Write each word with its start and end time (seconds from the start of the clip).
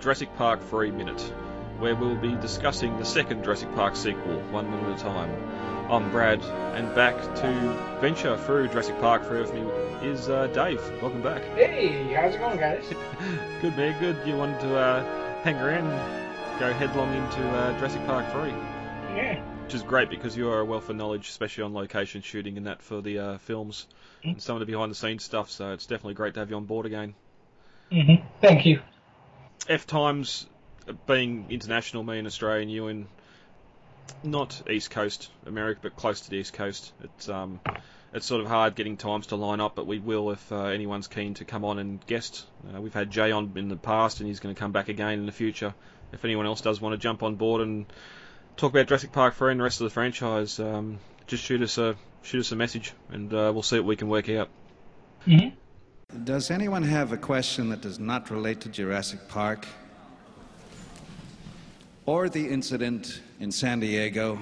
Jurassic 0.00 0.34
Park 0.36 0.62
3 0.62 0.92
Minute, 0.92 1.20
where 1.78 1.96
we'll 1.96 2.16
be 2.16 2.34
discussing 2.36 2.96
the 2.98 3.04
second 3.04 3.42
Jurassic 3.42 3.74
Park 3.74 3.96
sequel, 3.96 4.40
one 4.50 4.70
minute 4.70 4.90
at 4.90 5.00
a 5.00 5.02
time. 5.02 5.30
I'm 5.90 6.10
Brad, 6.10 6.42
and 6.42 6.94
back 6.94 7.16
to 7.36 7.98
venture 8.00 8.36
through 8.36 8.68
Jurassic 8.68 9.00
Park 9.00 9.26
3 9.26 9.40
with 9.40 9.54
me 9.54 9.62
is 10.06 10.28
uh, 10.28 10.46
Dave. 10.48 10.80
Welcome 11.02 11.22
back. 11.22 11.42
Hey, 11.56 12.12
how's 12.12 12.34
it 12.34 12.38
going, 12.38 12.58
guys? 12.58 12.84
good, 13.60 13.76
man, 13.76 13.98
good. 14.00 14.26
You 14.26 14.36
wanted 14.36 14.60
to 14.60 14.76
uh, 14.76 15.42
hang 15.42 15.56
around 15.56 15.88
go 16.60 16.72
headlong 16.72 17.14
into 17.14 17.48
uh, 17.50 17.76
Jurassic 17.78 18.04
Park 18.06 18.30
3? 18.32 18.50
Yeah. 19.16 19.40
Which 19.64 19.74
is 19.74 19.82
great 19.82 20.10
because 20.10 20.36
you 20.36 20.50
are 20.50 20.60
a 20.60 20.64
wealth 20.64 20.88
of 20.88 20.96
knowledge, 20.96 21.28
especially 21.28 21.64
on 21.64 21.74
location 21.74 22.22
shooting 22.22 22.56
and 22.56 22.66
that 22.66 22.82
for 22.82 23.00
the 23.00 23.18
uh, 23.18 23.38
films 23.38 23.86
mm-hmm. 24.20 24.30
and 24.30 24.42
some 24.42 24.56
of 24.56 24.60
the 24.60 24.66
behind 24.66 24.90
the 24.90 24.94
scenes 24.94 25.24
stuff, 25.24 25.50
so 25.50 25.72
it's 25.72 25.86
definitely 25.86 26.14
great 26.14 26.34
to 26.34 26.40
have 26.40 26.50
you 26.50 26.56
on 26.56 26.64
board 26.64 26.86
again. 26.86 27.14
Mm-hmm. 27.90 28.26
Thank 28.40 28.66
you. 28.66 28.80
F 29.68 29.86
times 29.86 30.46
being 31.06 31.46
international, 31.50 32.02
me 32.02 32.18
and 32.18 32.26
Australian, 32.26 32.68
you 32.68 32.88
and 32.88 33.06
not 34.22 34.62
East 34.70 34.90
Coast 34.90 35.30
America, 35.46 35.80
but 35.82 35.96
close 35.96 36.22
to 36.22 36.30
the 36.30 36.36
East 36.36 36.52
Coast. 36.54 36.92
It's 37.02 37.28
um, 37.28 37.60
it's 38.12 38.26
sort 38.26 38.40
of 38.40 38.46
hard 38.46 38.74
getting 38.74 38.96
times 38.96 39.28
to 39.28 39.36
line 39.36 39.60
up, 39.60 39.74
but 39.74 39.86
we 39.86 39.98
will 39.98 40.30
if 40.30 40.52
uh, 40.52 40.64
anyone's 40.64 41.08
keen 41.08 41.34
to 41.34 41.44
come 41.44 41.64
on 41.64 41.78
and 41.78 42.04
guest. 42.06 42.46
Uh, 42.74 42.80
we've 42.80 42.94
had 42.94 43.10
Jay 43.10 43.30
on 43.30 43.52
in 43.56 43.68
the 43.68 43.76
past, 43.76 44.20
and 44.20 44.28
he's 44.28 44.40
going 44.40 44.54
to 44.54 44.58
come 44.58 44.72
back 44.72 44.88
again 44.88 45.18
in 45.18 45.26
the 45.26 45.32
future. 45.32 45.74
If 46.12 46.24
anyone 46.24 46.46
else 46.46 46.62
does 46.62 46.80
want 46.80 46.94
to 46.94 46.98
jump 46.98 47.22
on 47.22 47.34
board 47.34 47.60
and 47.60 47.86
talk 48.56 48.72
about 48.72 48.86
Jurassic 48.86 49.12
Park 49.12 49.34
3 49.34 49.52
and 49.52 49.60
the 49.60 49.64
rest 49.64 49.80
of 49.80 49.84
the 49.84 49.90
franchise, 49.90 50.58
um, 50.58 50.98
just 51.26 51.44
shoot 51.44 51.60
us 51.60 51.76
a 51.76 51.96
shoot 52.22 52.40
us 52.40 52.52
a 52.52 52.56
message, 52.56 52.92
and 53.10 53.32
uh, 53.32 53.50
we'll 53.52 53.62
see 53.62 53.78
what 53.78 53.86
we 53.86 53.96
can 53.96 54.08
work 54.08 54.28
out. 54.30 54.48
Mm-hmm. 55.26 55.54
Does 56.24 56.50
anyone 56.50 56.84
have 56.84 57.12
a 57.12 57.18
question 57.18 57.68
that 57.68 57.82
does 57.82 57.98
not 57.98 58.30
relate 58.30 58.62
to 58.62 58.70
Jurassic 58.70 59.28
Park? 59.28 59.68
Or 62.06 62.30
the 62.30 62.48
incident 62.48 63.20
in 63.38 63.52
San 63.52 63.80
Diego, 63.80 64.38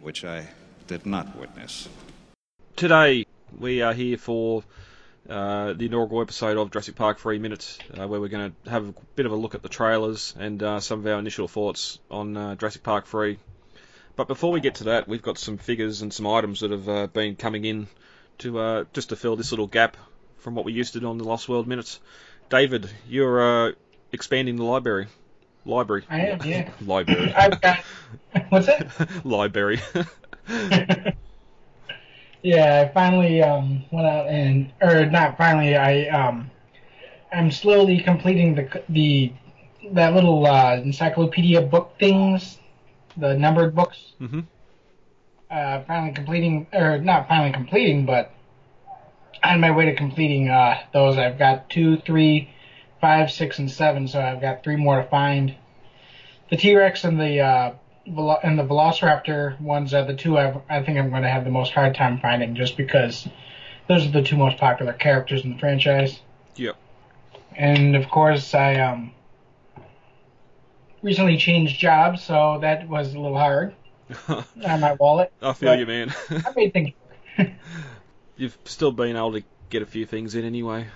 which 0.00 0.24
I 0.24 0.48
did 0.86 1.04
not 1.04 1.36
witness? 1.36 1.90
Today, 2.76 3.26
we 3.58 3.82
are 3.82 3.92
here 3.92 4.16
for 4.16 4.64
uh, 5.28 5.74
the 5.74 5.84
inaugural 5.84 6.22
episode 6.22 6.56
of 6.56 6.70
Jurassic 6.70 6.94
Park 6.94 7.18
3 7.18 7.38
Minutes, 7.38 7.78
uh, 7.98 8.08
where 8.08 8.18
we're 8.18 8.28
going 8.28 8.54
to 8.64 8.70
have 8.70 8.88
a 8.88 8.94
bit 9.14 9.26
of 9.26 9.32
a 9.32 9.36
look 9.36 9.54
at 9.54 9.62
the 9.62 9.68
trailers 9.68 10.34
and 10.38 10.62
uh, 10.62 10.80
some 10.80 11.00
of 11.00 11.06
our 11.06 11.18
initial 11.18 11.48
thoughts 11.48 11.98
on 12.10 12.34
uh, 12.34 12.54
Jurassic 12.54 12.82
Park 12.82 13.06
3. 13.06 13.38
But 14.16 14.26
before 14.26 14.52
we 14.52 14.60
get 14.60 14.76
to 14.76 14.84
that, 14.84 15.06
we've 15.06 15.20
got 15.20 15.36
some 15.36 15.58
figures 15.58 16.00
and 16.00 16.14
some 16.14 16.26
items 16.26 16.60
that 16.60 16.70
have 16.70 16.88
uh, 16.88 17.06
been 17.08 17.36
coming 17.36 17.66
in 17.66 17.88
to 18.38 18.58
uh, 18.58 18.84
just 18.94 19.10
to 19.10 19.16
fill 19.16 19.36
this 19.36 19.52
little 19.52 19.66
gap 19.66 19.98
from 20.44 20.54
what 20.54 20.66
we 20.66 20.72
used 20.74 20.92
to 20.92 21.00
do 21.00 21.08
on 21.08 21.16
the 21.16 21.24
Lost 21.24 21.48
World 21.48 21.66
Minutes. 21.66 21.98
David, 22.50 22.88
you're 23.08 23.68
uh, 23.68 23.72
expanding 24.12 24.56
the 24.56 24.62
library. 24.62 25.08
Library. 25.64 26.04
I 26.10 26.20
am, 26.26 26.40
yeah. 26.44 26.70
library. 26.86 27.32
I've 27.32 27.60
got. 27.60 27.78
What's 28.50 28.68
it? 28.68 28.86
library. 29.24 29.80
yeah, 32.42 32.84
I 32.86 32.92
finally 32.92 33.42
um, 33.42 33.84
went 33.90 34.06
out 34.06 34.28
and, 34.28 34.70
or 34.82 35.06
not 35.06 35.38
finally, 35.38 35.74
I 35.74 36.08
um, 36.08 36.50
I'm 37.32 37.50
slowly 37.50 38.00
completing 38.00 38.54
the 38.54 38.82
the 38.90 39.32
that 39.92 40.14
little 40.14 40.46
uh, 40.46 40.76
encyclopedia 40.76 41.62
book 41.62 41.94
things, 41.98 42.58
the 43.16 43.34
numbered 43.34 43.74
books. 43.74 44.12
Mm-hmm. 44.20 44.40
Uh, 45.50 45.82
finally 45.84 46.12
completing, 46.12 46.66
or 46.74 46.98
not 46.98 47.28
finally 47.28 47.52
completing, 47.52 48.04
but 48.04 48.34
on 49.44 49.60
my 49.60 49.70
way 49.70 49.86
to 49.86 49.94
completing 49.94 50.48
uh, 50.48 50.78
those. 50.92 51.18
I've 51.18 51.38
got 51.38 51.68
two, 51.68 51.98
three, 51.98 52.50
five, 53.00 53.30
six, 53.30 53.58
and 53.58 53.70
seven, 53.70 54.08
so 54.08 54.20
I've 54.20 54.40
got 54.40 54.64
three 54.64 54.76
more 54.76 55.02
to 55.02 55.08
find. 55.08 55.54
The 56.50 56.56
T 56.56 56.74
Rex 56.74 57.04
and 57.04 57.20
the 57.20 57.40
uh, 57.40 57.74
and 58.06 58.58
the 58.58 58.64
Velociraptor 58.64 59.60
ones 59.60 59.94
are 59.94 60.04
the 60.04 60.14
two 60.14 60.36
I've, 60.38 60.56
I 60.68 60.82
think 60.82 60.98
I'm 60.98 61.10
going 61.10 61.22
to 61.22 61.28
have 61.28 61.44
the 61.44 61.50
most 61.50 61.72
hard 61.72 61.94
time 61.94 62.20
finding, 62.20 62.54
just 62.54 62.76
because 62.76 63.26
those 63.88 64.06
are 64.06 64.10
the 64.10 64.22
two 64.22 64.36
most 64.36 64.58
popular 64.58 64.92
characters 64.92 65.44
in 65.44 65.54
the 65.54 65.58
franchise. 65.58 66.20
Yep. 66.56 66.76
And 67.56 67.96
of 67.96 68.08
course, 68.08 68.54
I 68.54 68.76
um 68.80 69.12
recently 71.02 71.36
changed 71.36 71.78
jobs, 71.78 72.22
so 72.22 72.58
that 72.60 72.88
was 72.88 73.14
a 73.14 73.20
little 73.20 73.38
hard 73.38 73.74
on 74.28 74.80
my 74.80 74.94
wallet. 74.94 75.32
I 75.40 75.52
feel 75.52 75.78
you, 75.78 75.86
man. 75.86 76.14
I 76.30 76.52
made 76.56 76.72
things 76.72 76.92
you've 78.36 78.56
still 78.64 78.92
been 78.92 79.16
able 79.16 79.32
to 79.32 79.42
get 79.70 79.82
a 79.82 79.86
few 79.86 80.06
things 80.06 80.34
in 80.34 80.44
anyway. 80.44 80.88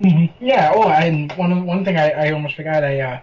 Mm-hmm. 0.00 0.44
Yeah. 0.44 0.72
Oh, 0.74 0.88
and 0.88 1.32
one 1.32 1.66
one 1.66 1.84
thing 1.84 1.96
I, 1.96 2.10
I 2.10 2.32
almost 2.32 2.54
forgot. 2.54 2.84
I 2.84 3.00
uh, 3.00 3.20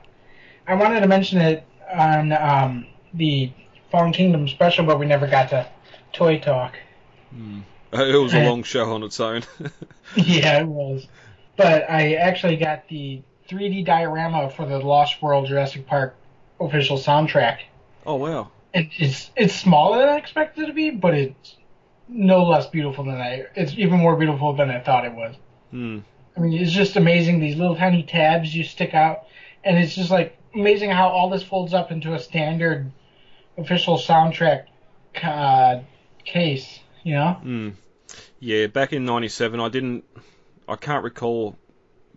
I 0.68 0.76
wanted 0.76 1.02
to 1.02 1.08
mention 1.08 1.40
it 1.40 1.66
on 1.94 2.32
um, 2.34 2.88
the 3.14 3.52
Fallen 3.92 4.12
Kingdom 4.12 4.48
special, 4.48 4.86
but 4.86 5.00
we 5.00 5.06
never 5.06 5.28
got 5.28 5.50
to 5.50 5.68
toy 6.14 6.40
talk. 6.40 6.76
Mm. 7.34 7.64
It 7.94 8.22
was 8.22 8.34
a 8.34 8.44
long 8.44 8.64
show 8.64 8.92
on 8.92 9.04
its 9.04 9.20
own. 9.22 9.44
yeah, 10.18 10.60
it 10.60 10.68
was. 10.68 11.08
But 11.56 11.90
I 11.90 12.16
actually 12.16 12.58
got 12.58 12.90
the 12.90 13.22
3D 13.48 13.86
diorama 13.86 14.50
for 14.50 14.66
the 14.66 14.80
Lost 14.80 15.22
World 15.22 15.48
Jurassic 15.48 15.88
Park 15.88 16.16
official 16.60 16.98
soundtrack. 16.98 17.60
Oh 18.06 18.16
wow! 18.16 18.52
it's 18.76 19.32
it's 19.36 19.56
smaller 19.56 20.00
than 20.00 20.10
I 20.10 20.18
expected 20.18 20.66
it 20.66 20.68
to 20.68 20.74
be, 20.74 20.90
but 20.92 21.14
it's 21.14 21.56
no 22.08 22.44
less 22.44 22.68
beautiful 22.68 23.04
than 23.04 23.16
I. 23.16 23.46
It's 23.56 23.74
even 23.74 24.00
more 24.00 24.16
beautiful 24.16 24.54
than 24.54 24.70
I 24.70 24.80
thought 24.80 25.06
it 25.06 25.14
was. 25.14 25.36
Hmm. 25.72 26.00
I 26.38 26.40
mean, 26.40 26.54
it's 26.54 26.72
just 26.72 26.96
amazing. 26.96 27.40
These 27.40 27.56
little 27.56 27.76
tiny 27.76 28.04
tabs 28.04 28.54
you 28.54 28.64
stick 28.64 28.94
out, 28.94 29.26
and 29.64 29.78
it's 29.78 29.96
just 29.96 30.12
like 30.12 30.38
amazing 30.54 30.90
how 30.92 31.10
all 31.10 31.30
this 31.30 31.44
folds 31.44 31.74
up 31.74 31.92
into 31.92 32.14
a 32.14 32.20
standard 32.20 32.92
official 33.58 33.98
soundtrack 33.98 34.66
uh, 35.24 35.80
case. 36.24 36.80
You 37.04 37.16
know? 37.16 37.34
Hmm. 37.34 37.70
Yeah, 38.40 38.68
back 38.68 38.94
in 38.94 39.06
'97, 39.06 39.60
I 39.60 39.70
didn't. 39.70 40.04
I 40.68 40.76
can't 40.76 41.04
recall 41.04 41.58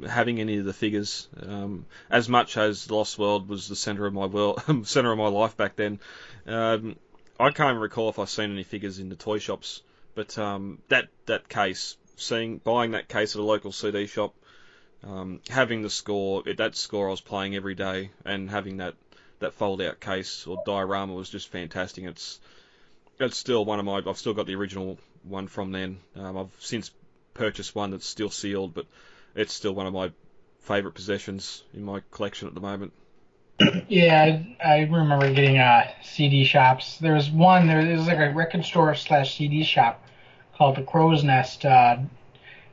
having 0.07 0.41
any 0.41 0.59
of 0.59 0.65
the 0.65 0.73
figures. 0.73 1.29
Um, 1.41 1.87
as 2.11 2.29
much 2.29 2.57
as 2.57 2.91
Lost 2.91 3.19
World 3.19 3.49
was 3.49 3.69
the 3.69 3.77
center 3.77 4.07
of 4.07 4.15
my 4.15 4.27
world, 4.27 4.63
center 4.85 5.13
of 5.13 5.19
my 5.19 5.29
life 5.29 5.57
back 5.57 5.77
then. 5.77 6.01
Um, 6.47 6.97
I 7.41 7.51
can't 7.51 7.79
recall 7.79 8.09
if 8.09 8.19
I've 8.19 8.31
seen 8.31 8.51
any 8.51 8.65
figures 8.65 8.99
in 8.99 9.09
the 9.09 9.17
toy 9.17 9.39
shops, 9.39 9.83
but 10.15 10.37
um, 10.39 10.83
that 10.89 11.09
that 11.27 11.49
case, 11.49 11.97
seeing 12.17 12.59
buying 12.59 12.93
that 12.93 13.09
case 13.09 13.37
at 13.37 13.41
a 13.41 13.45
local 13.45 13.71
CD 13.71 14.07
shop, 14.07 14.35
um, 15.05 15.41
having 15.49 15.83
the 15.83 15.91
score, 15.91 16.43
that 16.43 16.75
score 16.75 17.07
I 17.07 17.11
was 17.11 17.21
playing 17.21 17.55
every 17.55 17.77
day, 17.77 18.11
and 18.25 18.51
having 18.51 18.79
that 18.79 18.95
that 19.39 19.55
fold 19.55 19.81
out 19.81 20.01
case 20.01 20.47
or 20.47 20.63
diorama 20.67 21.15
was 21.15 21.31
just 21.31 21.49
fantastic. 21.49 22.05
It's 22.05 22.41
it's 23.21 23.37
still 23.37 23.65
one 23.65 23.79
of 23.79 23.85
my. 23.85 24.03
I've 24.05 24.19
still 24.19 24.35
got 24.35 24.47
the 24.47 24.57
original 24.57 24.99
one 25.23 25.47
from 25.47 25.71
then. 25.71 26.01
Um, 26.17 26.37
I've 26.37 26.57
since 26.59 26.91
purchased 27.35 27.75
one 27.75 27.93
that's 27.93 28.07
still 28.07 28.31
sealed, 28.31 28.75
but 28.75 28.87
it's 29.37 29.53
still 29.53 29.75
one 29.75 29.87
of 29.87 29.93
my 29.93 30.11
favourite 30.63 30.95
possessions 30.95 31.63
in 31.73 31.85
my 31.85 32.03
collection 32.11 32.49
at 32.49 32.55
the 32.55 32.61
moment. 32.61 32.93
Yeah, 33.89 34.41
I, 34.63 34.65
I 34.65 34.79
remember 34.83 35.33
getting 35.33 35.59
uh, 35.59 35.91
CD 36.03 36.45
shops. 36.45 36.99
There 36.99 37.15
was 37.15 37.31
one. 37.31 37.67
There 37.67 37.85
was 37.97 38.07
like 38.07 38.19
a 38.19 38.33
record 38.33 38.65
store 38.65 38.95
slash 38.95 39.37
CD 39.37 39.65
shop 39.65 40.05
called 40.57 40.77
the 40.77 40.83
Crow's 40.83 41.25
Nest 41.25 41.65
uh, 41.65 41.99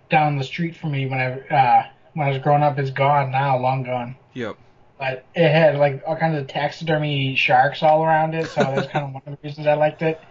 down 0.10 0.38
the 0.38 0.44
street 0.44 0.76
from 0.76 0.92
me 0.92 1.08
when 1.08 1.20
I 1.20 1.56
uh, 1.56 1.88
when 2.14 2.28
I 2.28 2.32
was 2.32 2.40
growing 2.40 2.64
up. 2.64 2.78
It's 2.78 2.92
gone 2.92 3.32
now, 3.32 3.58
long 3.58 3.84
gone. 3.84 4.16
Yep. 4.34 4.58
But 5.00 5.26
it 5.36 5.50
had 5.50 5.78
like 5.78 6.04
all 6.06 6.16
kinds 6.16 6.38
of 6.38 6.48
taxidermy 6.48 7.36
sharks 7.36 7.82
all 7.82 8.04
around 8.04 8.34
it, 8.34 8.48
so 8.48 8.62
that's 8.62 8.88
kind 8.88 9.06
of 9.06 9.14
one 9.14 9.24
of 9.26 9.34
the 9.34 9.48
reasons 9.48 9.68
I 9.68 9.74
liked 9.74 10.02
it. 10.02 10.22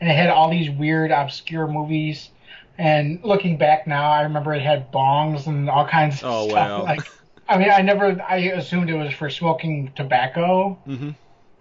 And 0.00 0.10
it 0.10 0.14
had 0.14 0.30
all 0.30 0.50
these 0.50 0.70
weird, 0.70 1.10
obscure 1.10 1.66
movies. 1.66 2.30
And 2.76 3.20
looking 3.22 3.58
back 3.58 3.86
now, 3.86 4.10
I 4.10 4.22
remember 4.22 4.52
it 4.54 4.62
had 4.62 4.90
bongs 4.90 5.46
and 5.46 5.70
all 5.70 5.86
kinds 5.86 6.22
of 6.22 6.30
oh, 6.30 6.48
stuff. 6.48 6.68
Wow. 6.68 6.82
Like 6.84 7.08
I 7.54 7.58
mean, 7.58 7.70
I 7.70 7.82
never. 7.82 8.20
I 8.20 8.38
assumed 8.38 8.90
it 8.90 8.94
was 8.94 9.12
for 9.12 9.30
smoking 9.30 9.92
tobacco. 9.94 10.76
Mm-hmm. 10.88 11.10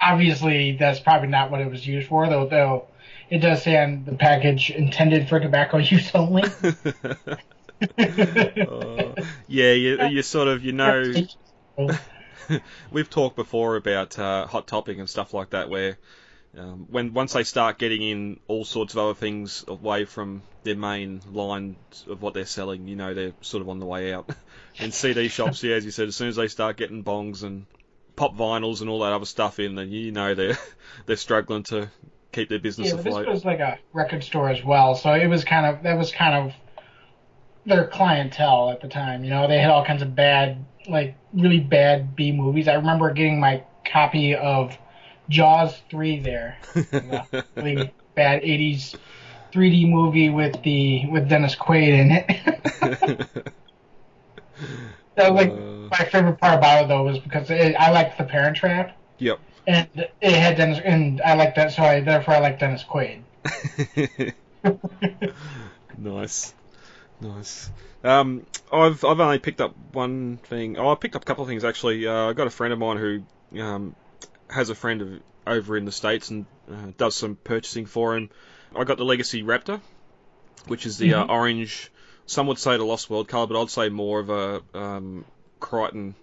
Obviously, 0.01 0.75
that's 0.75 0.99
probably 0.99 1.27
not 1.27 1.51
what 1.51 1.61
it 1.61 1.69
was 1.69 1.85
used 1.85 2.07
for, 2.07 2.27
though. 2.27 2.47
Though 2.47 2.87
it 3.29 3.37
does 3.37 3.61
say 3.61 3.77
on 3.77 4.03
the 4.03 4.15
package 4.15 4.71
intended 4.71 5.29
for 5.29 5.39
tobacco 5.39 5.77
use 5.91 6.09
only. 6.15 6.43
uh, 6.43 7.35
yeah, 9.47 9.73
you, 9.73 10.03
you 10.07 10.23
sort 10.23 10.47
of 10.47 10.65
you 10.65 10.71
know. 10.71 11.13
We've 12.91 13.09
talked 13.09 13.35
before 13.35 13.75
about 13.75 14.17
uh, 14.17 14.47
hot 14.47 14.65
topic 14.65 14.97
and 14.97 15.07
stuff 15.07 15.31
like 15.31 15.51
that, 15.51 15.69
where 15.69 15.99
um, 16.57 16.88
when 16.89 17.13
once 17.13 17.33
they 17.33 17.44
start 17.44 17.79
getting 17.79 18.01
in 18.01 18.39
all 18.47 18.63
sorts 18.63 18.94
of 18.94 19.00
other 19.00 19.13
things 19.15 19.65
away 19.67 20.05
from 20.05 20.44
their 20.63 20.75
main 20.75 21.21
line 21.31 21.75
of 22.07 22.21
what 22.21 22.33
they're 22.33 22.45
selling, 22.45 22.88
you 22.88 22.95
know 22.95 23.13
they're 23.13 23.33
sort 23.41 23.61
of 23.61 23.69
on 23.69 23.79
the 23.79 23.85
way 23.85 24.13
out. 24.13 24.29
and 24.79 24.94
CD 24.94 25.27
shops, 25.27 25.63
yeah, 25.63 25.75
as 25.75 25.85
you 25.85 25.91
said, 25.91 26.07
as 26.07 26.15
soon 26.15 26.27
as 26.27 26.35
they 26.35 26.47
start 26.47 26.77
getting 26.77 27.03
bongs 27.03 27.44
and 27.44 27.65
pop 28.15 28.35
vinyls 28.35 28.81
and 28.81 28.89
all 28.89 29.00
that 29.00 29.13
other 29.13 29.25
stuff 29.25 29.59
in, 29.59 29.75
then 29.75 29.89
you 29.89 30.11
know 30.11 30.35
they're 30.35 30.57
they're 31.05 31.15
struggling 31.15 31.63
to 31.63 31.89
keep 32.31 32.50
their 32.50 32.59
business 32.59 32.89
yeah, 32.89 33.00
afloat. 33.00 33.25
this 33.25 33.33
was 33.33 33.45
like 33.45 33.59
a 33.59 33.79
record 33.91 34.23
store 34.23 34.50
as 34.50 34.63
well, 34.63 34.95
so 34.95 35.13
it 35.13 35.27
was 35.27 35.44
kind 35.44 35.65
of 35.65 35.83
that 35.83 35.97
was 35.97 36.11
kind 36.11 36.35
of 36.35 36.53
their 37.65 37.88
clientele 37.88 38.69
at 38.71 38.81
the 38.81 38.88
time. 38.88 39.23
You 39.23 39.31
know, 39.31 39.47
they 39.47 39.59
had 39.59 39.71
all 39.71 39.85
kinds 39.85 40.01
of 40.01 40.15
bad, 40.15 40.63
like 40.88 41.15
really 41.33 41.59
bad 41.59 42.15
B 42.15 42.31
movies. 42.31 42.67
I 42.67 42.75
remember 42.75 43.11
getting 43.11 43.39
my 43.39 43.63
copy 43.85 44.35
of 44.35 44.77
Jaws 45.29 45.79
three 45.89 46.19
there, 46.19 46.57
the 46.73 47.45
really 47.55 47.93
bad 48.15 48.41
'80s 48.43 48.95
3D 49.51 49.89
movie 49.89 50.29
with 50.29 50.61
the 50.63 51.05
with 51.07 51.29
Dennis 51.29 51.55
Quaid 51.55 51.87
in 51.87 52.11
it. 52.11 53.15
that 55.15 55.31
was 55.31 55.45
like 55.45 55.51
Uh. 55.51 55.89
my 55.91 56.05
favorite 56.09 56.39
part 56.39 56.57
about 56.57 56.83
it 56.85 56.87
though 56.87 57.03
was 57.03 57.19
because 57.19 57.49
it, 57.49 57.75
I 57.75 57.91
liked 57.91 58.17
the 58.17 58.23
Parent 58.23 58.57
Trap 58.57 58.97
Yep. 59.19 59.39
and 59.67 59.87
it 60.21 60.33
had 60.33 60.57
Dennis 60.57 60.79
and 60.83 61.21
I 61.21 61.35
like 61.35 61.55
that 61.55 61.71
so 61.71 61.83
I 61.83 62.01
therefore 62.01 62.35
I 62.35 62.39
like 62.39 62.59
Dennis 62.59 62.83
Quaid. 62.83 63.21
nice, 65.97 66.53
nice. 67.21 67.69
Um, 68.03 68.45
I've 68.71 69.03
I've 69.03 69.19
only 69.19 69.39
picked 69.39 69.61
up 69.61 69.75
one 69.91 70.37
thing. 70.43 70.77
Oh, 70.77 70.89
I 70.91 70.95
picked 70.95 71.15
up 71.15 71.21
a 71.21 71.25
couple 71.25 71.43
of 71.43 71.47
things 71.49 71.63
actually. 71.63 72.07
Uh, 72.07 72.29
I 72.29 72.33
got 72.33 72.47
a 72.47 72.49
friend 72.51 72.73
of 72.73 72.79
mine 72.79 72.97
who 72.97 73.61
um, 73.61 73.95
has 74.53 74.69
a 74.69 74.75
friend 74.75 75.01
of, 75.01 75.09
over 75.45 75.75
in 75.77 75.85
the 75.85 75.91
states 75.91 76.29
and 76.29 76.45
uh, 76.71 76.91
does 76.97 77.15
some 77.15 77.35
purchasing 77.35 77.85
for 77.85 78.15
him. 78.15 78.29
I 78.75 78.83
got 78.83 78.97
the 78.97 79.05
Legacy 79.05 79.44
Raptor, 79.44 79.81
which 80.67 80.85
is 80.85 80.97
the 80.97 81.15
uh, 81.15 81.25
orange. 81.25 81.91
Some 82.25 82.47
would 82.47 82.57
say 82.57 82.77
the 82.77 82.85
Lost 82.85 83.09
World 83.09 83.27
color, 83.27 83.47
but 83.47 83.61
I'd 83.61 83.69
say 83.69 83.89
more 83.89 84.19
of 84.19 84.29
a 84.29 84.61
um, 84.73 85.25
Crichton 85.59 86.15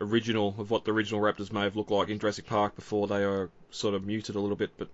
original 0.00 0.54
of 0.58 0.70
what 0.70 0.84
the 0.84 0.92
original 0.92 1.20
Raptors 1.20 1.52
may 1.52 1.62
have 1.62 1.76
looked 1.76 1.90
like 1.90 2.08
in 2.08 2.18
Jurassic 2.18 2.46
Park 2.46 2.74
before 2.74 3.06
they 3.06 3.22
are 3.22 3.50
sort 3.70 3.94
of 3.94 4.04
muted 4.04 4.34
a 4.34 4.40
little 4.40 4.56
bit. 4.56 4.70
But 4.76 4.88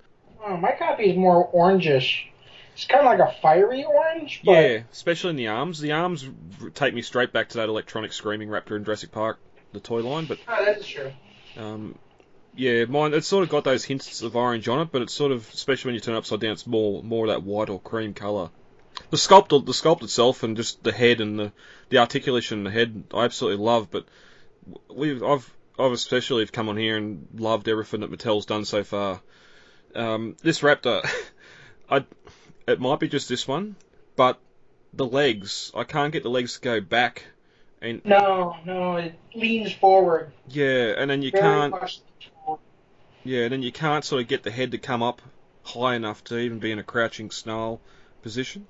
Oh, 0.44 0.56
my 0.56 0.72
copy 0.72 1.10
is 1.10 1.16
more 1.16 1.50
orangish. 1.52 2.26
It's 2.74 2.84
kind 2.86 3.00
of 3.00 3.06
like 3.06 3.18
a 3.18 3.40
fiery 3.40 3.84
orange, 3.84 4.42
but 4.44 4.52
Yeah, 4.52 4.82
especially 4.92 5.30
in 5.30 5.36
the 5.36 5.48
arms. 5.48 5.80
The 5.80 5.92
arms 5.92 6.28
take 6.74 6.94
me 6.94 7.02
straight 7.02 7.32
back 7.32 7.50
to 7.50 7.58
that 7.58 7.68
electronic 7.68 8.12
screaming 8.12 8.48
raptor 8.48 8.76
in 8.76 8.84
Jurassic 8.84 9.12
Park, 9.12 9.38
the 9.72 9.80
toy 9.80 10.00
line. 10.00 10.26
But 10.26 10.38
oh, 10.48 10.64
that 10.64 10.78
is 10.78 10.86
true. 10.86 11.12
um, 11.56 11.98
yeah, 12.54 12.84
mine 12.84 13.14
it's 13.14 13.26
sort 13.26 13.44
of 13.44 13.48
got 13.50 13.64
those 13.64 13.84
hints 13.84 14.22
of 14.22 14.36
orange 14.36 14.68
on 14.68 14.80
it, 14.80 14.88
but 14.92 15.02
it's 15.02 15.12
sort 15.12 15.32
of 15.32 15.48
especially 15.52 15.90
when 15.90 15.94
you 15.94 16.00
turn 16.00 16.14
it 16.14 16.18
upside 16.18 16.40
down, 16.40 16.52
it's 16.52 16.66
more 16.66 17.02
more 17.02 17.26
of 17.26 17.30
that 17.30 17.42
white 17.42 17.70
or 17.70 17.80
cream 17.80 18.14
color. 18.14 18.50
The 19.10 19.16
sculpt, 19.16 19.48
the 19.48 19.72
sculpt 19.72 20.02
itself, 20.02 20.42
and 20.42 20.56
just 20.56 20.82
the 20.82 20.92
head 20.92 21.20
and 21.20 21.38
the 21.38 21.52
the 21.88 21.98
articulation 21.98 22.58
in 22.58 22.64
the 22.64 22.70
head, 22.70 23.04
I 23.14 23.24
absolutely 23.24 23.64
love. 23.64 23.90
But 23.90 24.06
we've 24.88 25.22
I've 25.22 25.50
I've 25.78 25.92
especially 25.92 26.46
come 26.46 26.68
on 26.68 26.76
here 26.76 26.96
and 26.96 27.26
loved 27.34 27.68
everything 27.68 28.00
that 28.00 28.10
Mattel's 28.12 28.46
done 28.46 28.64
so 28.64 28.84
far. 28.84 29.20
Um, 29.94 30.36
this 30.42 30.60
raptor, 30.60 31.02
I 31.90 32.04
it 32.66 32.80
might 32.80 33.00
be 33.00 33.08
just 33.08 33.28
this 33.28 33.48
one, 33.48 33.76
but 34.16 34.38
the 34.92 35.06
legs, 35.06 35.72
I 35.74 35.84
can't 35.84 36.12
get 36.12 36.22
the 36.22 36.30
legs 36.30 36.54
to 36.54 36.60
go 36.60 36.80
back, 36.80 37.24
and 37.80 38.04
No, 38.04 38.56
no, 38.64 38.96
it 38.96 39.14
leans 39.34 39.72
forward. 39.72 40.32
yeah, 40.48 40.94
and 40.98 41.10
then 41.10 41.22
you 41.22 41.30
very 41.30 41.42
can't, 41.42 41.70
much. 41.72 42.00
Yeah, 43.24 43.42
and 43.44 43.52
then 43.52 43.62
you 43.62 43.72
can't 43.72 44.04
sort 44.04 44.22
of 44.22 44.28
get 44.28 44.42
the 44.42 44.50
head 44.50 44.70
to 44.72 44.78
come 44.78 45.02
up 45.02 45.20
high 45.62 45.94
enough 45.94 46.24
to 46.24 46.38
even 46.38 46.58
be 46.58 46.70
in 46.72 46.78
a 46.78 46.82
crouching 46.82 47.30
snarl 47.30 47.80
position. 48.22 48.66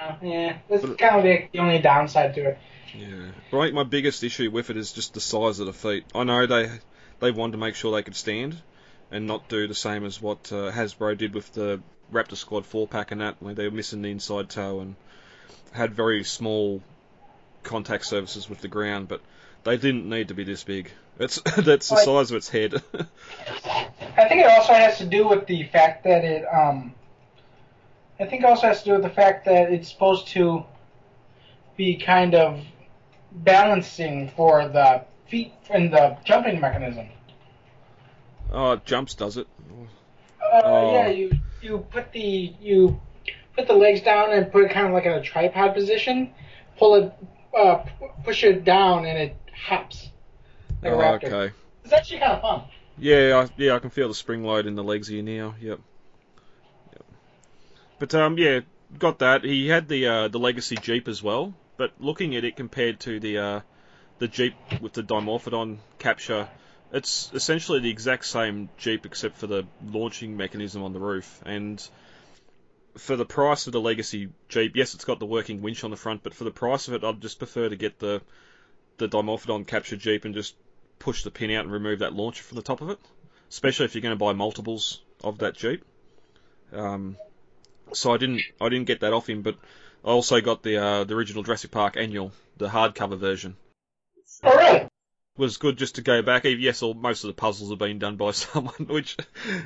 Uh, 0.00 0.14
yeah, 0.22 0.58
that's 0.68 0.82
But- 0.82 0.98
kind 0.98 1.16
of 1.16 1.22
the, 1.24 1.48
the 1.52 1.58
only 1.58 1.78
downside 1.78 2.34
to 2.34 2.50
it. 2.50 2.58
Yeah, 2.96 3.30
right. 3.52 3.72
My 3.72 3.84
biggest 3.84 4.24
issue 4.24 4.50
with 4.50 4.70
it 4.70 4.76
is 4.76 4.92
just 4.92 5.14
the 5.14 5.20
size 5.20 5.60
of 5.60 5.66
the 5.66 5.72
feet. 5.72 6.04
I 6.14 6.24
know 6.24 6.46
they 6.46 6.70
they 7.20 7.30
wanted 7.30 7.52
to 7.52 7.58
make 7.58 7.74
sure 7.76 7.92
they 7.92 8.02
could 8.02 8.16
stand, 8.16 8.56
and 9.12 9.26
not 9.26 9.48
do 9.48 9.68
the 9.68 9.74
same 9.74 10.04
as 10.04 10.20
what 10.20 10.50
uh, 10.52 10.72
Hasbro 10.72 11.16
did 11.16 11.34
with 11.34 11.52
the 11.52 11.80
Raptor 12.12 12.34
Squad 12.36 12.66
four 12.66 12.88
pack 12.88 13.12
and 13.12 13.20
that, 13.20 13.36
where 13.40 13.54
they 13.54 13.64
were 13.68 13.74
missing 13.76 14.02
the 14.02 14.10
inside 14.10 14.48
toe 14.50 14.80
and 14.80 14.96
had 15.72 15.94
very 15.94 16.24
small 16.24 16.82
contact 17.62 18.06
surfaces 18.06 18.48
with 18.50 18.60
the 18.60 18.68
ground. 18.68 19.06
But 19.06 19.20
they 19.64 19.76
didn't 19.76 20.08
need 20.08 20.28
to 20.28 20.34
be 20.34 20.44
this 20.44 20.64
big. 20.64 20.90
It's 21.18 21.40
that's 21.56 21.88
the 21.88 21.96
size 21.96 22.30
of 22.30 22.36
its 22.36 22.48
head. 22.48 22.74
I 24.16 24.28
think 24.28 24.40
it 24.42 24.46
also 24.50 24.72
has 24.72 24.98
to 24.98 25.06
do 25.06 25.28
with 25.28 25.46
the 25.46 25.64
fact 25.64 26.04
that 26.04 26.24
it. 26.24 26.44
Um, 26.52 26.94
I 28.18 28.26
think 28.26 28.42
it 28.42 28.46
also 28.46 28.66
has 28.66 28.80
to 28.80 28.84
do 28.86 28.92
with 28.92 29.02
the 29.02 29.10
fact 29.10 29.46
that 29.46 29.72
it's 29.72 29.90
supposed 29.90 30.28
to 30.28 30.64
be 31.76 31.96
kind 31.96 32.34
of 32.34 32.60
balancing 33.32 34.30
for 34.36 34.68
the 34.68 35.04
feet 35.28 35.52
and 35.70 35.92
the 35.92 36.18
jumping 36.24 36.60
mechanism. 36.60 37.06
oh, 38.52 38.72
it 38.72 38.84
jumps, 38.84 39.14
does 39.14 39.36
it? 39.36 39.46
Uh, 40.42 40.60
Oh. 40.64 40.92
Yeah, 40.94 41.08
you 41.08 41.30
you 41.62 41.78
put 41.90 42.10
the 42.12 42.54
you 42.60 43.00
put 43.56 43.68
the 43.68 43.74
legs 43.74 44.00
down 44.00 44.32
and 44.32 44.50
put 44.50 44.64
it 44.64 44.72
kind 44.72 44.86
of 44.86 44.92
like 44.92 45.04
in 45.04 45.12
a 45.12 45.22
tripod 45.22 45.74
position. 45.74 46.32
Pull 46.76 46.94
it, 46.96 47.12
uh, 47.56 47.76
p- 47.76 48.06
push 48.24 48.42
it 48.42 48.64
down, 48.64 49.04
and 49.06 49.16
it 49.18 49.36
hops. 49.66 50.10
Like 50.82 50.92
Oh, 50.92 51.00
okay. 51.14 51.52
It's 51.84 51.92
actually 51.92 52.20
kind 52.20 52.32
of 52.32 52.42
fun. 52.42 52.62
Yeah, 52.98 53.46
I, 53.46 53.52
yeah, 53.56 53.74
I 53.74 53.78
can 53.78 53.90
feel 53.90 54.08
the 54.08 54.14
spring 54.14 54.44
load 54.44 54.66
in 54.66 54.74
the 54.74 54.84
legs 54.84 55.08
here 55.08 55.22
now. 55.22 55.54
Yep. 55.60 55.80
Yep. 56.92 57.04
But 57.98 58.14
um, 58.14 58.38
yeah, 58.38 58.60
got 58.98 59.20
that. 59.20 59.44
He 59.44 59.68
had 59.68 59.88
the 59.88 60.06
uh, 60.06 60.28
the 60.28 60.38
Legacy 60.38 60.76
Jeep 60.76 61.08
as 61.08 61.22
well. 61.22 61.54
But 61.76 61.92
looking 61.98 62.36
at 62.36 62.44
it 62.44 62.56
compared 62.56 63.00
to 63.00 63.20
the 63.20 63.38
uh, 63.38 63.60
the 64.18 64.28
Jeep 64.28 64.54
with 64.80 64.92
the 64.92 65.02
Dimorphodon 65.02 65.78
capture, 65.98 66.48
it's 66.92 67.30
essentially 67.32 67.80
the 67.80 67.90
exact 67.90 68.26
same 68.26 68.68
Jeep 68.76 69.06
except 69.06 69.38
for 69.38 69.46
the 69.46 69.66
launching 69.86 70.36
mechanism 70.36 70.82
on 70.82 70.92
the 70.92 71.00
roof. 71.00 71.40
And 71.46 71.82
for 72.98 73.16
the 73.16 73.24
price 73.24 73.66
of 73.66 73.72
the 73.72 73.80
Legacy 73.80 74.28
Jeep, 74.48 74.76
yes, 74.76 74.94
it's 74.94 75.04
got 75.04 75.20
the 75.20 75.26
working 75.26 75.62
winch 75.62 75.84
on 75.84 75.90
the 75.90 75.96
front, 75.96 76.22
but 76.22 76.34
for 76.34 76.44
the 76.44 76.50
price 76.50 76.88
of 76.88 76.94
it, 76.94 77.04
I'd 77.04 77.20
just 77.22 77.38
prefer 77.38 77.68
to 77.68 77.76
get 77.76 77.98
the 77.98 78.20
the 79.00 79.08
Dimorphodon 79.08 79.66
capture 79.66 79.96
Jeep 79.96 80.24
and 80.24 80.34
just 80.34 80.54
push 80.98 81.24
the 81.24 81.30
pin 81.30 81.50
out 81.50 81.64
and 81.64 81.72
remove 81.72 81.98
that 82.00 82.12
launcher 82.12 82.44
from 82.44 82.56
the 82.56 82.62
top 82.62 82.82
of 82.82 82.90
it, 82.90 82.98
especially 83.48 83.86
if 83.86 83.94
you're 83.94 84.02
going 84.02 84.16
to 84.16 84.24
buy 84.24 84.32
multiples 84.32 85.02
of 85.24 85.38
that 85.38 85.56
Jeep. 85.56 85.84
Um, 86.72 87.16
so 87.92 88.14
I 88.14 88.18
didn't 88.18 88.42
I 88.60 88.68
didn't 88.68 88.86
get 88.86 89.00
that 89.00 89.12
off 89.12 89.28
him, 89.28 89.42
but 89.42 89.56
I 90.04 90.08
also 90.08 90.40
got 90.40 90.62
the 90.62 90.76
uh, 90.76 91.04
the 91.04 91.14
original 91.14 91.42
Jurassic 91.42 91.70
Park 91.70 91.96
annual, 91.96 92.32
the 92.56 92.68
hardcover 92.68 93.18
version. 93.18 93.56
Oh. 94.44 94.86
Was 95.36 95.56
good 95.56 95.78
just 95.78 95.94
to 95.94 96.02
go 96.02 96.20
back. 96.20 96.44
Yes, 96.44 96.82
all, 96.82 96.92
most 96.92 97.24
of 97.24 97.28
the 97.28 97.34
puzzles 97.34 97.70
have 97.70 97.78
been 97.78 97.98
done 97.98 98.16
by 98.16 98.30
someone, 98.32 98.86
which 98.88 99.16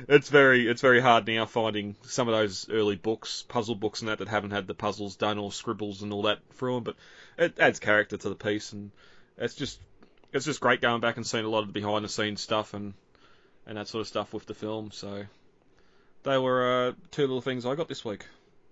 it's 0.07 0.29
very 0.29 0.67
it's 0.69 0.81
very 0.81 1.01
hard 1.01 1.27
now 1.27 1.45
finding 1.45 1.95
some 2.03 2.29
of 2.29 2.33
those 2.33 2.69
early 2.69 2.95
books, 2.95 3.43
puzzle 3.47 3.75
books 3.75 4.01
and 4.01 4.09
that 4.09 4.19
that 4.19 4.29
haven't 4.29 4.51
had 4.51 4.67
the 4.67 4.73
puzzles 4.73 5.17
done 5.17 5.37
or 5.37 5.51
scribbles 5.51 6.01
and 6.01 6.13
all 6.13 6.23
that 6.23 6.39
through 6.53 6.75
them. 6.75 6.83
But 6.85 6.95
it 7.37 7.59
adds 7.59 7.79
character 7.79 8.15
to 8.15 8.29
the 8.29 8.35
piece, 8.35 8.71
and 8.71 8.91
it's 9.37 9.55
just 9.55 9.79
it's 10.33 10.45
just 10.45 10.59
great 10.59 10.81
going 10.81 11.01
back 11.01 11.17
and 11.17 11.25
seeing 11.25 11.45
a 11.45 11.49
lot 11.49 11.59
of 11.61 11.67
the 11.67 11.73
behind 11.73 12.03
the 12.03 12.09
scenes 12.09 12.41
stuff 12.41 12.73
and 12.73 12.93
and 13.65 13.77
that 13.77 13.87
sort 13.87 14.01
of 14.01 14.07
stuff 14.07 14.33
with 14.33 14.45
the 14.45 14.53
film. 14.53 14.91
So 14.91 15.25
they 16.23 16.37
were 16.37 16.89
uh, 16.89 16.93
two 17.11 17.23
little 17.23 17.41
things 17.41 17.65
I 17.65 17.75
got 17.75 17.87
this 17.87 18.05
week, 18.05 18.25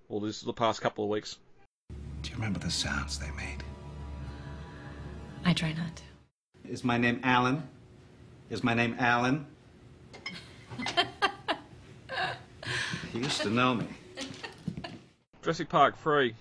or 0.09 0.21
this 0.21 0.41
the 0.41 0.53
past 0.53 0.81
couple 0.81 1.03
of 1.03 1.09
weeks. 1.09 1.37
Do 2.21 2.29
you 2.29 2.35
remember 2.35 2.59
the 2.59 2.71
sounds 2.71 3.19
they 3.19 3.31
made? 3.31 3.63
I 5.45 5.53
try 5.53 5.73
not 5.73 5.95
to. 5.95 6.03
Is 6.69 6.83
my 6.83 6.97
name 6.97 7.19
Alan? 7.23 7.67
Is 8.49 8.63
my 8.63 8.73
name 8.73 8.95
Alan? 8.97 9.45
you 13.13 13.21
used 13.21 13.41
to 13.41 13.49
know 13.49 13.75
me. 13.75 13.87
Jurassic 15.41 15.67
Park 15.67 15.97
3, 15.97 16.33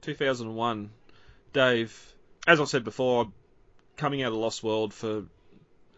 2001. 0.00 0.90
Dave, 1.52 2.14
as 2.46 2.60
I 2.60 2.64
said 2.64 2.84
before, 2.84 3.30
coming 3.98 4.22
out 4.22 4.32
of 4.32 4.38
Lost 4.38 4.62
World 4.62 4.94
for 4.94 5.24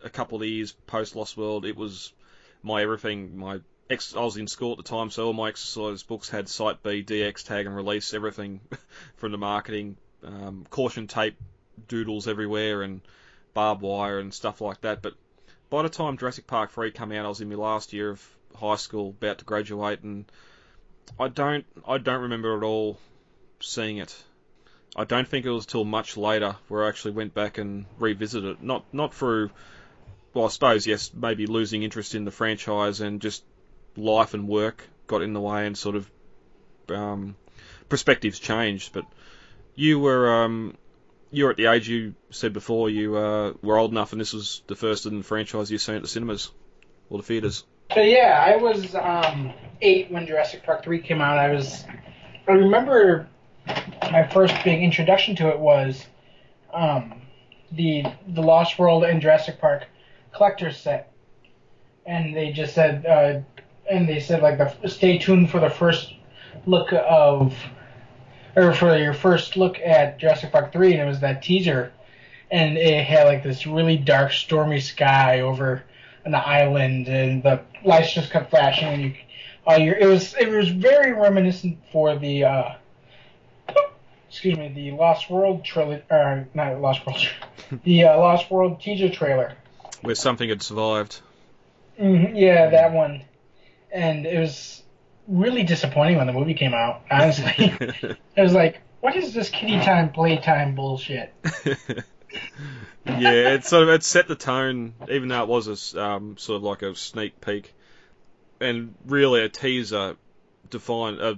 a 0.03 0.11
couple 0.11 0.43
of 0.43 0.49
years 0.49 0.73
post 0.87 1.15
Lost 1.15 1.37
World, 1.37 1.65
it 1.65 1.77
was 1.77 2.13
my 2.63 2.83
everything. 2.83 3.37
My 3.37 3.61
ex- 3.89 4.17
I 4.17 4.21
was 4.21 4.37
in 4.37 4.49
school 4.49 4.73
at 4.73 4.79
the 4.79 4.83
time, 4.83 5.11
so 5.11 5.27
all 5.27 5.33
my 5.33 5.51
exercise 5.51 6.03
books 6.03 6.29
had 6.29 6.49
Site 6.49 6.83
B, 6.83 7.05
DX 7.05 7.45
tag, 7.45 7.67
and 7.67 7.77
release 7.77 8.13
everything 8.13 8.61
from 9.17 9.31
the 9.31 9.39
marketing, 9.39 9.97
um, 10.25 10.67
caution 10.71 11.07
tape, 11.07 11.37
doodles 11.87 12.27
everywhere, 12.27 12.83
and 12.83 13.03
barbed 13.55 13.83
wire 13.83 14.19
and 14.19 14.35
stuff 14.35 14.61
like 14.61 14.81
that. 14.81 15.03
But 15.03 15.15
by 15.69 15.83
the 15.83 15.89
time 15.89 16.17
Jurassic 16.17 16.47
Park 16.47 16.73
3 16.73 16.91
came 16.91 17.13
out, 17.13 17.27
I 17.27 17.29
was 17.29 17.41
in 17.41 17.49
my 17.49 17.55
last 17.55 17.93
year 17.93 18.11
of 18.11 18.37
high 18.57 18.77
school, 18.77 19.11
about 19.11 19.39
to 19.39 19.45
graduate, 19.45 20.03
and 20.03 20.25
I 21.19 21.29
don't 21.29 21.67
I 21.87 21.99
don't 21.99 22.23
remember 22.23 22.57
at 22.57 22.63
all 22.63 22.99
seeing 23.61 23.99
it. 23.99 24.25
I 24.97 25.05
don't 25.05 25.29
think 25.29 25.47
it 25.47 25.51
was 25.51 25.67
till 25.67 25.85
much 25.85 26.17
later 26.17 26.57
where 26.69 26.85
I 26.85 26.89
actually 26.89 27.13
went 27.13 27.35
back 27.35 27.59
and 27.59 27.87
revisited 27.99 28.51
it. 28.51 28.63
Not 28.63 28.85
not 28.93 29.15
through 29.15 29.51
well, 30.35 30.47
I 30.47 30.49
suppose 30.49 30.87
yes, 30.87 31.13
maybe 31.15 31.47
losing 31.47 31.83
interest 31.83 32.15
in 32.15 32.25
the 32.25 32.31
franchise 32.31 33.01
and 33.01 33.21
just 33.21 33.45
life 33.97 34.35
and 34.35 34.49
work 34.49 34.87
got 35.07 35.23
in 35.23 35.33
the 35.33 35.41
way 35.41 35.67
and 35.67 35.77
sort 35.77 35.97
of 35.97 36.11
um, 36.89 37.37
perspectives 37.89 38.39
changed. 38.39 38.93
But 38.93 39.05
you 39.75 39.99
were 39.99 40.43
um, 40.43 40.77
you 41.31 41.45
were 41.45 41.51
at 41.51 41.57
the 41.57 41.67
age 41.67 41.89
you 41.89 42.15
said 42.31 42.53
before 42.53 42.91
you 42.91 43.17
uh, 43.17 43.53
were 43.63 43.79
old 43.79 43.93
enough, 43.93 44.13
and 44.13 44.21
this 44.21 44.33
was 44.33 44.63
the 44.67 44.77
first 44.77 45.07
in 45.07 45.19
the 45.19 45.25
franchise 45.25 45.71
you've 45.71 45.81
seen 45.81 45.97
at 45.97 46.03
the 46.03 46.09
cinemas 46.09 46.51
or 47.09 47.19
the 47.19 47.25
theaters. 47.25 47.65
So 47.95 48.01
yeah, 48.01 48.45
I 48.47 48.57
was 48.57 48.95
um, 48.95 49.53
eight 49.81 50.11
when 50.11 50.27
Jurassic 50.27 50.65
Park 50.65 50.85
three 50.85 51.01
came 51.01 51.21
out. 51.21 51.39
I 51.39 51.53
was, 51.53 51.85
I 52.47 52.53
remember 52.53 53.29
my 54.11 54.27
first 54.27 54.55
big 54.65 54.83
introduction 54.83 55.37
to 55.37 55.49
it 55.49 55.59
was 55.59 56.07
um, 56.73 57.21
the 57.73 58.05
the 58.29 58.43
Lost 58.43 58.79
World 58.79 59.05
and 59.05 59.21
Jurassic 59.21 59.61
Park 59.61 59.87
collector's 60.33 60.77
set, 60.77 61.13
and 62.07 62.37
they 62.37 62.53
just 62.53 62.75
said, 62.75 63.07
uh, 63.07 63.41
and 63.91 64.09
they 64.09 64.21
said 64.21 64.43
like 64.43 64.59
the 64.59 64.89
stay 64.89 65.19
tuned 65.19 65.51
for 65.51 65.61
the 65.61 65.71
first 65.71 66.15
look 66.67 66.93
of, 66.93 67.55
or 68.57 68.73
for 68.73 68.97
your 68.97 69.15
first 69.15 69.57
look 69.57 69.79
at 69.79 70.19
Jurassic 70.19 70.53
Park 70.53 70.73
three, 70.73 70.93
and 70.93 71.01
it 71.01 71.07
was 71.07 71.21
that 71.21 71.43
teaser, 71.43 71.93
and 72.51 72.77
it 72.77 73.05
had 73.05 73.25
like 73.25 73.43
this 73.43 73.67
really 73.67 73.97
dark, 73.97 74.33
stormy 74.33 74.81
sky 74.81 75.41
over 75.41 75.85
an 76.25 76.35
island, 76.35 77.09
and 77.09 77.43
the 77.43 77.61
lights 77.85 78.13
just 78.13 78.31
kept 78.31 78.51
flashing, 78.51 78.89
and 78.89 79.03
you, 79.03 79.15
uh, 79.67 79.77
you 79.77 79.93
it 79.93 80.07
was 80.07 80.35
it 80.35 80.49
was 80.49 80.69
very 80.69 81.13
reminiscent 81.13 81.79
for 81.93 82.17
the. 82.17 82.45
Uh, 82.45 82.75
excuse 84.31 84.57
me, 84.57 84.69
the 84.69 84.93
Lost 84.93 85.29
World 85.29 85.65
trailer, 85.65 86.03
or 86.09 86.49
not 86.55 86.81
Lost 86.81 87.05
World, 87.05 87.29
the 87.83 88.05
uh, 88.05 88.19
Lost 88.19 88.51
World 88.51 88.81
teaser 88.81 89.09
trailer. 89.09 89.57
Where 90.03 90.15
something 90.15 90.49
had 90.49 90.63
survived. 90.63 91.21
hmm 91.99 92.35
yeah, 92.35 92.71
that 92.71 92.93
one. 92.93 93.25
And 93.93 94.25
it 94.25 94.39
was 94.39 94.83
really 95.27 95.65
disappointing 95.65 96.17
when 96.17 96.29
the 96.29 96.33
movie 96.33 96.55
came 96.55 96.75
out, 96.75 97.03
honestly. 97.11 97.75
it 97.81 98.41
was 98.41 98.55
like, 98.55 98.81
what 99.01 99.17
is 99.17 99.35
this 99.35 99.51
kitty 99.51 99.81
time, 99.81 100.13
playtime 100.13 100.77
bullshit? 100.77 101.35
yeah, 103.05 103.55
it 103.55 103.65
sort 103.65 103.83
of 103.83 103.89
it 103.89 104.05
set 104.05 104.29
the 104.29 104.37
tone, 104.37 104.95
even 105.11 105.29
though 105.29 105.43
it 105.43 105.49
was 105.49 105.95
a 105.97 106.03
um, 106.03 106.37
sort 106.39 106.59
of 106.59 106.63
like 106.63 106.83
a 106.83 106.95
sneak 106.95 107.41
peek, 107.41 107.75
and 108.61 108.95
really 109.07 109.43
a 109.43 109.49
teaser 109.49 110.17
defined 110.69 111.21
uh, 111.21 111.35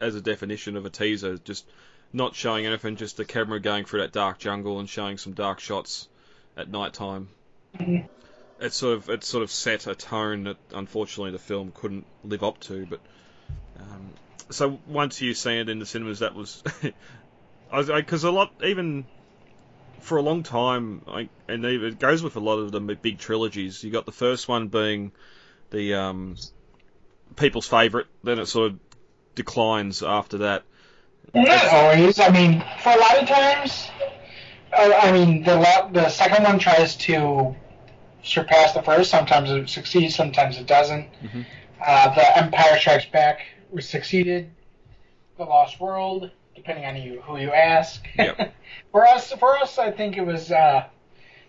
as 0.00 0.14
a 0.14 0.22
definition 0.22 0.76
of 0.76 0.86
a 0.86 0.90
teaser, 0.90 1.36
just 1.36 1.66
not 2.12 2.34
showing 2.34 2.66
anything, 2.66 2.96
just 2.96 3.16
the 3.16 3.24
camera 3.24 3.60
going 3.60 3.84
through 3.84 4.00
that 4.00 4.12
dark 4.12 4.38
jungle 4.38 4.80
and 4.80 4.88
showing 4.88 5.18
some 5.18 5.32
dark 5.32 5.60
shots 5.60 6.08
at 6.56 6.68
night 6.68 6.92
time. 6.92 7.28
Mhm. 7.76 8.08
It 8.60 8.72
sort 8.72 8.96
of 8.96 9.08
it 9.08 9.24
sort 9.24 9.42
of 9.42 9.50
set 9.50 9.86
a 9.86 9.94
tone 9.94 10.44
that 10.44 10.56
unfortunately 10.72 11.30
the 11.30 11.38
film 11.38 11.72
couldn't 11.74 12.06
live 12.24 12.42
up 12.42 12.60
to. 12.60 12.86
But 12.86 13.00
um, 13.78 14.10
so 14.50 14.78
once 14.86 15.20
you 15.20 15.34
see 15.34 15.58
it 15.58 15.68
in 15.68 15.78
the 15.78 15.86
cinemas, 15.86 16.18
that 16.18 16.34
was 16.34 16.62
because 17.70 18.24
a 18.24 18.30
lot 18.30 18.52
even 18.62 19.06
for 20.00 20.18
a 20.18 20.22
long 20.22 20.42
time, 20.42 21.02
I, 21.06 21.28
and 21.48 21.64
it 21.64 21.98
goes 21.98 22.22
with 22.22 22.36
a 22.36 22.40
lot 22.40 22.58
of 22.58 22.72
the 22.72 22.80
big 22.80 23.18
trilogies. 23.18 23.84
You 23.84 23.90
got 23.90 24.06
the 24.06 24.12
first 24.12 24.48
one 24.48 24.68
being 24.68 25.12
the 25.70 25.94
um, 25.94 26.36
people's 27.36 27.66
favourite, 27.66 28.06
then 28.24 28.38
it 28.38 28.46
sort 28.46 28.72
of 28.72 28.78
declines 29.34 30.02
after 30.02 30.38
that. 30.38 30.64
Not 31.34 31.66
always. 31.68 32.18
I 32.18 32.28
mean, 32.30 32.64
for 32.82 32.90
a 32.92 32.96
lot 32.96 33.18
of 33.22 33.28
times, 33.28 33.88
uh, 34.76 34.92
I 35.00 35.12
mean, 35.12 35.42
the 35.42 35.56
la- 35.56 35.88
the 35.88 36.08
second 36.08 36.44
one 36.44 36.58
tries 36.58 36.96
to 36.96 37.54
surpass 38.22 38.72
the 38.72 38.82
first. 38.82 39.10
Sometimes 39.10 39.50
it 39.50 39.68
succeeds, 39.68 40.14
sometimes 40.14 40.58
it 40.58 40.66
doesn't. 40.66 41.08
Mhm. 41.22 41.44
Uh, 41.84 42.14
the 42.14 42.38
Empire 42.38 42.78
Strikes 42.78 43.06
Back 43.06 43.40
was 43.70 43.88
succeeded. 43.88 44.50
The 45.38 45.44
Lost 45.44 45.80
World, 45.80 46.30
depending 46.54 46.84
on 46.84 46.96
you 46.96 47.22
who 47.22 47.38
you 47.38 47.52
ask. 47.52 48.06
Yep. 48.16 48.52
for 48.92 49.06
us, 49.06 49.32
for 49.32 49.56
us, 49.56 49.78
I 49.78 49.90
think 49.90 50.16
it 50.18 50.26
was 50.26 50.52
uh, 50.52 50.84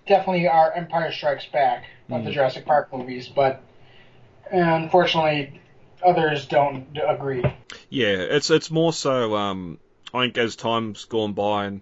definitely 0.08 0.48
our 0.48 0.72
Empire 0.72 1.12
Strikes 1.12 1.48
Back 1.48 1.86
of 2.10 2.24
the. 2.24 2.32
Jurassic 2.32 2.66
Park 2.66 2.94
movies, 2.94 3.28
but 3.28 3.62
unfortunately, 4.52 5.60
others 6.04 6.46
don't 6.46 6.98
agree. 7.08 7.44
Yeah, 7.92 8.16
it's 8.20 8.50
it's 8.50 8.72
more 8.72 8.94
so. 8.94 9.36
Um, 9.36 9.78
I 10.14 10.24
think 10.24 10.38
as 10.38 10.56
time's 10.56 11.04
gone 11.04 11.34
by, 11.34 11.66
and 11.66 11.82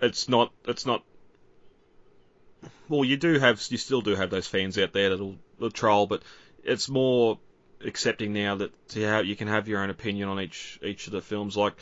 it's 0.00 0.28
not 0.28 0.52
it's 0.66 0.86
not. 0.86 1.02
Well, 2.88 3.04
you 3.04 3.16
do 3.16 3.40
have 3.40 3.60
you 3.68 3.76
still 3.76 4.02
do 4.02 4.14
have 4.14 4.30
those 4.30 4.46
fans 4.46 4.78
out 4.78 4.92
there 4.92 5.10
that'll, 5.10 5.34
that'll 5.56 5.72
troll, 5.72 6.06
but 6.06 6.22
it's 6.62 6.88
more 6.88 7.40
accepting 7.84 8.32
now 8.32 8.54
that 8.54 8.72
you 9.26 9.34
can 9.34 9.48
have 9.48 9.66
your 9.66 9.82
own 9.82 9.90
opinion 9.90 10.28
on 10.28 10.40
each 10.40 10.78
each 10.80 11.08
of 11.08 11.12
the 11.12 11.20
films. 11.20 11.56
Like, 11.56 11.74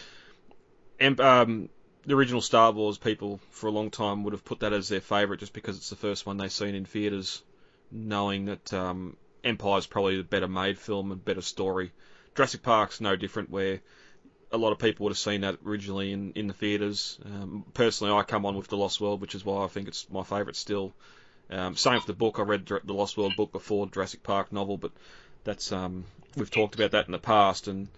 um, 0.98 1.68
the 2.06 2.14
original 2.14 2.40
Star 2.40 2.72
Wars, 2.72 2.96
people 2.96 3.40
for 3.50 3.66
a 3.66 3.72
long 3.72 3.90
time 3.90 4.24
would 4.24 4.32
have 4.32 4.44
put 4.44 4.60
that 4.60 4.72
as 4.72 4.88
their 4.88 5.02
favourite 5.02 5.40
just 5.40 5.52
because 5.52 5.76
it's 5.76 5.90
the 5.90 5.96
first 5.96 6.24
one 6.24 6.38
they've 6.38 6.50
seen 6.50 6.74
in 6.74 6.86
theatres, 6.86 7.42
knowing 7.90 8.46
that 8.46 8.72
um, 8.72 9.18
Empire's 9.44 9.86
probably 9.86 10.16
the 10.16 10.22
better 10.22 10.48
made 10.48 10.78
film 10.78 11.12
and 11.12 11.22
better 11.22 11.42
story. 11.42 11.92
Jurassic 12.34 12.62
Park's 12.62 13.00
no 13.00 13.16
different, 13.16 13.50
where 13.50 13.80
a 14.52 14.58
lot 14.58 14.72
of 14.72 14.78
people 14.78 15.04
would 15.04 15.10
have 15.10 15.18
seen 15.18 15.42
that 15.42 15.58
originally 15.64 16.12
in, 16.12 16.32
in 16.32 16.46
the 16.46 16.52
theatres. 16.52 17.18
Um, 17.25 17.64
personally, 17.75 18.12
I 18.12 18.22
come 18.22 18.46
on 18.46 18.56
with 18.56 18.68
The 18.68 18.76
Lost 18.76 19.00
World, 19.00 19.20
which 19.20 19.34
is 19.34 19.44
why 19.44 19.64
I 19.64 19.68
think 19.68 19.88
it's 19.88 20.10
my 20.10 20.22
favourite 20.22 20.56
still. 20.56 20.92
Um, 21.50 21.76
same 21.76 21.94
with 21.94 22.06
the 22.06 22.12
book. 22.12 22.38
I 22.38 22.42
read 22.42 22.66
the 22.66 22.94
Lost 22.94 23.16
World 23.16 23.34
book 23.37 23.52
before 23.52 23.87
Jurassic 23.88 24.22
Park 24.22 24.52
novel, 24.52 24.76
but 24.76 24.92
that's 25.44 25.72
um, 25.72 26.04
we've 26.37 26.50
talked 26.50 26.75
about 26.75 26.92
that 26.92 27.06
in 27.06 27.12
the 27.12 27.18
past, 27.18 27.66
and 27.66 27.88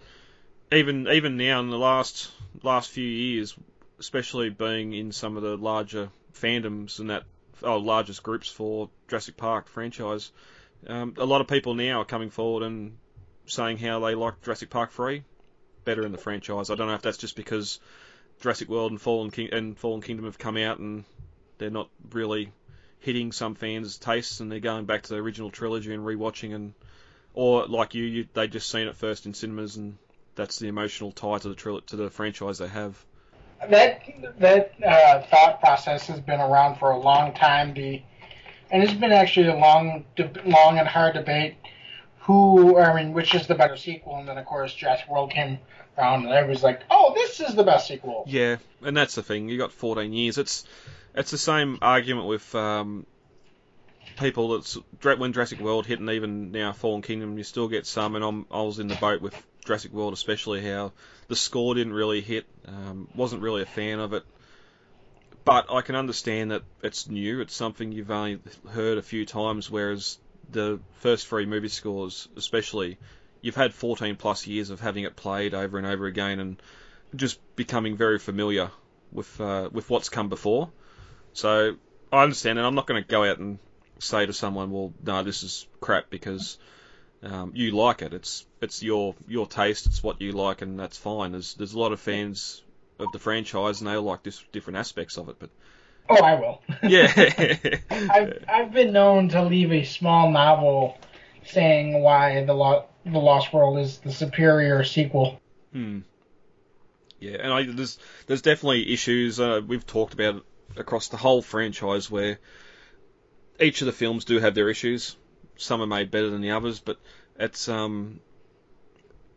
even 0.70 1.06
even 1.08 1.36
now 1.36 1.60
in 1.60 1.68
the 1.68 1.78
last 1.78 2.30
last 2.62 2.90
few 2.90 3.06
years, 3.06 3.54
especially 3.98 4.48
being 4.48 4.94
in 4.94 5.12
some 5.12 5.36
of 5.36 5.42
the 5.42 5.56
larger 5.56 6.08
fandoms 6.34 6.98
and 6.98 7.10
that 7.10 7.24
oh, 7.62 7.76
largest 7.76 8.22
groups 8.22 8.48
for 8.48 8.88
Jurassic 9.08 9.36
Park 9.36 9.68
franchise, 9.68 10.32
um, 10.86 11.14
a 11.18 11.26
lot 11.26 11.42
of 11.42 11.46
people 11.46 11.74
now 11.74 12.00
are 12.00 12.06
coming 12.06 12.30
forward 12.30 12.62
and 12.62 12.96
saying 13.52 13.78
how 13.78 14.00
they 14.00 14.14
like 14.14 14.42
Jurassic 14.42 14.70
Park 14.70 14.92
3 14.92 15.22
better 15.84 16.04
in 16.04 16.12
the 16.12 16.18
franchise. 16.18 16.70
I 16.70 16.74
don't 16.74 16.88
know 16.88 16.94
if 16.94 17.02
that's 17.02 17.18
just 17.18 17.36
because 17.36 17.80
Jurassic 18.40 18.68
World 18.68 18.90
and 18.92 19.00
Fallen 19.00 19.30
King- 19.30 19.52
and 19.52 19.76
Fallen 19.76 20.02
Kingdom 20.02 20.26
have 20.26 20.38
come 20.38 20.56
out 20.56 20.78
and 20.78 21.04
they're 21.58 21.70
not 21.70 21.88
really 22.10 22.52
hitting 23.00 23.32
some 23.32 23.54
fans' 23.54 23.98
tastes 23.98 24.40
and 24.40 24.50
they're 24.50 24.60
going 24.60 24.84
back 24.84 25.02
to 25.02 25.08
the 25.10 25.20
original 25.20 25.50
trilogy 25.50 25.92
and 25.92 26.04
rewatching 26.04 26.54
and 26.54 26.74
or 27.34 27.66
like 27.66 27.94
you, 27.94 28.04
you 28.04 28.28
they 28.34 28.46
just 28.46 28.70
seen 28.70 28.86
it 28.86 28.96
first 28.96 29.26
in 29.26 29.34
cinemas 29.34 29.76
and 29.76 29.96
that's 30.34 30.58
the 30.58 30.68
emotional 30.68 31.12
tie 31.12 31.38
to 31.38 31.48
the 31.48 31.54
tril- 31.54 31.84
to 31.86 31.96
the 31.96 32.10
franchise 32.10 32.58
they 32.58 32.68
have. 32.68 33.04
that 33.68 34.02
that 34.38 34.72
uh, 34.84 35.22
thought 35.22 35.60
process 35.60 36.06
has 36.06 36.20
been 36.20 36.40
around 36.40 36.76
for 36.76 36.90
a 36.90 36.98
long 36.98 37.32
time. 37.34 37.74
The 37.74 38.02
and 38.70 38.82
it's 38.82 38.94
been 38.94 39.12
actually 39.12 39.48
a 39.48 39.56
long, 39.56 40.04
long 40.46 40.78
and 40.78 40.88
hard 40.88 41.14
debate. 41.14 41.56
Who, 42.22 42.78
I 42.78 42.94
mean, 42.94 43.12
which 43.12 43.34
is 43.34 43.46
the 43.46 43.54
better 43.54 43.76
sequel? 43.76 44.16
And 44.16 44.28
then 44.28 44.38
of 44.38 44.44
course 44.44 44.72
Jurassic 44.72 45.08
World 45.08 45.32
came 45.32 45.58
around, 45.98 46.24
and 46.24 46.32
everybody's 46.32 46.62
like, 46.62 46.82
"Oh, 46.90 47.12
this 47.14 47.40
is 47.40 47.54
the 47.54 47.64
best 47.64 47.88
sequel." 47.88 48.24
Yeah, 48.28 48.56
and 48.80 48.96
that's 48.96 49.16
the 49.16 49.22
thing. 49.22 49.48
You 49.48 49.58
got 49.58 49.72
14 49.72 50.12
years. 50.12 50.38
It's 50.38 50.64
it's 51.14 51.30
the 51.30 51.38
same 51.38 51.78
argument 51.82 52.28
with 52.28 52.54
um, 52.54 53.06
people 54.18 54.50
that's 54.50 54.78
when 55.02 55.32
Jurassic 55.32 55.60
World 55.60 55.86
hit, 55.86 55.98
and 55.98 56.10
even 56.10 56.52
now 56.52 56.72
Fallen 56.72 57.02
Kingdom, 57.02 57.38
you 57.38 57.44
still 57.44 57.68
get 57.68 57.86
some. 57.86 58.14
And 58.14 58.24
I'm, 58.24 58.46
I 58.50 58.62
was 58.62 58.78
in 58.78 58.88
the 58.88 58.94
boat 58.94 59.20
with 59.20 59.34
Jurassic 59.64 59.92
World, 59.92 60.12
especially 60.12 60.62
how 60.62 60.92
the 61.28 61.36
score 61.36 61.74
didn't 61.74 61.92
really 61.92 62.20
hit. 62.20 62.46
Um, 62.66 63.08
wasn't 63.14 63.42
really 63.42 63.62
a 63.62 63.66
fan 63.66 63.98
of 63.98 64.12
it. 64.12 64.24
But 65.44 65.72
I 65.72 65.80
can 65.80 65.96
understand 65.96 66.52
that 66.52 66.62
it's 66.84 67.08
new. 67.08 67.40
It's 67.40 67.54
something 67.54 67.90
you've 67.90 68.12
only 68.12 68.38
heard 68.70 68.98
a 68.98 69.02
few 69.02 69.26
times, 69.26 69.68
whereas 69.68 70.18
the 70.52 70.80
first 70.94 71.26
three 71.26 71.46
movie 71.46 71.68
scores, 71.68 72.28
especially, 72.36 72.98
you've 73.40 73.56
had 73.56 73.74
14 73.74 74.16
plus 74.16 74.46
years 74.46 74.70
of 74.70 74.80
having 74.80 75.04
it 75.04 75.16
played 75.16 75.54
over 75.54 75.78
and 75.78 75.86
over 75.86 76.06
again, 76.06 76.38
and 76.40 76.62
just 77.14 77.38
becoming 77.56 77.96
very 77.96 78.18
familiar 78.18 78.70
with 79.12 79.40
uh, 79.40 79.68
with 79.72 79.90
what's 79.90 80.08
come 80.08 80.28
before. 80.28 80.70
So 81.32 81.76
I 82.12 82.22
understand, 82.22 82.58
and 82.58 82.66
I'm 82.66 82.74
not 82.74 82.86
going 82.86 83.02
to 83.02 83.08
go 83.08 83.24
out 83.24 83.38
and 83.38 83.58
say 83.98 84.26
to 84.26 84.32
someone, 84.32 84.70
"Well, 84.70 84.92
no, 85.04 85.22
this 85.22 85.42
is 85.42 85.66
crap," 85.80 86.10
because 86.10 86.58
um, 87.22 87.52
you 87.54 87.72
like 87.72 88.02
it. 88.02 88.12
It's 88.12 88.46
it's 88.60 88.82
your 88.82 89.14
your 89.28 89.46
taste. 89.46 89.86
It's 89.86 90.02
what 90.02 90.20
you 90.20 90.32
like, 90.32 90.62
and 90.62 90.78
that's 90.78 90.98
fine. 90.98 91.32
There's 91.32 91.54
there's 91.54 91.74
a 91.74 91.78
lot 91.78 91.92
of 91.92 92.00
fans 92.00 92.62
of 92.98 93.12
the 93.12 93.18
franchise, 93.18 93.80
and 93.80 93.88
they 93.88 93.96
like 93.96 94.22
dis- 94.22 94.44
different 94.52 94.78
aspects 94.78 95.16
of 95.18 95.28
it. 95.28 95.36
But 95.38 95.50
Oh, 96.08 96.22
I 96.22 96.34
will. 96.34 96.60
yeah, 96.82 97.12
I've 97.90 98.44
I've 98.48 98.72
been 98.72 98.92
known 98.92 99.28
to 99.30 99.42
leave 99.42 99.72
a 99.72 99.84
small 99.84 100.30
novel 100.30 100.98
saying 101.44 102.02
why 102.02 102.44
the 102.44 102.54
Lo- 102.54 102.86
the 103.04 103.18
Lost 103.18 103.52
World 103.52 103.78
is 103.78 103.98
the 103.98 104.12
superior 104.12 104.84
sequel. 104.84 105.40
Hmm. 105.72 106.00
Yeah, 107.18 107.36
and 107.40 107.52
I, 107.52 107.62
there's 107.64 107.98
there's 108.26 108.42
definitely 108.42 108.92
issues 108.92 109.38
uh, 109.38 109.60
we've 109.66 109.86
talked 109.86 110.14
about 110.14 110.36
it 110.36 110.42
across 110.76 111.08
the 111.08 111.16
whole 111.16 111.42
franchise 111.42 112.10
where 112.10 112.38
each 113.60 113.80
of 113.80 113.86
the 113.86 113.92
films 113.92 114.24
do 114.24 114.38
have 114.38 114.54
their 114.54 114.68
issues. 114.68 115.16
Some 115.56 115.80
are 115.80 115.86
made 115.86 116.10
better 116.10 116.30
than 116.30 116.40
the 116.40 116.50
others, 116.50 116.80
but 116.80 116.98
it's 117.38 117.68
um 117.68 118.20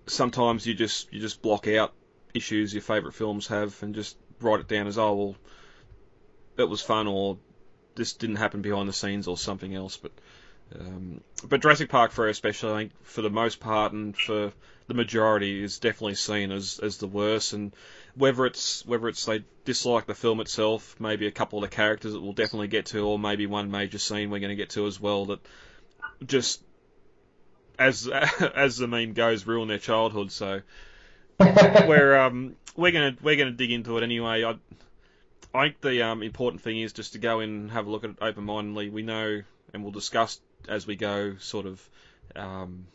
sometimes 0.07 0.65
you 0.65 0.73
just 0.73 1.11
you 1.13 1.19
just 1.19 1.41
block 1.41 1.67
out 1.67 1.93
issues 2.33 2.73
your 2.73 2.81
favourite 2.81 3.15
films 3.15 3.47
have 3.47 3.81
and 3.81 3.95
just 3.95 4.17
write 4.41 4.59
it 4.59 4.67
down 4.67 4.87
as 4.87 4.97
oh 4.97 5.13
well 5.13 5.35
it 6.57 6.69
was 6.69 6.81
fun 6.81 7.07
or 7.07 7.37
this 7.95 8.13
didn't 8.13 8.37
happen 8.37 8.61
behind 8.61 8.87
the 8.89 8.93
scenes 8.93 9.27
or 9.27 9.37
something 9.37 9.73
else. 9.73 9.97
But 9.97 10.11
Um, 10.79 11.21
but 11.47 11.61
Jurassic 11.61 11.89
Park 11.89 12.11
3, 12.11 12.31
especially, 12.31 12.71
I 12.71 12.77
think 12.77 12.91
for 13.03 13.21
the 13.21 13.29
most 13.29 13.59
part 13.59 13.93
and 13.93 14.17
for 14.17 14.51
the 14.87 14.93
majority, 14.93 15.63
is 15.63 15.79
definitely 15.79 16.15
seen 16.15 16.51
as, 16.51 16.79
as 16.81 16.97
the 16.97 17.07
worst. 17.07 17.53
And 17.53 17.73
whether 18.15 18.45
it's 18.45 18.85
whether 18.85 19.07
it's 19.07 19.25
they 19.25 19.43
dislike 19.63 20.07
the 20.07 20.15
film 20.15 20.39
itself, 20.39 20.95
maybe 20.99 21.27
a 21.27 21.31
couple 21.31 21.63
of 21.63 21.69
the 21.69 21.75
characters 21.75 22.13
that 22.13 22.21
we'll 22.21 22.33
definitely 22.33 22.67
get 22.67 22.87
to, 22.87 23.05
or 23.07 23.19
maybe 23.19 23.45
one 23.45 23.71
major 23.71 23.99
scene 23.99 24.29
we're 24.29 24.39
going 24.39 24.49
to 24.49 24.55
get 24.55 24.71
to 24.71 24.87
as 24.87 24.99
well 24.99 25.25
that 25.25 25.39
just 26.25 26.61
as 27.77 28.07
as 28.55 28.77
the 28.77 28.87
meme 28.87 29.13
goes, 29.13 29.45
ruin 29.45 29.67
their 29.67 29.77
childhood. 29.77 30.31
So 30.31 30.61
we're 31.39 32.17
um 32.17 32.55
we're 32.75 32.91
gonna 32.91 33.15
we're 33.21 33.35
gonna 33.35 33.51
dig 33.51 33.71
into 33.71 33.97
it 33.97 34.03
anyway. 34.03 34.43
I 34.43 34.55
I 35.55 35.69
think 35.69 35.81
the 35.81 36.01
um, 36.03 36.21
important 36.21 36.61
thing 36.61 36.79
is 36.79 36.93
just 36.93 37.13
to 37.13 37.19
go 37.19 37.39
in 37.39 37.49
and 37.49 37.71
have 37.71 37.87
a 37.87 37.89
look 37.89 38.03
at 38.03 38.09
it 38.11 38.17
open 38.21 38.43
mindedly. 38.43 38.89
We 38.89 39.03
know, 39.03 39.41
and 39.73 39.83
we'll 39.83 39.91
discuss 39.91 40.39
as 40.67 40.85
we 40.85 40.95
go, 40.95 41.37
sort 41.37 41.65
of 41.65 41.89
um, 42.35 42.87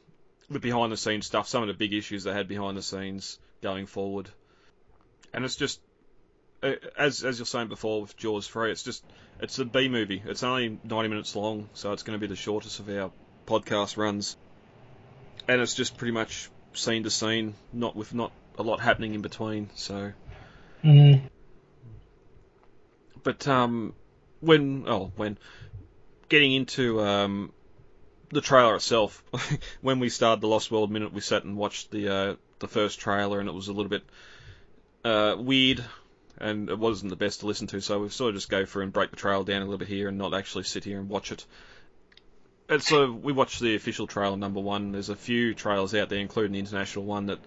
the 0.51 0.59
behind 0.59 0.93
the 0.93 0.97
scenes 0.97 1.27
stuff, 1.27 1.49
some 1.49 1.63
of 1.63 1.69
the 1.69 1.75
big 1.75 1.95
issues 1.95 2.25
they 2.25 2.33
had 2.33 2.49
behind 2.49 2.77
the 2.77 2.83
scenes 2.83 3.39
going 3.63 3.87
forward. 3.87 4.29
And 5.33 5.45
it's 5.45 5.57
just, 5.57 5.81
uh, 6.63 6.73
as 6.99 7.25
as 7.25 7.39
you're 7.39 7.47
saying 7.47 7.69
before 7.69 8.03
with 8.03 8.17
Jaws 8.17 8.47
3, 8.49 8.73
it's 8.73 8.83
just 8.83 9.05
it's 9.41 9.59
a 9.59 9.65
B 9.65 9.89
movie. 9.89 10.23
It's 10.25 10.43
only 10.43 10.79
90 10.85 11.09
minutes 11.09 11.35
long, 11.35 11.71
so 11.73 11.93
it's 11.93 12.03
going 12.03 12.19
to 12.19 12.21
be 12.21 12.29
the 12.29 12.37
shortest 12.37 12.81
of 12.81 12.89
our 12.91 13.11
podcast 13.47 13.97
runs. 13.97 14.37
And 15.49 15.61
it's 15.61 15.75
just 15.75 15.97
pretty 15.97 16.13
much 16.13 16.51
scene 16.75 17.05
to 17.05 17.11
scene, 17.11 17.55
not 17.73 17.97
with 17.97 18.13
not 18.13 18.33
a 18.59 18.63
lot 18.63 18.81
happening 18.81 19.15
in 19.15 19.23
between. 19.23 19.71
So. 19.75 20.13
Mm-hmm. 20.85 21.27
But 23.23 23.47
um, 23.49 23.95
when 24.41 24.85
oh 24.87 25.13
when 25.17 25.39
getting 26.29 26.53
into 26.53 27.01
um, 27.01 27.53
the 28.31 28.41
trailer 28.41 28.77
itself, 28.77 29.23
when 29.81 30.01
we 30.01 30.09
started 30.09 30.41
the 30.41 30.49
Lost 30.49 30.71
World 30.71 30.91
minute, 30.91 31.13
we 31.13 31.21
sat 31.21 31.45
and 31.45 31.57
watched 31.57 31.91
the 31.91 32.09
uh, 32.09 32.35
the 32.59 32.69
first 32.69 33.01
trailer, 33.01 33.41
and 33.41 33.49
it 33.49 33.55
was 33.55 33.69
a 33.69 33.73
little 33.73 33.91
bit 33.91 34.05
uh, 35.05 35.37
weird, 35.39 35.85
and 36.39 36.69
it 36.69 36.79
wasn't 36.79 37.11
the 37.11 37.17
best 37.17 37.41
to 37.41 37.47
listen 37.47 37.67
to. 37.69 37.81
So 37.81 38.01
we 38.01 38.09
sort 38.09 38.31
of 38.31 38.37
just 38.37 38.49
go 38.49 38.65
through 38.65 38.85
and 38.85 38.93
break 38.93 39.11
the 39.11 39.17
trailer 39.17 39.45
down 39.45 39.63
a 39.63 39.65
little 39.65 39.79
bit 39.79 39.89
here, 39.89 40.09
and 40.09 40.19
not 40.19 40.35
actually 40.35 40.65
sit 40.65 40.85
here 40.85 40.99
and 40.99 41.09
watch 41.09 41.33
it. 41.33 41.45
And 42.69 42.81
so 42.81 43.11
we 43.11 43.33
watched 43.33 43.59
the 43.59 43.75
official 43.75 44.07
trailer 44.07 44.37
number 44.37 44.61
one. 44.61 44.93
There's 44.93 45.09
a 45.09 45.17
few 45.17 45.55
trailers 45.55 45.93
out 45.93 46.09
there, 46.09 46.21
including 46.21 46.53
the 46.53 46.61
international 46.61 47.05
one, 47.05 47.27
that 47.27 47.41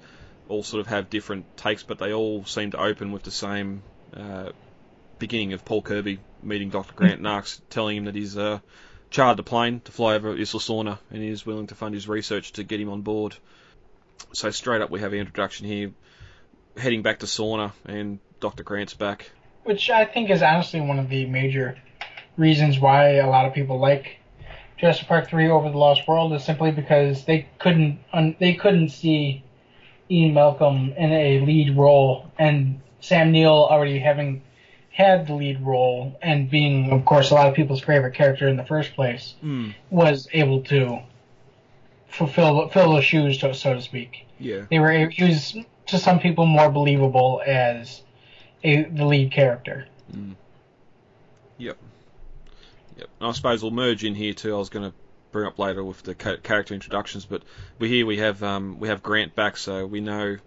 all 0.50 0.64
sort 0.64 0.82
of 0.82 0.88
have 0.88 1.10
different 1.10 1.56
takes, 1.56 1.82
but 1.82 1.98
they 1.98 2.12
all 2.12 2.44
seem 2.44 2.72
to 2.72 2.82
open 2.82 3.14
with 3.14 3.24
the 3.24 3.32
same 3.32 3.82
uh, 4.14 4.50
beginning 5.24 5.54
of 5.54 5.64
Paul 5.64 5.82
Kirby 5.82 6.20
meeting 6.42 6.70
Dr. 6.70 6.94
Grant 6.96 7.22
Knox, 7.28 7.62
telling 7.70 7.96
him 7.96 8.06
that 8.06 8.16
he's 8.16 8.38
uh, 8.38 8.60
chartered 9.10 9.40
a 9.40 9.44
plane 9.44 9.80
to 9.86 9.92
fly 9.94 10.16
over 10.16 10.32
Isla 10.34 10.60
Sorna 10.60 11.00
and 11.12 11.24
is 11.24 11.46
willing 11.46 11.68
to 11.68 11.76
fund 11.76 11.96
his 11.96 12.10
research 12.10 12.52
to 12.54 12.64
get 12.64 12.82
him 12.82 12.90
on 12.90 13.04
board. 13.04 13.34
So 14.34 14.52
straight 14.52 14.82
up, 14.82 14.90
we 14.90 15.00
have 15.00 15.14
an 15.14 15.20
introduction 15.20 15.66
here, 15.66 15.92
heading 16.76 17.04
back 17.04 17.20
to 17.20 17.26
Sorna, 17.26 17.72
and 17.86 18.20
Dr. 18.42 18.64
Grant's 18.64 18.96
back. 18.96 19.32
Which 19.64 19.90
I 19.90 20.04
think 20.04 20.30
is 20.30 20.42
honestly 20.42 20.82
one 20.82 21.00
of 21.00 21.08
the 21.08 21.26
major 21.26 21.78
reasons 22.36 22.78
why 22.78 23.16
a 23.16 23.30
lot 23.30 23.46
of 23.46 23.54
people 23.54 23.80
like 23.80 24.18
Jurassic 24.78 25.08
Park 25.08 25.30
3 25.30 25.48
over 25.48 25.70
The 25.70 25.78
Lost 25.78 26.06
World 26.06 26.34
is 26.34 26.44
simply 26.44 26.72
because 26.72 27.24
they 27.24 27.48
couldn't 27.60 28.00
un- 28.12 28.36
they 28.42 28.56
couldn't 28.56 28.90
see 28.90 29.42
Ian 30.12 30.34
Malcolm 30.34 30.92
in 30.98 31.14
a 31.14 31.40
lead 31.40 31.78
role 31.78 32.30
and 32.38 32.82
Sam 33.00 33.32
Neill 33.32 33.70
already 33.72 34.00
having 34.00 34.42
had 34.94 35.26
the 35.28 35.34
lead 35.34 35.60
role 35.62 36.18
and 36.22 36.50
being, 36.50 36.92
of 36.92 37.04
course, 37.04 37.32
a 37.32 37.34
lot 37.34 37.48
of 37.48 37.56
people's 37.56 37.82
favorite 37.82 38.14
character 38.14 38.48
in 38.48 38.56
the 38.58 38.64
first 38.64 38.94
place, 38.94 39.34
Mm. 39.44 39.74
was 39.90 40.28
able 40.32 40.62
to 40.66 41.00
fulfill 42.08 42.70
fill 42.70 42.94
those 42.94 43.04
shoes, 43.04 43.40
to, 43.40 43.54
so 43.56 43.74
to 43.74 43.82
speak. 43.82 44.26
Yeah. 44.40 44.66
They 44.70 44.80
were 44.80 45.10
he 45.10 45.24
was 45.24 45.56
to 45.88 45.98
some 45.98 46.20
people 46.20 46.46
more 46.46 46.70
believable 46.72 47.42
as 47.46 48.02
a 48.64 48.84
the 48.84 49.06
lead 49.06 49.32
character. 49.32 49.88
Yep. 51.58 51.78
Yep. 52.98 53.10
And 53.20 53.30
I 53.30 53.32
suppose 53.32 53.62
we'll 53.64 53.72
merge 53.72 54.04
in 54.04 54.16
here 54.16 54.34
too. 54.34 54.54
I 54.56 54.58
was 54.60 54.70
going 54.70 54.90
to 54.90 54.96
bring 55.32 55.48
up 55.48 55.58
later 55.58 55.84
with 55.84 56.04
the 56.04 56.14
ca- 56.14 56.38
character 56.38 56.74
introductions, 56.76 57.26
but 57.26 57.42
we 57.80 57.90
here 57.90 58.06
we 58.06 58.18
have 58.18 58.44
um, 58.44 58.80
we 58.80 58.90
have 58.90 59.02
Grant 59.02 59.34
back, 59.36 59.58
so 59.58 59.86
we 59.88 60.02
know 60.02 60.38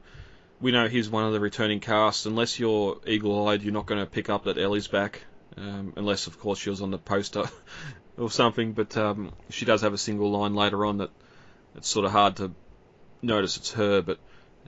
we 0.60 0.72
know 0.72 0.88
he's 0.88 1.08
one 1.08 1.24
of 1.24 1.32
the 1.32 1.40
returning 1.40 1.80
cast. 1.80 2.26
Unless 2.26 2.58
you're 2.58 2.98
eagle-eyed, 3.06 3.62
you're 3.62 3.72
not 3.72 3.86
going 3.86 4.00
to 4.00 4.06
pick 4.06 4.30
up 4.30 4.44
that 4.44 4.58
Ellie's 4.58 4.88
back, 4.88 5.22
um, 5.56 5.92
unless 5.96 6.26
of 6.26 6.38
course 6.38 6.58
she 6.58 6.70
was 6.70 6.80
on 6.80 6.90
the 6.90 6.98
poster 6.98 7.44
or 8.18 8.30
something. 8.30 8.72
But 8.72 8.96
um, 8.96 9.32
she 9.50 9.64
does 9.64 9.82
have 9.82 9.92
a 9.92 9.98
single 9.98 10.30
line 10.30 10.54
later 10.54 10.84
on 10.84 10.98
that 10.98 11.10
it's 11.76 11.88
sort 11.88 12.06
of 12.06 12.12
hard 12.12 12.36
to 12.36 12.52
notice 13.22 13.56
it's 13.56 13.72
her. 13.72 14.02
But 14.02 14.18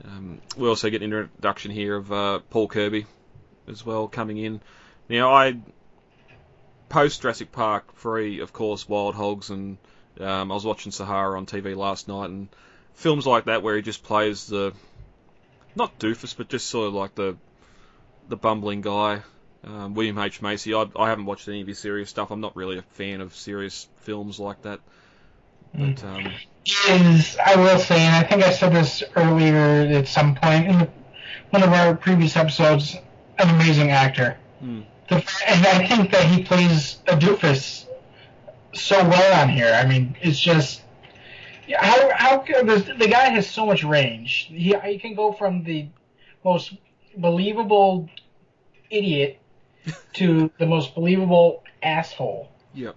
um, 0.05 0.41
we 0.57 0.67
also 0.67 0.89
get 0.89 1.01
an 1.01 1.11
introduction 1.11 1.71
here 1.71 1.95
of 1.95 2.11
uh, 2.11 2.39
Paul 2.49 2.67
Kirby 2.67 3.05
as 3.67 3.85
well 3.85 4.07
coming 4.07 4.37
in. 4.37 4.61
Now 5.09 5.33
I 5.33 5.57
post 6.89 7.21
Jurassic 7.21 7.51
Park 7.51 7.95
3, 7.97 8.39
of 8.39 8.53
course, 8.53 8.87
Wild 8.87 9.15
Hogs, 9.15 9.49
and 9.49 9.77
um, 10.19 10.51
I 10.51 10.55
was 10.55 10.65
watching 10.65 10.91
Sahara 10.91 11.37
on 11.37 11.45
TV 11.45 11.75
last 11.75 12.07
night, 12.07 12.29
and 12.29 12.49
films 12.93 13.25
like 13.25 13.45
that 13.45 13.63
where 13.63 13.75
he 13.75 13.81
just 13.81 14.03
plays 14.03 14.47
the 14.47 14.73
not 15.79 15.97
doofus, 15.97 16.35
but 16.37 16.49
just 16.49 16.67
sort 16.67 16.87
of 16.87 16.93
like 16.93 17.15
the 17.15 17.37
the 18.27 18.37
bumbling 18.37 18.81
guy. 18.81 19.21
Um, 19.63 19.93
William 19.93 20.17
H 20.17 20.41
Macy. 20.41 20.73
I, 20.73 20.85
I 20.95 21.09
haven't 21.09 21.25
watched 21.25 21.47
any 21.47 21.61
of 21.61 21.67
his 21.67 21.79
serious 21.79 22.09
stuff. 22.09 22.31
I'm 22.31 22.39
not 22.39 22.55
really 22.55 22.77
a 22.77 22.81
fan 22.81 23.19
of 23.21 23.35
serious 23.35 23.89
films 24.01 24.39
like 24.39 24.61
that. 24.61 24.79
But 25.73 26.03
um, 26.03 26.31
Is 26.87 27.37
I 27.43 27.55
will 27.55 27.79
say, 27.79 27.99
and 27.99 28.15
I 28.15 28.27
think 28.27 28.43
I 28.43 28.51
said 28.51 28.73
this 28.73 29.03
earlier 29.15 29.57
at 29.57 30.07
some 30.07 30.35
point 30.35 30.67
in 30.67 30.79
the, 30.79 30.89
one 31.49 31.63
of 31.63 31.69
our 31.69 31.95
previous 31.95 32.35
episodes, 32.35 32.95
an 33.37 33.49
amazing 33.49 33.91
actor. 33.91 34.37
Hmm. 34.59 34.81
The, 35.09 35.15
and 35.47 35.65
I 35.65 35.87
think 35.87 36.11
that 36.11 36.25
he 36.25 36.43
plays 36.43 36.99
a 37.07 37.17
doofus 37.17 37.85
so 38.73 38.97
well 39.07 39.41
on 39.41 39.49
here. 39.49 39.73
I 39.73 39.87
mean, 39.87 40.15
it's 40.21 40.39
just 40.39 40.81
how 41.77 42.09
how 42.15 42.43
the, 42.43 42.95
the 42.97 43.07
guy 43.07 43.29
has 43.29 43.49
so 43.49 43.65
much 43.65 43.83
range. 43.83 44.47
He 44.49 44.75
he 44.83 44.99
can 44.99 45.15
go 45.15 45.31
from 45.31 45.63
the 45.63 45.89
most 46.43 46.73
believable 47.17 48.09
idiot 48.89 49.39
to 50.13 50.51
the 50.57 50.65
most 50.65 50.95
believable 50.95 51.63
asshole. 51.81 52.49
yep. 52.73 52.95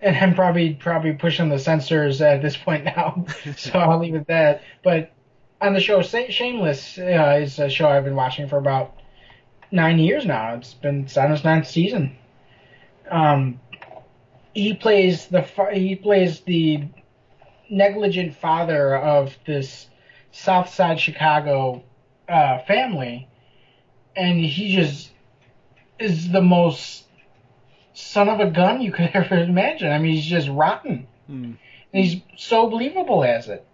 And 0.00 0.16
I'm 0.16 0.34
probably 0.34 0.74
probably 0.74 1.12
pushing 1.12 1.48
the 1.48 1.58
censors 1.58 2.20
at 2.20 2.42
this 2.42 2.56
point 2.56 2.84
now, 2.84 3.24
so 3.56 3.78
I'll 3.78 3.98
leave 3.98 4.14
it 4.14 4.18
at 4.18 4.26
that. 4.28 4.62
But 4.84 5.12
on 5.60 5.72
the 5.72 5.80
show, 5.80 6.02
Shameless 6.02 6.98
uh, 6.98 7.38
is 7.40 7.58
a 7.58 7.70
show 7.70 7.88
I've 7.88 8.04
been 8.04 8.14
watching 8.14 8.46
for 8.46 8.58
about 8.58 8.94
nine 9.72 9.98
years 9.98 10.26
now. 10.26 10.54
It's 10.54 10.74
been 10.74 11.04
it's 11.04 11.16
on 11.16 11.32
its 11.32 11.44
ninth 11.44 11.66
season. 11.66 12.16
Um, 13.10 13.60
he 14.54 14.74
plays 14.74 15.26
the 15.28 15.42
he 15.72 15.96
plays 15.96 16.40
the 16.40 16.84
negligent 17.68 18.34
father 18.34 18.96
of 18.96 19.36
this 19.46 19.86
South 20.32 20.68
Side 20.68 21.00
Chicago 21.00 21.82
uh, 22.28 22.58
family, 22.60 23.28
and 24.14 24.38
he 24.38 24.74
just 24.74 25.10
is 25.98 26.30
the 26.30 26.42
most 26.42 27.04
son 27.94 28.28
of 28.28 28.40
a 28.40 28.50
gun 28.50 28.80
you 28.80 28.92
could 28.92 29.10
ever 29.14 29.36
imagine. 29.36 29.90
I 29.90 29.98
mean, 29.98 30.14
he's 30.14 30.26
just 30.26 30.48
rotten. 30.48 31.06
Hmm. 31.26 31.52
And 31.92 32.04
he's 32.04 32.20
so 32.36 32.68
believable 32.68 33.24
as 33.24 33.48
it. 33.48 33.66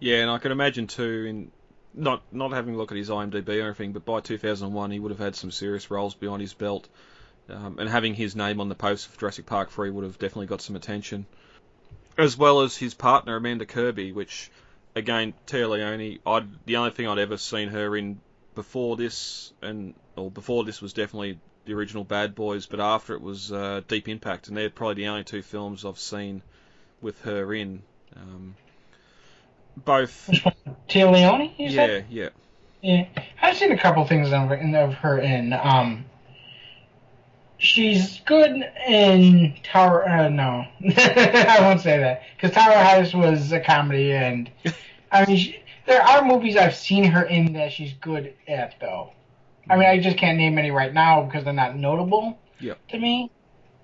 Yeah, 0.00 0.16
and 0.16 0.30
I 0.30 0.38
can 0.38 0.52
imagine 0.52 0.86
too, 0.86 1.26
in 1.28 1.52
not 1.94 2.22
not 2.32 2.52
having 2.52 2.74
a 2.74 2.78
look 2.78 2.90
at 2.90 2.96
his 2.96 3.10
IMDb 3.10 3.62
or 3.62 3.66
anything, 3.66 3.92
but 3.92 4.04
by 4.04 4.20
2001 4.20 4.90
he 4.90 4.98
would 4.98 5.10
have 5.10 5.18
had 5.18 5.36
some 5.36 5.50
serious 5.50 5.90
roles 5.90 6.14
behind 6.14 6.40
his 6.40 6.54
belt, 6.54 6.88
um, 7.50 7.78
and 7.78 7.88
having 7.88 8.14
his 8.14 8.36
name 8.36 8.60
on 8.60 8.68
the 8.68 8.74
poster 8.74 9.10
for 9.10 9.18
Jurassic 9.20 9.46
Park 9.46 9.70
3 9.70 9.90
would 9.90 10.04
have 10.04 10.18
definitely 10.18 10.46
got 10.46 10.60
some 10.60 10.76
attention, 10.76 11.26
as 12.18 12.36
well 12.36 12.60
as 12.60 12.76
his 12.76 12.94
partner 12.94 13.36
Amanda 13.36 13.66
Kirby, 13.66 14.12
which 14.12 14.50
again 14.94 15.34
Téa 15.46 15.68
Leoni. 15.68 16.20
I'd 16.26 16.46
the 16.66 16.76
only 16.76 16.90
thing 16.90 17.08
I'd 17.08 17.18
ever 17.18 17.36
seen 17.36 17.68
her 17.68 17.96
in 17.96 18.20
before 18.54 18.96
this, 18.96 19.52
and 19.62 19.94
or 20.16 20.30
before 20.30 20.64
this 20.64 20.80
was 20.82 20.92
definitely 20.92 21.38
the 21.64 21.74
original 21.74 22.04
Bad 22.04 22.34
Boys, 22.34 22.66
but 22.66 22.80
after 22.80 23.14
it 23.14 23.22
was 23.22 23.52
uh, 23.52 23.80
Deep 23.86 24.08
Impact, 24.08 24.48
and 24.48 24.56
they're 24.56 24.70
probably 24.70 24.94
the 24.94 25.08
only 25.08 25.24
two 25.24 25.42
films 25.42 25.84
I've 25.84 25.98
seen 25.98 26.42
with 27.00 27.20
her 27.22 27.52
in. 27.54 27.82
Um, 28.16 28.54
both 29.76 30.28
Which 30.28 30.44
one? 30.44 30.54
Téa 30.88 31.12
Leoni, 31.12 31.54
you 31.56 31.68
yeah, 31.68 31.86
said? 31.86 32.06
yeah. 32.10 32.28
Yeah. 32.82 33.06
I've 33.40 33.56
seen 33.56 33.72
a 33.72 33.78
couple 33.78 34.04
things 34.06 34.32
of, 34.32 34.50
of 34.50 34.94
her 34.94 35.18
in. 35.18 35.52
Um, 35.52 36.04
she's 37.60 38.20
good 38.26 38.62
in 38.88 39.54
Tower. 39.62 40.08
Uh, 40.08 40.28
no, 40.28 40.64
I 40.96 41.58
won't 41.60 41.80
say 41.80 41.98
that 41.98 42.22
because 42.36 42.50
Tower 42.52 42.74
Heist 42.74 43.14
was 43.14 43.52
a 43.52 43.60
comedy, 43.60 44.12
and 44.12 44.50
I 45.12 45.26
mean, 45.26 45.36
she, 45.36 45.56
there 45.86 46.02
are 46.02 46.24
movies 46.24 46.56
I've 46.56 46.74
seen 46.74 47.04
her 47.04 47.22
in 47.24 47.52
that 47.54 47.72
she's 47.72 47.92
good 47.94 48.34
at, 48.48 48.74
though. 48.80 49.12
I 49.68 49.76
mean, 49.76 49.88
I 49.88 50.00
just 50.00 50.16
can't 50.16 50.36
name 50.38 50.58
any 50.58 50.70
right 50.70 50.92
now 50.92 51.22
because 51.22 51.44
they're 51.44 51.52
not 51.52 51.76
notable 51.76 52.38
Yep. 52.60 52.88
to 52.88 52.98
me. 52.98 53.30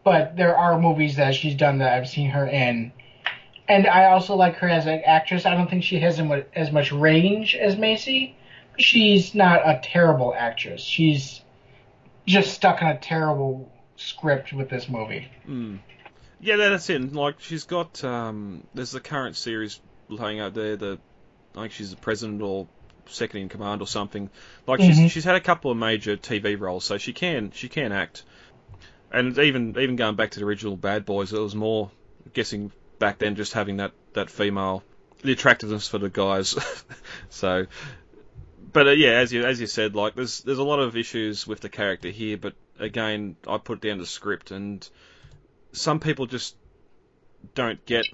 but 0.05 0.37
there 0.37 0.57
are 0.57 0.81
movies 0.81 1.17
that 1.17 1.35
she's 1.35 1.55
done 1.55 1.79
that 1.79 1.93
I've 1.95 2.09
seen 2.09 2.31
her 2.31 2.47
in. 2.47 2.93
And 3.69 3.87
I 3.89 4.07
also 4.07 4.37
like 4.37 4.55
her 4.57 4.69
as 4.69 4.87
an 4.87 5.03
actress. 5.05 5.45
I 5.47 5.55
don't 5.57 5.69
think 5.69 5.83
she 5.83 5.99
has 6.01 6.21
as 6.55 6.71
much 6.73 6.93
range 6.93 7.57
as 7.57 7.77
Macy. 7.77 8.37
She's 8.79 9.35
not 9.35 9.61
a 9.69 9.81
terrible 9.83 10.35
actress. 10.37 10.83
She's 10.83 11.41
just 12.27 12.53
stuck 12.55 12.83
in 12.83 12.89
a 12.89 12.99
terrible 12.99 13.73
script 13.97 14.53
with 14.53 14.69
this 14.69 14.89
movie. 14.89 15.29
Mm. 15.49 15.79
Yeah, 16.41 16.57
that's 16.57 16.91
it. 16.91 17.13
Like 17.13 17.37
she's 17.41 17.65
got 17.65 18.03
um, 18.05 18.67
there's 18.75 18.93
the 18.93 19.01
current 19.01 19.37
series 19.37 19.81
playing 20.09 20.41
out 20.41 20.55
there. 20.55 20.77
The 20.77 20.99
I 21.55 21.61
think 21.61 21.73
she's 21.73 21.91
the 21.91 21.97
president 21.97 22.43
or 22.43 22.69
second 23.07 23.41
in 23.41 23.49
command 23.49 23.81
or 23.81 23.87
something. 23.87 24.31
Like 24.67 24.81
mm-hmm. 24.81 24.93
she's 24.93 25.13
she's 25.13 25.25
had 25.25 25.37
a 25.37 25.41
couple 25.41 25.71
of 25.71 25.77
major 25.77 26.17
TV 26.17 26.59
roles, 26.59 26.85
so 26.85 26.99
she 26.99 27.13
can 27.13 27.53
she 27.53 27.69
can 27.69 27.93
act. 27.93 28.25
And 29.11 29.39
even 29.39 29.77
even 29.79 29.97
going 29.97 30.17
back 30.17 30.33
to 30.33 30.41
the 30.41 30.47
original 30.47 30.77
Bad 30.77 31.05
Boys, 31.05 31.33
it 31.33 31.39
was 31.39 31.55
more 31.55 31.91
guessing 32.33 32.73
back 32.99 33.19
then 33.19 33.37
just 33.37 33.53
having 33.53 33.79
that 33.79 33.93
that 34.13 34.31
female 34.31 34.83
the 35.23 35.33
attractiveness 35.33 35.89
for 35.89 35.99
the 35.99 36.11
guys. 36.11 36.57
so, 37.31 37.67
but 38.77 38.89
uh, 38.89 38.91
yeah, 38.91 39.13
as 39.13 39.33
you 39.33 39.43
as 39.43 39.59
you 39.59 39.67
said, 39.67 39.97
like 39.97 40.17
there's 40.17 40.43
there's 40.43 40.59
a 40.59 40.63
lot 40.63 40.81
of 40.81 40.99
issues 40.99 41.47
with 41.47 41.61
the 41.61 41.71
character 41.71 42.11
here, 42.11 42.37
but 42.37 42.53
again, 42.79 43.37
I 43.49 43.57
put 43.57 43.81
down 43.81 43.97
the 43.97 44.05
script, 44.05 44.51
and 44.51 44.87
some 45.73 45.99
people 45.99 46.27
just 46.27 46.55
don't 47.55 47.83
get 47.87 48.05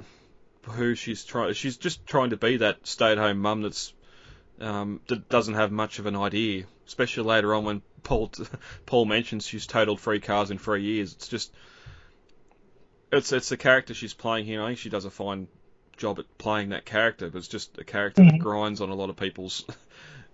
who 0.62 0.94
she's 0.94 1.24
trying. 1.24 1.54
She's 1.54 1.78
just 1.78 2.06
trying 2.06 2.30
to 2.30 2.36
be 2.36 2.58
that 2.58 2.86
stay-at-home 2.86 3.40
mum 3.40 3.62
that's 3.62 3.92
um, 4.60 5.00
that 5.08 5.28
doesn't 5.28 5.54
have 5.54 5.72
much 5.72 5.98
of 5.98 6.06
an 6.06 6.14
idea, 6.14 6.62
especially 6.86 7.24
later 7.24 7.56
on 7.56 7.64
when 7.64 7.82
Paul 8.04 8.30
Paul 8.86 9.04
mentions 9.04 9.44
she's 9.44 9.66
totaled 9.66 9.98
three 9.98 10.20
cars 10.20 10.52
in 10.52 10.58
three 10.58 10.84
years. 10.84 11.12
It's 11.14 11.26
just 11.26 11.52
it's 13.10 13.32
it's 13.32 13.48
the 13.48 13.56
character 13.56 13.94
she's 13.94 14.14
playing 14.14 14.46
here. 14.46 14.62
I 14.62 14.68
think 14.68 14.78
she 14.78 14.90
does 14.90 15.06
a 15.06 15.10
fine 15.10 15.48
job 15.96 16.20
at 16.20 16.38
playing 16.38 16.68
that 16.68 16.84
character, 16.84 17.30
but 17.30 17.38
it's 17.38 17.48
just 17.48 17.78
a 17.78 17.84
character 17.84 18.22
mm-hmm. 18.22 18.36
that 18.36 18.40
grinds 18.40 18.80
on 18.80 18.90
a 18.90 18.94
lot 18.94 19.10
of 19.10 19.16
people's 19.16 19.64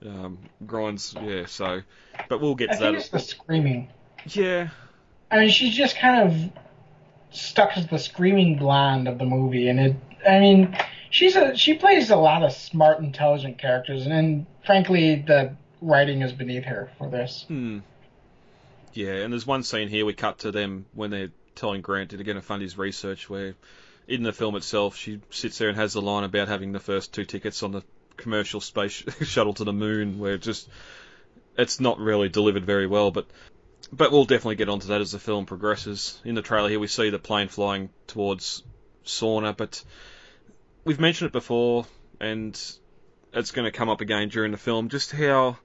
um, 0.07 0.39
grinds. 0.67 1.15
Yeah, 1.23 1.47
so 1.47 1.83
but 2.29 2.41
we'll 2.41 2.55
get 2.55 2.71
I 2.71 2.73
to 2.75 2.79
think 2.79 2.93
that. 2.93 2.99
It's 2.99 3.09
the 3.09 3.19
screaming. 3.19 3.91
Yeah. 4.27 4.69
I 5.31 5.41
mean, 5.41 5.51
she's 5.51 5.75
just 5.75 5.97
kind 5.97 6.29
of 6.29 6.63
stuck 7.31 7.77
as 7.77 7.87
the 7.87 7.99
screaming 7.99 8.57
blonde 8.59 9.09
of 9.09 9.19
the 9.19 9.27
movie, 9.27 9.69
and 9.69 9.81
it. 9.81 9.97
I 10.27 10.41
mean, 10.41 10.77
she's 11.11 11.37
a 11.37 11.57
she 11.57 11.75
plays 11.75 12.11
a 12.11 12.17
lot 12.17 12.43
of 12.43 12.53
smart, 12.53 13.01
intelligent 13.01 13.59
characters, 13.59 14.05
and, 14.05 14.13
and 14.13 14.47
frankly, 14.65 15.17
the 15.27 15.55
writing 15.81 16.23
is 16.23 16.33
beneath 16.33 16.65
her 16.65 16.91
for 16.99 17.09
this. 17.09 17.45
Hmm. 17.49 17.81
Yeah, 18.95 19.17
and 19.17 19.33
there's 19.33 19.47
one 19.47 19.63
scene 19.63 19.89
here 19.89 20.05
we 20.05 20.15
cut 20.15 20.41
to 20.41 20.51
them 20.51 20.87
when 20.95 21.11
they're 21.11 21.31
telling 21.55 21.83
Grant 21.83 22.11
they're 22.11 22.23
going 22.25 22.37
to 22.37 22.43
fund 22.43 22.63
his 22.63 22.79
research, 22.79 23.29
where 23.29 23.55
in 24.09 24.23
the 24.23 24.33
film 24.33 24.57
itself 24.57 24.97
she 24.97 25.21
sits 25.31 25.59
there 25.59 25.69
and 25.69 25.77
has 25.77 25.93
the 25.93 26.03
line 26.03 26.25
about 26.25 26.49
having 26.49 26.73
the 26.73 26.81
first 26.81 27.13
two 27.13 27.25
tickets 27.25 27.63
on 27.63 27.73
the 27.73 27.83
commercial 28.19 28.61
space 28.61 29.03
shuttle 29.23 29.55
to 29.55 29.65
the 29.65 29.73
moon, 29.73 30.19
where 30.19 30.35
it 30.35 30.43
just 30.43 30.69
it's 31.57 31.81
not 31.81 31.99
really 31.99 32.29
delivered 32.29 32.65
very 32.65 32.87
well, 32.87 33.11
but 33.11 33.27
but 33.91 34.13
we'll 34.13 34.27
definitely 34.27 34.57
get 34.57 34.69
onto 34.69 34.89
that 34.89 35.01
as 35.01 35.13
the 35.13 35.19
film 35.19 35.47
progresses. 35.47 36.21
In 36.25 36.35
the 36.35 36.43
trailer 36.43 36.69
here, 36.69 36.79
we 36.79 36.89
see 36.89 37.11
the 37.11 37.19
plane 37.19 37.49
flying 37.49 37.89
towards 38.07 38.63
Sorna, 39.05 39.57
but 39.57 39.83
we've 40.85 41.01
mentioned 41.01 41.29
it 41.29 41.33
before, 41.33 41.87
and 42.21 42.61
it's 43.33 43.51
going 43.51 43.65
to 43.65 43.77
come 43.77 43.89
up 43.89 44.01
again 44.01 44.29
during 44.29 44.53
the 44.53 44.59
film. 44.59 44.91
Just 44.91 45.13
how 45.13 45.57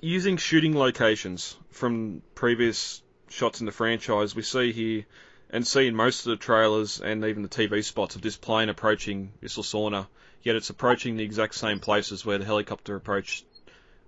using 0.00 0.36
shooting 0.36 0.76
locations 0.76 1.56
from 1.70 2.22
previous 2.34 3.02
shots 3.28 3.60
in 3.60 3.66
the 3.66 3.72
franchise, 3.72 4.34
we 4.34 4.42
see 4.42 4.72
here 4.72 5.06
and 5.50 5.66
see 5.66 5.86
in 5.86 5.94
most 5.94 6.26
of 6.26 6.30
the 6.30 6.36
trailers 6.36 7.00
and 7.00 7.24
even 7.24 7.42
the 7.42 7.48
TV 7.48 7.82
spots 7.82 8.16
of 8.16 8.22
this 8.22 8.36
plane 8.36 8.68
approaching 8.68 9.32
Isla 9.42 9.64
Sorna, 9.64 10.06
yet 10.42 10.56
it's 10.56 10.70
approaching 10.70 11.16
the 11.16 11.24
exact 11.24 11.54
same 11.54 11.80
places 11.80 12.24
where 12.24 12.38
the 12.38 12.44
helicopter 12.44 12.96
approached 12.96 13.44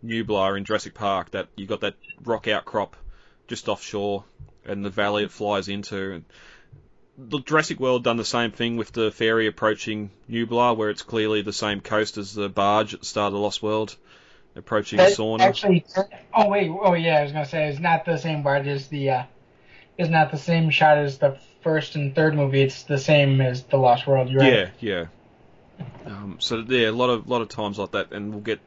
Nublar 0.05 0.57
in 0.57 0.65
Jurassic 0.65 0.95
Park. 0.95 1.33
That 1.33 1.49
you 1.57 1.67
got 1.67 1.81
that 1.81 1.95
rock 2.23 2.49
outcrop 2.49 2.97
just 3.47 3.69
offshore 3.69 4.25
and 4.65 4.85
the 4.85 4.91
valley 4.91 5.25
it 5.25 5.33
flies 5.33 5.69
into. 5.69 6.23
The 7.17 7.41
Jurassic 7.41 7.81
World 7.81 8.05
done 8.05 8.17
the 8.17 8.25
same 8.25 8.53
thing 8.53 8.77
with 8.77 8.93
the 8.93 9.11
ferry 9.11 9.49
approaching 9.49 10.11
Nublar, 10.31 10.77
where 10.77 10.91
it's 10.91 11.03
clearly 11.03 11.43
the 11.43 11.53
same 11.53 11.81
coast 11.81 12.17
as 12.17 12.33
the 12.33 12.49
barge 12.49 12.95
at 12.95 13.01
the 13.01 13.07
start 13.07 13.29
of 13.29 13.33
the 13.33 13.41
Lost 13.41 13.63
World 13.63 13.97
approaching 14.59 14.99
that 14.99 15.13
Sorna. 15.13 15.41
Actually, 15.41 15.85
oh 16.35 16.49
wait, 16.49 16.71
oh 16.71 16.95
yeah, 16.95 17.19
I 17.19 17.23
was 17.23 17.33
gonna 17.33 17.47
say 17.47 17.69
it's 17.69 17.79
not 17.79 18.05
the 18.05 18.19
same 18.19 18.43
barge 18.43 18.67
as 18.67 18.89
the, 18.89 19.11
uh, 19.11 19.23
it's 19.97 20.11
not 20.11 20.31
the 20.31 20.39
same 20.39 20.71
shot 20.71 20.99
as 20.99 21.19
the 21.19 21.39
first 21.63 21.95
and 21.95 22.15
third 22.15 22.35
movie. 22.35 22.63
It's 22.63 22.83
the 22.83 22.99
same 22.99 23.41
as 23.41 23.63
the 23.65 23.79
Lost 23.79 24.07
World. 24.07 24.29
You're 24.29 24.41
right. 24.41 24.53
Yeah, 24.53 24.71
yeah. 24.81 25.07
Um, 26.07 26.37
so 26.41 26.65
yeah, 26.67 26.89
a 26.89 26.93
lot 26.93 27.11
of 27.11 27.29
lot 27.29 27.43
of 27.43 27.49
times 27.49 27.79
like 27.79 27.93
that, 27.93 28.13
and 28.13 28.31
we'll 28.33 28.41
get. 28.41 28.61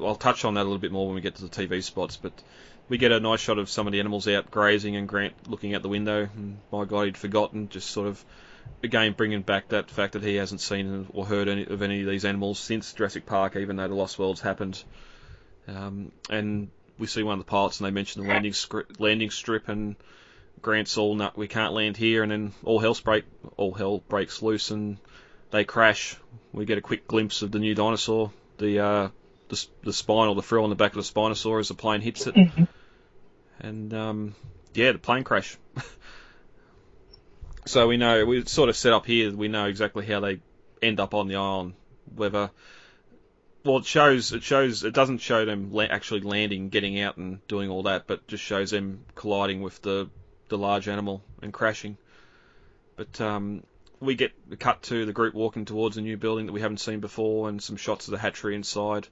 I'll 0.00 0.16
touch 0.16 0.44
on 0.44 0.54
that 0.54 0.62
a 0.62 0.64
little 0.64 0.78
bit 0.78 0.92
more 0.92 1.06
when 1.06 1.14
we 1.14 1.22
get 1.22 1.36
to 1.36 1.42
the 1.42 1.48
TV 1.48 1.82
spots, 1.82 2.16
but 2.16 2.32
we 2.88 2.98
get 2.98 3.10
a 3.12 3.20
nice 3.20 3.40
shot 3.40 3.58
of 3.58 3.70
some 3.70 3.86
of 3.86 3.92
the 3.92 4.00
animals 4.00 4.28
out 4.28 4.50
grazing 4.50 4.96
and 4.96 5.08
Grant 5.08 5.34
looking 5.48 5.74
out 5.74 5.82
the 5.82 5.88
window. 5.88 6.28
And 6.36 6.58
my 6.70 6.84
God, 6.84 7.06
he'd 7.06 7.16
forgotten. 7.16 7.68
Just 7.68 7.90
sort 7.90 8.06
of 8.06 8.22
again 8.82 9.14
bringing 9.16 9.42
back 9.42 9.68
that 9.68 9.90
fact 9.90 10.12
that 10.12 10.22
he 10.22 10.36
hasn't 10.36 10.60
seen 10.60 11.06
or 11.12 11.26
heard 11.26 11.48
any 11.48 11.66
of 11.66 11.82
any 11.82 12.02
of 12.02 12.08
these 12.08 12.24
animals 12.24 12.58
since 12.58 12.92
Jurassic 12.92 13.26
Park, 13.26 13.56
even 13.56 13.76
though 13.76 13.88
the 13.88 13.94
Lost 13.94 14.18
World's 14.18 14.40
happened. 14.40 14.82
Um, 15.66 16.12
and 16.30 16.70
we 16.98 17.06
see 17.06 17.22
one 17.22 17.38
of 17.38 17.44
the 17.44 17.50
pilots, 17.50 17.80
and 17.80 17.86
they 17.86 17.90
mention 17.90 18.22
the 18.22 18.28
landing 18.28 18.52
strip, 18.52 18.98
landing 18.98 19.30
strip, 19.30 19.68
and 19.68 19.96
Grant's 20.60 20.98
all, 20.98 21.14
"No, 21.14 21.30
we 21.36 21.48
can't 21.48 21.72
land 21.72 21.96
here," 21.96 22.22
and 22.22 22.32
then 22.32 22.52
all 22.64 22.78
hell 22.78 22.96
break, 23.02 23.24
all 23.56 23.72
hell 23.72 23.98
breaks 24.08 24.42
loose, 24.42 24.70
and 24.70 24.98
they 25.50 25.64
crash. 25.64 26.16
We 26.52 26.64
get 26.64 26.78
a 26.78 26.82
quick 26.82 27.06
glimpse 27.06 27.42
of 27.42 27.50
the 27.50 27.58
new 27.58 27.74
dinosaur, 27.74 28.32
the 28.58 28.80
uh, 28.80 29.08
the, 29.48 29.66
the 29.84 29.92
spine 29.92 30.28
or 30.28 30.34
the 30.34 30.42
frill 30.42 30.64
on 30.64 30.70
the 30.70 30.76
back 30.76 30.92
of 30.92 30.96
the 30.96 31.02
Spinosaur 31.20 31.60
as 31.60 31.68
the 31.68 31.74
plane 31.74 32.00
hits 32.00 32.26
it, 32.26 32.34
mm-hmm. 32.34 32.64
and 33.60 33.94
um, 33.94 34.34
yeah, 34.74 34.92
the 34.92 34.98
plane 34.98 35.24
crash. 35.24 35.56
so 37.66 37.88
we 37.88 37.96
know 37.96 38.24
we 38.24 38.44
sort 38.46 38.68
of 38.68 38.76
set 38.76 38.92
up 38.92 39.06
here. 39.06 39.34
We 39.34 39.48
know 39.48 39.66
exactly 39.66 40.06
how 40.06 40.20
they 40.20 40.40
end 40.82 41.00
up 41.00 41.14
on 41.14 41.28
the 41.28 41.36
island, 41.36 41.74
whether 42.14 42.50
well, 43.64 43.78
it 43.78 43.86
shows 43.86 44.32
it 44.32 44.42
shows 44.42 44.84
it 44.84 44.94
doesn't 44.94 45.18
show 45.18 45.44
them 45.44 45.72
la- 45.72 45.84
actually 45.84 46.20
landing, 46.20 46.68
getting 46.68 47.00
out, 47.00 47.16
and 47.16 47.46
doing 47.48 47.70
all 47.70 47.84
that, 47.84 48.06
but 48.06 48.26
just 48.26 48.42
shows 48.42 48.70
them 48.70 49.04
colliding 49.14 49.62
with 49.62 49.80
the 49.82 50.08
the 50.48 50.58
large 50.58 50.88
animal 50.88 51.22
and 51.42 51.52
crashing. 51.52 51.96
But 52.96 53.20
um, 53.20 53.62
we 54.00 54.14
get 54.14 54.32
cut 54.58 54.82
to 54.84 55.06
the 55.06 55.12
group 55.12 55.34
walking 55.34 55.64
towards 55.64 55.96
a 55.96 56.00
new 56.00 56.16
building 56.16 56.46
that 56.46 56.52
we 56.52 56.60
haven't 56.60 56.78
seen 56.78 57.00
before, 57.00 57.48
and 57.48 57.62
some 57.62 57.76
shots 57.76 58.08
of 58.08 58.12
the 58.12 58.18
hatchery 58.18 58.54
inside, 58.54 59.08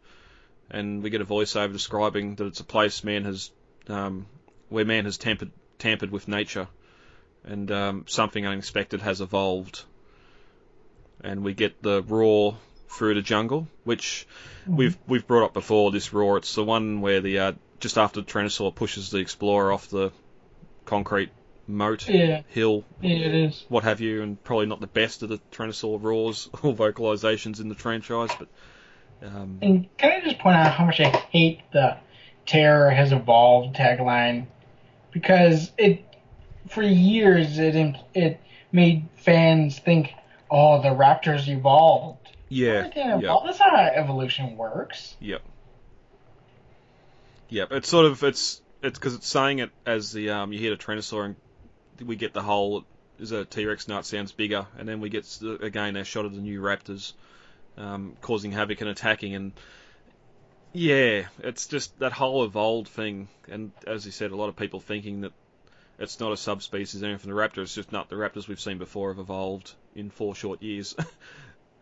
and 0.71 1.03
we 1.03 1.11
get 1.11 1.21
a 1.21 1.27
voiceover 1.27 1.73
describing 1.73 2.37
that 2.37 2.47
it's 2.47 2.61
a 2.61 2.65
place 2.65 3.05
man 3.05 3.25
has 3.25 3.51
um, 3.89 4.27
where 4.69 4.85
man 4.85 5.05
has 5.05 5.19
tampered 5.19 5.51
tampered 5.79 6.11
with 6.11 6.29
nature, 6.29 6.69
and 7.45 7.71
um, 7.71 8.05
something 8.07 8.47
unexpected 8.47 9.01
has 9.01 9.21
evolved. 9.21 9.85
And 11.23 11.43
we 11.43 11.55
get 11.55 11.83
the 11.83 12.03
roar 12.03 12.59
through 12.89 13.15
the 13.15 13.23
jungle, 13.23 13.67
which 13.85 14.27
mm-hmm. 14.63 14.77
we've 14.77 14.99
we've 15.07 15.27
brought 15.27 15.47
up 15.47 15.55
before. 15.55 15.91
This 15.91 16.13
roar, 16.13 16.37
it's 16.37 16.55
the 16.55 16.65
one 16.65 17.01
where 17.01 17.21
the 17.21 17.39
uh, 17.39 17.53
just 17.81 17.99
after 17.99 18.21
the 18.21 18.27
Tyrannosaur 18.27 18.75
pushes 18.75 19.11
the 19.11 19.19
Explorer 19.19 19.73
off 19.73 19.89
the 19.89 20.13
concrete 20.85 21.31
moat, 21.67 22.09
yeah. 22.09 22.43
hill, 22.49 22.85
yeah, 23.01 23.17
it 23.17 23.35
is. 23.35 23.65
what 23.69 23.85
have 23.85 24.01
you, 24.01 24.23
and 24.23 24.43
probably 24.43 24.67
not 24.67 24.81
the 24.81 24.87
best 24.87 25.23
of 25.23 25.29
the 25.29 25.41
Tyrannosaur 25.53 26.03
roars 26.03 26.49
or 26.63 26.75
vocalizations 26.75 27.61
in 27.61 27.69
the 27.69 27.75
franchise, 27.75 28.31
but. 28.39 28.49
Um, 29.23 29.59
and 29.63 29.97
can 29.97 30.13
I 30.13 30.21
just 30.21 30.39
point 30.39 30.57
out 30.57 30.73
how 30.73 30.85
much 30.85 31.01
I 31.01 31.09
hate 31.09 31.61
the 31.73 31.97
"Terror 32.45 32.91
has 32.91 33.13
evolved" 33.13 33.75
tagline 33.75 34.47
because 35.11 35.73
it, 35.79 36.05
for 36.69 36.83
years, 36.83 37.59
it 37.59 37.97
it 38.15 38.41
made 38.73 39.09
fans 39.17 39.79
think, 39.79 40.13
"Oh, 40.51 40.83
the 40.83 40.89
Raptors 40.89 41.49
evolved." 41.49 42.29
Yeah. 42.49 42.91
Yep. 42.95 43.23
That's 43.45 43.59
not 43.59 43.71
how 43.71 43.91
evolution 43.95 44.57
works. 44.57 45.17
Yep. 45.21 45.43
Yep. 47.49 47.73
It's 47.73 47.89
sort 47.89 48.07
of 48.07 48.23
it's 48.23 48.61
it's 48.83 48.99
because 48.99 49.15
it's 49.15 49.27
saying 49.27 49.61
it 49.61 49.71
as 49.85 50.13
the 50.13 50.31
um 50.31 50.53
you 50.53 50.59
hear 50.59 50.71
the 50.71 50.77
Tyrannosaur 50.77 51.25
and 51.25 51.37
we 52.05 52.17
get 52.17 52.33
the 52.33 52.43
whole 52.43 52.85
is 53.19 53.33
a 53.33 53.45
T 53.45 53.65
Rex 53.65 53.89
nut 53.89 54.05
sounds 54.05 54.33
bigger 54.33 54.67
and 54.79 54.89
then 54.89 55.01
we 55.01 55.09
get 55.09 55.27
again 55.61 55.97
a 55.97 56.05
shot 56.05 56.25
of 56.25 56.35
the 56.35 56.41
new 56.41 56.61
Raptors 56.61 57.13
um, 57.77 58.17
causing 58.21 58.53
havoc 58.53 58.81
and 58.81 58.91
attacking 58.91 59.35
and 59.35 59.53
yeah 60.73 61.25
it's 61.39 61.67
just 61.69 61.99
that 61.99 62.13
whole 62.13 62.45
evolved 62.45 62.89
thing 62.89 63.29
and 63.49 63.73
as 63.87 64.05
you 64.05 64.13
said 64.13 64.31
a 64.31 64.37
lot 64.37 64.49
of 64.49 64.57
people 64.57 64.81
thinking 64.81 65.23
that 65.23 65.33
it's 65.99 66.21
not 66.21 66.33
a 66.33 66.37
subspecies 66.37 67.03
even 67.03 67.17
from 67.19 67.31
the 67.31 67.37
raptor 67.37 67.59
it's 67.59 67.75
just 67.75 67.93
not 67.93 68.11
the 68.11 68.17
raptors 68.17 68.49
we've 68.49 68.61
seen 68.61 68.77
before 68.77 69.11
have 69.11 69.19
evolved 69.19 69.73
in 69.95 70.11
four 70.11 70.35
short 70.35 70.63
years 70.63 70.95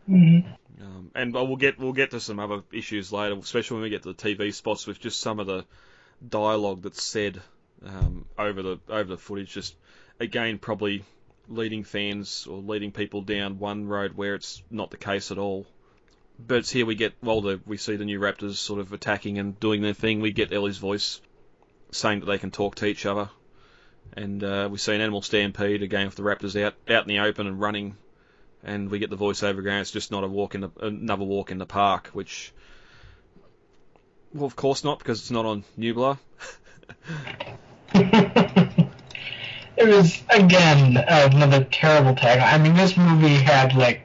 Mm-hmm. 0.09 0.85
Um, 0.85 1.11
and 1.15 1.33
we'll 1.33 1.57
get 1.57 1.79
we'll 1.79 1.93
get 1.93 2.11
to 2.11 2.21
some 2.21 2.39
other 2.39 2.63
issues 2.73 3.13
later, 3.13 3.35
especially 3.37 3.77
when 3.77 3.85
we 3.85 3.91
get 3.91 4.03
to 4.03 4.13
the 4.13 4.15
TV 4.15 4.53
spots 4.53 4.87
with 4.87 5.01
just 5.01 5.21
some 5.21 5.41
of 5.41 5.47
the 5.47 5.65
dialogue 6.27 6.83
that's 6.83 7.03
said 7.03 7.41
um, 7.85 8.27
over 8.39 8.63
the 8.63 8.81
over 8.89 9.05
the 9.05 9.17
footage. 9.17 9.53
Just 9.53 9.77
again, 10.21 10.59
probably 10.59 11.05
leading 11.49 11.85
fans 11.85 12.47
or 12.47 12.59
leading 12.59 12.93
people 12.93 13.23
down 13.23 13.59
one 13.59 13.87
road 13.87 14.17
where 14.17 14.35
it's 14.35 14.63
not 14.71 14.91
the 14.91 14.97
case 14.97 15.31
at 15.31 15.39
all. 15.39 15.67
But 16.39 16.69
here 16.69 16.87
we 16.87 16.95
get, 16.95 17.15
well, 17.23 17.59
we 17.65 17.77
see 17.77 17.97
the 17.97 18.05
new 18.05 18.19
Raptors 18.19 18.55
sort 18.55 18.81
of 18.81 18.93
attacking 18.93 19.39
and 19.39 19.59
doing 19.61 19.83
their 19.83 19.95
thing. 19.95 20.21
We 20.21 20.33
get 20.33 20.53
Ellie's 20.53 20.79
voice 20.79 21.21
saying 21.93 22.21
that 22.21 22.27
they 22.27 22.39
can 22.39 22.51
talk 22.51 22.75
to 22.77 22.87
each 22.87 23.07
other. 23.07 23.31
And 24.15 24.43
uh, 24.43 24.69
we 24.71 24.79
see 24.79 24.95
an 24.95 25.01
animal 25.01 25.23
stampede 25.23 25.83
again 25.83 26.07
with 26.07 26.17
the 26.17 26.23
Raptors 26.23 26.61
out, 26.61 26.75
out 26.89 27.03
in 27.05 27.09
the 27.09 27.21
open 27.21 27.47
and 27.47 27.61
running. 27.61 27.97
And 28.65 28.91
we 28.91 28.99
get 28.99 29.11
the 29.11 29.17
voiceover 29.17 29.59
again. 29.59 29.81
It's 29.81 29.91
just 29.91 30.11
not 30.11 30.25
a 30.25 30.29
walk 30.29 30.55
in 30.55 30.63
the, 30.63 30.71
another 30.81 31.25
walk 31.25 31.51
in 31.51 31.59
the 31.59 31.67
park, 31.67 32.09
which, 32.13 32.53
well, 34.33 34.47
of 34.47 34.57
course 34.57 34.83
not, 34.83 34.99
because 34.99 35.21
it's 35.21 35.31
not 35.31 35.45
on 35.45 35.65
Nublar. 35.79 36.19
it 39.89 39.97
was 39.97 40.23
again 40.31 40.97
another 40.97 41.65
terrible 41.65 42.15
tagline. 42.15 42.53
I 42.53 42.59
mean, 42.59 42.75
this 42.75 42.97
movie 42.97 43.35
had 43.35 43.75
like 43.75 44.03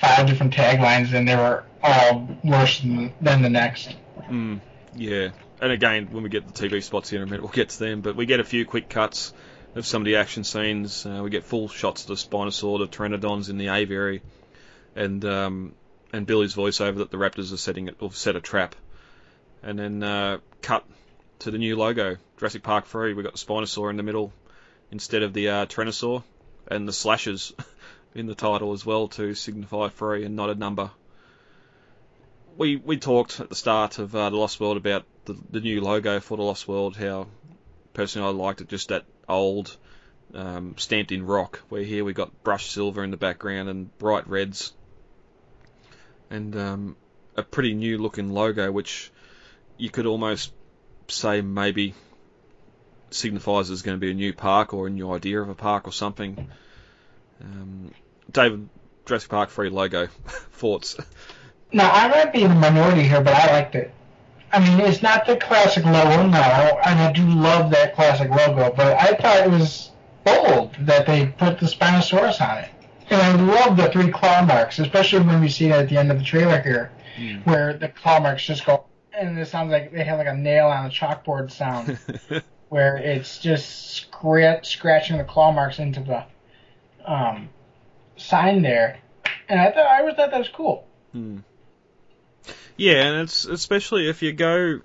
five 0.00 0.26
different 0.26 0.54
taglines, 0.54 1.12
and 1.12 1.26
they 1.26 1.36
were 1.36 1.64
all 1.82 2.28
worse 2.44 2.80
than, 2.80 3.12
than 3.20 3.42
the 3.42 3.50
next. 3.50 3.94
Mm, 4.28 4.60
yeah, 4.94 5.30
and 5.60 5.72
again, 5.72 6.08
when 6.10 6.22
we 6.22 6.28
get 6.28 6.46
the 6.46 6.68
TV 6.68 6.82
spots 6.82 7.10
here 7.10 7.22
in 7.22 7.28
a 7.28 7.30
minute, 7.30 7.42
we'll 7.42 7.52
get 7.52 7.70
to 7.70 7.78
them. 7.78 8.00
But 8.00 8.16
we 8.16 8.26
get 8.26 8.40
a 8.40 8.44
few 8.44 8.64
quick 8.64 8.88
cuts 8.88 9.32
of 9.74 9.86
some 9.86 10.02
of 10.02 10.06
the 10.06 10.16
action 10.16 10.44
scenes. 10.44 11.06
Uh, 11.06 11.20
we 11.22 11.30
get 11.30 11.44
full 11.44 11.68
shots 11.68 12.02
of 12.02 12.08
the 12.08 12.14
Spinosaur, 12.14 12.78
the 12.78 12.88
Pteranodons 12.88 13.50
in 13.50 13.58
the 13.58 13.68
aviary, 13.68 14.22
and 14.94 15.24
um, 15.24 15.74
and 16.12 16.26
Billy's 16.26 16.54
voiceover 16.54 16.98
that 16.98 17.10
the 17.10 17.16
Raptors 17.16 17.52
are 17.52 17.58
setting 17.58 17.88
it 17.88 17.96
or 18.00 18.12
set 18.12 18.36
a 18.36 18.40
trap, 18.40 18.74
and 19.62 19.78
then 19.78 20.02
uh, 20.02 20.38
cut 20.62 20.84
to 21.40 21.50
the 21.50 21.58
new 21.58 21.76
logo, 21.76 22.16
Jurassic 22.38 22.62
Park 22.62 22.86
3. 22.86 23.14
We 23.14 23.22
got 23.22 23.32
the 23.32 23.38
Spinosaur 23.38 23.90
in 23.90 23.96
the 23.96 24.02
middle 24.02 24.32
instead 24.90 25.22
of 25.22 25.32
the 25.32 25.48
uh, 25.48 25.66
Tyrannosaur, 25.66 26.22
and 26.70 26.86
the 26.86 26.92
slashes 26.92 27.52
in 28.14 28.26
the 28.26 28.34
title 28.34 28.72
as 28.72 28.84
well 28.84 29.08
to 29.08 29.34
signify 29.34 29.88
three 29.88 30.24
and 30.24 30.36
not 30.36 30.50
a 30.50 30.54
number. 30.54 30.90
We 32.56 32.76
we 32.76 32.96
talked 32.96 33.40
at 33.40 33.48
the 33.48 33.54
start 33.54 33.98
of 33.98 34.14
uh, 34.14 34.30
the 34.30 34.36
Lost 34.36 34.60
World 34.60 34.76
about 34.76 35.04
the, 35.24 35.36
the 35.50 35.60
new 35.60 35.80
logo 35.80 36.20
for 36.20 36.36
the 36.36 36.42
Lost 36.42 36.66
World. 36.66 36.96
How 36.96 37.28
personally 37.92 38.28
I 38.28 38.32
liked 38.32 38.60
it, 38.60 38.68
just 38.68 38.88
that 38.88 39.04
old 39.28 39.76
um, 40.34 40.74
stamped 40.76 41.12
in 41.12 41.24
rock. 41.24 41.62
Where 41.68 41.82
here 41.82 42.04
we 42.04 42.12
got 42.12 42.42
brushed 42.42 42.72
silver 42.72 43.04
in 43.04 43.10
the 43.10 43.16
background 43.16 43.68
and 43.68 43.96
bright 43.98 44.28
reds, 44.28 44.72
and 46.30 46.56
um, 46.56 46.96
a 47.36 47.42
pretty 47.42 47.74
new 47.74 47.98
looking 47.98 48.30
logo, 48.30 48.72
which 48.72 49.12
you 49.76 49.90
could 49.90 50.06
almost 50.06 50.52
say 51.06 51.40
maybe 51.40 51.94
signifies 53.10 53.68
there's 53.68 53.82
going 53.82 53.96
to 53.96 54.00
be 54.00 54.10
a 54.10 54.14
new 54.14 54.32
park 54.32 54.74
or 54.74 54.86
a 54.86 54.90
new 54.90 55.12
idea 55.12 55.40
of 55.40 55.48
a 55.48 55.54
park 55.54 55.86
or 55.86 55.92
something. 55.92 56.48
Um, 57.42 57.92
David, 58.30 58.68
Jurassic 59.06 59.30
Park 59.30 59.50
free 59.50 59.70
logo, 59.70 60.06
thoughts? 60.52 60.96
Now, 61.72 61.90
I 61.90 62.08
might 62.08 62.32
be 62.32 62.42
in 62.42 62.48
the 62.48 62.54
minority 62.54 63.02
here, 63.02 63.20
but 63.20 63.34
I 63.34 63.52
liked 63.52 63.74
it. 63.74 63.92
I 64.50 64.60
mean, 64.60 64.80
it's 64.80 65.02
not 65.02 65.26
the 65.26 65.36
classic 65.36 65.84
logo 65.84 66.26
now, 66.26 66.78
and 66.84 66.98
I 66.98 67.12
do 67.12 67.22
love 67.22 67.70
that 67.72 67.94
classic 67.94 68.30
logo, 68.30 68.72
but 68.74 68.98
I 68.98 69.14
thought 69.14 69.46
it 69.46 69.50
was 69.50 69.90
bold 70.24 70.74
that 70.80 71.06
they 71.06 71.26
put 71.26 71.58
the 71.58 71.66
Spinosaurus 71.66 72.40
on 72.40 72.58
it. 72.58 72.70
And 73.10 73.20
I 73.22 73.32
love 73.34 73.76
the 73.76 73.90
three 73.90 74.10
claw 74.10 74.42
marks, 74.42 74.78
especially 74.78 75.20
when 75.20 75.40
we 75.40 75.48
see 75.48 75.66
it 75.66 75.72
at 75.72 75.88
the 75.88 75.98
end 75.98 76.10
of 76.10 76.18
the 76.18 76.24
trailer 76.24 76.60
here, 76.60 76.90
mm. 77.16 77.44
where 77.44 77.74
the 77.74 77.88
claw 77.88 78.20
marks 78.20 78.44
just 78.44 78.64
go, 78.64 78.84
and 79.18 79.38
it 79.38 79.48
sounds 79.48 79.70
like 79.70 79.92
they 79.92 80.04
have 80.04 80.18
like 80.18 80.28
a 80.28 80.34
nail 80.34 80.68
on 80.68 80.86
a 80.86 80.90
chalkboard 80.90 81.50
sound, 81.50 81.98
where 82.68 82.96
it's 82.96 83.38
just 83.38 83.90
scratch, 83.90 84.68
scratching 84.68 85.18
the 85.18 85.24
claw 85.24 85.52
marks 85.52 85.78
into 85.78 86.00
the 86.00 86.24
um, 87.04 87.48
sign 88.16 88.62
there. 88.62 88.98
And 89.48 89.60
I 89.60 89.70
thought 89.70 89.86
I 89.86 90.00
always 90.00 90.14
thought 90.14 90.30
that 90.30 90.38
was 90.38 90.48
cool. 90.48 90.86
Hmm. 91.12 91.38
Yeah, 92.76 93.04
and 93.04 93.22
it's 93.22 93.44
especially 93.44 94.08
if 94.08 94.22
you 94.22 94.32
go 94.32 94.80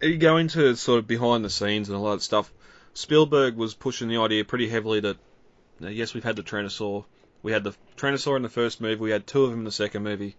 you 0.00 0.16
go 0.18 0.36
into 0.36 0.74
sort 0.76 0.98
of 0.98 1.06
behind 1.06 1.44
the 1.44 1.50
scenes 1.50 1.88
and 1.88 1.96
a 1.96 2.00
lot 2.00 2.14
of 2.14 2.22
stuff. 2.22 2.52
Spielberg 2.94 3.56
was 3.56 3.74
pushing 3.74 4.08
the 4.08 4.18
idea 4.18 4.44
pretty 4.44 4.68
heavily 4.68 5.00
that 5.00 5.16
yes, 5.80 6.14
we've 6.14 6.24
had 6.24 6.36
the 6.36 6.42
Tyrannosaur, 6.42 7.04
we 7.42 7.52
had 7.52 7.64
the 7.64 7.74
Tyrannosaur 7.96 8.36
in 8.36 8.42
the 8.42 8.48
first 8.48 8.80
movie, 8.80 9.00
we 9.00 9.10
had 9.10 9.26
two 9.26 9.44
of 9.44 9.50
them 9.50 9.60
in 9.60 9.64
the 9.64 9.72
second 9.72 10.02
movie. 10.02 10.36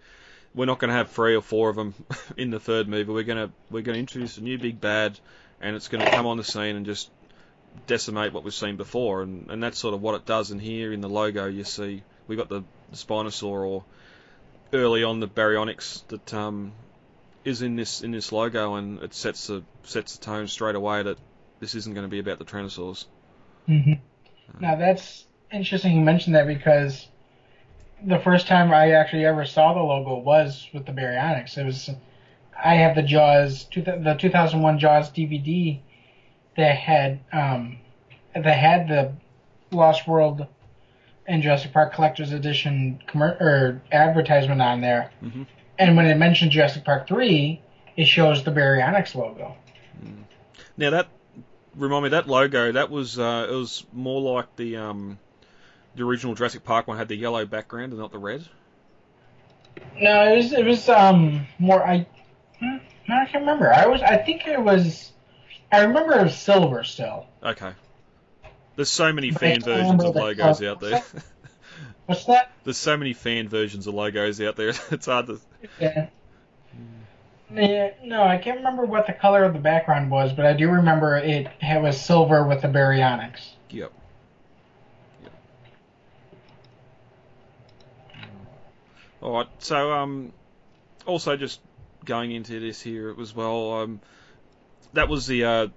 We're 0.55 0.65
not 0.65 0.79
going 0.79 0.89
to 0.89 0.95
have 0.95 1.09
three 1.09 1.35
or 1.35 1.41
four 1.41 1.69
of 1.69 1.75
them 1.75 1.93
in 2.37 2.51
the 2.51 2.59
third 2.59 2.87
movie. 2.87 3.11
We're 3.11 3.23
going 3.23 3.47
to 3.47 3.53
we're 3.69 3.81
going 3.81 3.95
to 3.95 3.99
introduce 3.99 4.37
a 4.37 4.41
new 4.41 4.57
big 4.57 4.79
bad, 4.79 5.19
and 5.61 5.75
it's 5.75 5.87
going 5.87 6.03
to 6.03 6.11
come 6.11 6.25
on 6.25 6.37
the 6.37 6.43
scene 6.43 6.75
and 6.75 6.85
just 6.85 7.09
decimate 7.87 8.33
what 8.33 8.43
we've 8.43 8.53
seen 8.53 8.75
before, 8.75 9.23
and, 9.23 9.49
and 9.49 9.63
that's 9.63 9.77
sort 9.77 9.93
of 9.93 10.01
what 10.01 10.15
it 10.15 10.25
does. 10.25 10.51
And 10.51 10.61
here 10.61 10.93
in 10.93 11.01
the 11.01 11.09
logo, 11.09 11.45
you 11.45 11.63
see 11.63 12.03
we've 12.27 12.37
got 12.37 12.49
the, 12.49 12.63
the 12.91 12.97
Spinosaur 12.97 13.67
or 13.67 13.83
early 14.71 15.03
on 15.03 15.19
the 15.19 15.27
Baryonyx 15.27 16.07
that 16.07 16.33
um, 16.33 16.73
is 17.43 17.61
in 17.61 17.75
this 17.75 18.01
in 18.01 18.11
this 18.11 18.31
logo, 18.31 18.75
and 18.75 19.01
it 19.01 19.13
sets 19.13 19.47
the 19.47 19.63
sets 19.83 20.17
the 20.17 20.25
tone 20.25 20.47
straight 20.47 20.75
away 20.75 21.03
that 21.03 21.17
this 21.59 21.75
isn't 21.75 21.93
going 21.93 22.05
to 22.05 22.11
be 22.11 22.19
about 22.19 22.39
the 22.39 22.45
Tyrannosaurs. 22.45 23.05
Mm-hmm. 23.67 23.93
Now 24.59 24.75
that's 24.75 25.25
interesting 25.51 25.95
you 25.95 26.01
mentioned 26.01 26.35
that 26.35 26.47
because 26.47 27.07
the 28.05 28.19
first 28.19 28.47
time 28.47 28.71
I 28.71 28.91
actually 28.91 29.25
ever 29.25 29.45
saw 29.45 29.73
the 29.73 29.79
logo 29.79 30.17
was 30.17 30.67
with 30.73 30.85
the 30.85 30.91
Baryonyx. 30.91 31.57
It 31.57 31.65
was 31.65 31.89
I 32.63 32.75
have 32.75 32.95
the 32.95 33.03
Jaws 33.03 33.67
the 33.73 34.15
2001 34.19 34.79
Jaws 34.79 35.11
DVD 35.11 35.79
that 36.57 36.75
had 36.75 37.19
um, 37.31 37.77
that 38.35 38.45
had 38.45 38.87
the 38.87 39.13
Lost 39.75 40.07
World 40.07 40.45
and 41.25 41.41
Jurassic 41.41 41.71
Park 41.71 41.93
Collector's 41.93 42.31
Edition 42.31 43.01
commer- 43.07 43.39
or 43.39 43.81
advertisement 43.91 44.61
on 44.61 44.81
there. 44.81 45.11
Mm-hmm. 45.23 45.43
And 45.79 45.97
when 45.97 46.05
it 46.05 46.17
mentioned 46.17 46.51
Jurassic 46.51 46.83
Park 46.83 47.07
3, 47.07 47.61
it 47.95 48.05
shows 48.05 48.43
the 48.43 48.51
Baryonyx 48.51 49.15
logo. 49.15 49.55
Mm. 50.03 50.23
Now 50.77 50.89
that 50.91 51.07
remind 51.75 52.03
me 52.03 52.09
that 52.09 52.27
logo 52.27 52.71
that 52.73 52.89
was 52.89 53.17
uh, 53.17 53.47
it 53.49 53.53
was 53.53 53.85
more 53.91 54.21
like 54.21 54.55
the 54.57 54.77
um, 54.77 55.17
the 55.95 56.03
original 56.03 56.35
Jurassic 56.35 56.63
Park 56.63 56.87
one 56.87 56.97
had 56.97 57.07
the 57.07 57.15
yellow 57.15 57.45
background 57.45 57.91
and 57.91 58.01
not 58.01 58.11
the 58.11 58.19
red. 58.19 58.47
No, 59.99 60.33
it 60.33 60.37
was 60.37 60.53
it 60.53 60.65
was 60.65 60.89
um 60.89 61.47
more 61.59 61.85
I 61.85 62.05
hmm, 62.59 62.77
I 63.09 63.25
can't 63.25 63.41
remember. 63.41 63.71
I 63.71 63.87
was 63.87 64.01
I 64.01 64.17
think 64.17 64.47
it 64.47 64.61
was 64.61 65.11
I 65.71 65.81
remember 65.81 66.13
it 66.19 66.23
was 66.23 66.37
silver 66.37 66.83
still. 66.83 67.27
Okay. 67.41 67.71
There's 68.75 68.89
so 68.89 69.13
many 69.13 69.31
fan 69.31 69.61
versions 69.61 70.03
of 70.03 70.15
logos 70.15 70.61
out 70.63 70.79
there. 70.79 71.03
What's 72.05 72.25
that? 72.25 72.51
There's 72.63 72.77
so 72.77 72.97
many 72.97 73.13
fan 73.13 73.47
versions 73.47 73.87
of 73.87 73.93
logos 73.93 74.41
out 74.41 74.55
there. 74.55 74.73
It's 74.91 75.05
hard 75.05 75.27
to. 75.27 75.39
Yeah. 75.79 76.07
Yeah, 77.53 77.91
no, 78.03 78.23
I 78.23 78.37
can't 78.37 78.57
remember 78.57 78.83
what 78.85 79.05
the 79.05 79.13
color 79.13 79.43
of 79.43 79.53
the 79.53 79.59
background 79.59 80.09
was, 80.09 80.33
but 80.33 80.45
I 80.45 80.53
do 80.53 80.71
remember 80.71 81.17
it, 81.17 81.47
it 81.61 81.81
was 81.81 82.01
silver 82.01 82.47
with 82.47 82.63
the 82.63 82.67
baryonyx. 82.67 83.51
Yep. 83.69 83.93
All 89.23 89.31
right. 89.31 89.47
So, 89.59 89.93
um, 89.93 90.33
also 91.05 91.37
just 91.37 91.61
going 92.03 92.33
into 92.33 92.59
this 92.59 92.81
here 92.81 93.15
as 93.21 93.33
well, 93.33 93.71
um, 93.75 94.01
that 94.91 95.07
was 95.07 95.27
the 95.27 95.45
uh, 95.45 95.67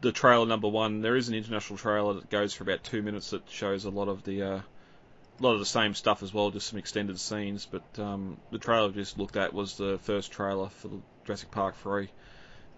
the 0.00 0.10
trailer 0.10 0.46
number 0.46 0.68
one. 0.68 1.02
There 1.02 1.14
is 1.14 1.28
an 1.28 1.34
international 1.34 1.78
trailer 1.78 2.14
that 2.14 2.30
goes 2.30 2.54
for 2.54 2.64
about 2.64 2.82
two 2.82 3.02
minutes 3.02 3.30
that 3.30 3.42
shows 3.50 3.84
a 3.84 3.90
lot 3.90 4.08
of 4.08 4.24
the 4.24 4.42
uh, 4.42 4.56
a 4.56 5.42
lot 5.42 5.52
of 5.52 5.58
the 5.58 5.66
same 5.66 5.92
stuff 5.92 6.22
as 6.22 6.32
well, 6.32 6.50
just 6.50 6.68
some 6.68 6.78
extended 6.78 7.20
scenes. 7.20 7.66
But 7.70 7.84
um, 8.02 8.38
the 8.50 8.58
trailer 8.58 8.88
we 8.88 8.94
just 8.94 9.18
looked 9.18 9.36
at 9.36 9.52
was 9.52 9.76
the 9.76 9.98
first 9.98 10.32
trailer 10.32 10.70
for 10.70 10.90
Jurassic 11.26 11.50
Park 11.50 11.76
3. 11.76 12.08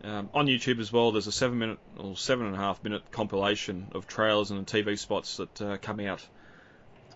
Um, 0.03 0.29
on 0.35 0.47
YouTube 0.47 0.81
as 0.81 0.93
well, 0.93 1.13
there's 1.13 1.29
a 1.29 1.33
seven 1.33 1.61
minute 1.61 1.79
or 1.99 2.17
seven 2.17 2.47
and 2.47 2.57
a 2.57 2.59
half 2.59 2.83
minute 2.83 3.13
compilation 3.13 3.87
of 3.93 4.09
trailers 4.09 4.51
and 4.51 4.67
TV 4.67 4.99
spots 4.99 5.37
that 5.37 5.63
uh, 5.63 5.77
come 5.81 6.01
out 6.01 6.27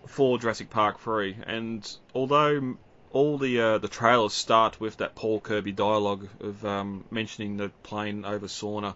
for 0.07 0.39
Jurassic 0.39 0.69
Park 0.69 1.01
3. 1.01 1.35
And 1.45 1.97
although 2.15 2.77
all 3.13 3.37
the 3.37 3.59
uh, 3.59 3.77
the 3.77 3.87
trailers 3.87 4.33
start 4.33 4.79
with 4.79 4.97
that 4.97 5.15
Paul 5.15 5.39
Kirby 5.39 5.71
dialogue 5.71 6.27
of 6.39 6.65
um, 6.65 7.03
mentioning 7.11 7.57
the 7.57 7.69
plane 7.83 8.25
over 8.25 8.47
Sorna. 8.47 8.95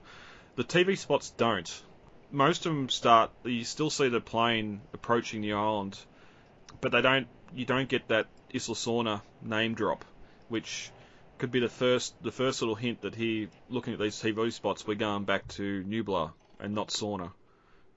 the 0.55 0.63
TV 0.63 0.97
spots 0.97 1.31
don't. 1.31 1.83
Most 2.31 2.65
of 2.65 2.73
them 2.73 2.89
start. 2.89 3.31
You 3.43 3.63
still 3.63 3.89
see 3.89 4.09
the 4.09 4.21
plane 4.21 4.81
approaching 4.93 5.41
the 5.41 5.53
island, 5.53 5.97
but 6.81 6.91
they 6.91 7.01
don't. 7.01 7.27
You 7.53 7.65
don't 7.65 7.89
get 7.89 8.07
that 8.07 8.27
Isla 8.53 8.75
Sorna 8.75 9.21
name 9.41 9.75
drop, 9.75 10.05
which 10.49 10.89
could 11.37 11.51
be 11.51 11.59
the 11.59 11.69
first 11.69 12.15
the 12.23 12.31
first 12.31 12.61
little 12.61 12.75
hint 12.75 13.01
that 13.01 13.15
he 13.15 13.49
looking 13.69 13.93
at 13.93 13.99
these 13.99 14.15
TV 14.15 14.51
spots 14.51 14.87
we're 14.87 14.95
going 14.95 15.25
back 15.25 15.47
to 15.49 15.83
Nublar 15.83 16.31
and 16.59 16.73
not 16.73 16.87
Sorna, 16.87 17.31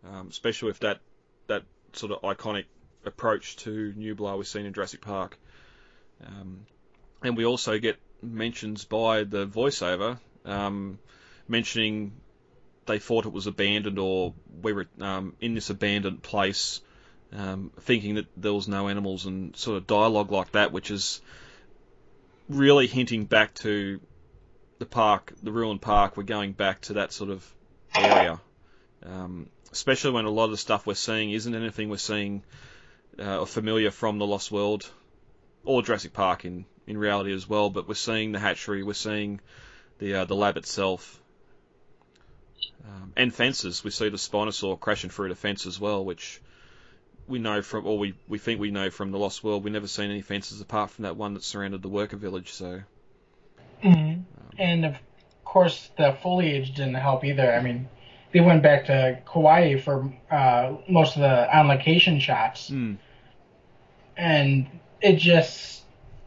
um, 0.05 0.29
especially 0.29 0.69
with 0.69 0.81
that 0.81 1.01
that 1.47 1.63
sort 1.93 2.13
of 2.13 2.23
iconic 2.23 2.65
approach 3.05 3.57
to 3.57 3.95
Nublar 3.97 4.37
we've 4.37 4.47
seen 4.47 4.67
in 4.67 4.73
Jurassic 4.73 5.01
Park. 5.01 5.39
Um, 6.25 6.67
and 7.23 7.37
we 7.37 7.45
also 7.45 7.79
get 7.79 7.99
mentions 8.23 8.85
by 8.85 9.25
the 9.25 9.47
voiceover 9.47 10.19
um, 10.45 10.99
mentioning 11.47 12.13
they 12.87 12.99
thought 12.99 13.27
it 13.27 13.33
was 13.33 13.47
abandoned 13.47 13.99
or 13.99 14.35
we 14.63 14.73
were 14.73 14.87
um, 15.01 15.35
in 15.41 15.55
this 15.55 15.71
abandoned 15.71 16.23
place, 16.23 16.81
um, 17.33 17.71
thinking 17.81 18.17
that 18.17 18.27
there 18.37 18.53
was 18.53 18.67
no 18.67 18.89
animals 18.89 19.27
and 19.27 19.55
sort 19.57 19.77
of 19.77 19.87
dialogue 19.87 20.33
like 20.33 20.53
that, 20.53 20.73
which 20.73 20.91
is 20.91 21.21
really 22.49 22.87
hinting 22.87 23.27
back 23.27 23.55
to 23.55 24.01
the 24.79 24.87
park, 24.87 25.35
the 25.43 25.53
ruined 25.53 25.83
park. 25.83 26.17
We're 26.17 26.23
going 26.23 26.53
back 26.53 26.81
to 26.83 26.95
that 26.95 27.13
sort 27.13 27.31
of 27.31 27.55
area, 27.95 28.41
um, 29.05 29.51
especially 29.71 30.13
when 30.13 30.25
a 30.25 30.31
lot 30.31 30.47
of 30.47 30.53
the 30.53 30.57
stuff 30.57 30.87
we're 30.87 30.95
seeing 30.95 31.31
isn't 31.31 31.55
anything 31.55 31.91
we're 31.91 31.99
seeing 31.99 32.43
uh, 33.19 33.41
or 33.41 33.47
familiar 33.47 33.91
from 33.91 34.19
the 34.19 34.27
Lost 34.27 34.51
World 34.51 34.91
or 35.69 35.83
Jurassic 35.83 36.15
Park 36.15 36.47
in 36.47 36.65
in 36.87 36.97
reality 36.97 37.33
as 37.35 37.47
well. 37.47 37.69
But 37.69 37.87
we're 37.87 37.95
seeing 37.95 38.33
the 38.33 38.39
hatchery, 38.39 38.83
we're 38.83 38.95
seeing 38.95 39.41
the 39.99 40.15
uh, 40.15 40.25
the 40.25 40.35
lab 40.35 40.57
itself, 40.57 41.21
um, 42.87 43.13
and 43.17 43.33
fences. 43.33 43.85
We 43.85 43.91
see 43.91 44.09
the 44.09 44.17
Spinosaur 44.17 44.81
crashing 44.81 45.11
through 45.11 45.29
the 45.29 45.35
fence 45.35 45.67
as 45.67 45.79
well, 45.79 46.05
which 46.05 46.41
we 47.29 47.39
know 47.39 47.61
from, 47.61 47.87
or 47.87 47.99
we, 47.99 48.15
we 48.27 48.39
think 48.39 48.59
we 48.59 48.71
know 48.71 48.89
from 48.89 49.11
the 49.11 49.19
Lost 49.19 49.45
World. 49.45 49.63
We've 49.63 49.73
never 49.73 49.87
seen 49.87 50.11
any 50.11 50.23
fences 50.23 50.63
apart 50.63 50.91
from 50.91 51.03
that 51.03 51.17
one 51.17 51.35
that 51.35 51.45
surrounded 51.45 51.83
the 51.83 51.91
worker 51.91 52.17
village. 52.17 52.51
So, 52.53 52.81
mm-hmm. 53.85 54.23
And 54.59 54.87
of 54.87 54.97
course, 55.45 55.91
the 55.99 56.17
foliage 56.23 56.75
didn't 56.75 56.95
help 56.95 57.25
either. 57.25 57.53
I 57.53 57.61
mean, 57.61 57.91
they 58.33 58.41
went 58.41 58.63
back 58.63 58.87
to 58.87 59.21
Kauai 59.31 59.79
for 59.79 60.11
uh, 60.31 60.77
most 60.89 61.17
of 61.17 61.21
the 61.21 61.59
on 61.59 61.69
location 61.69 62.21
shots, 62.21 62.71
mm, 62.71 62.97
and 64.17 64.67
it 65.01 65.17
just 65.17 65.83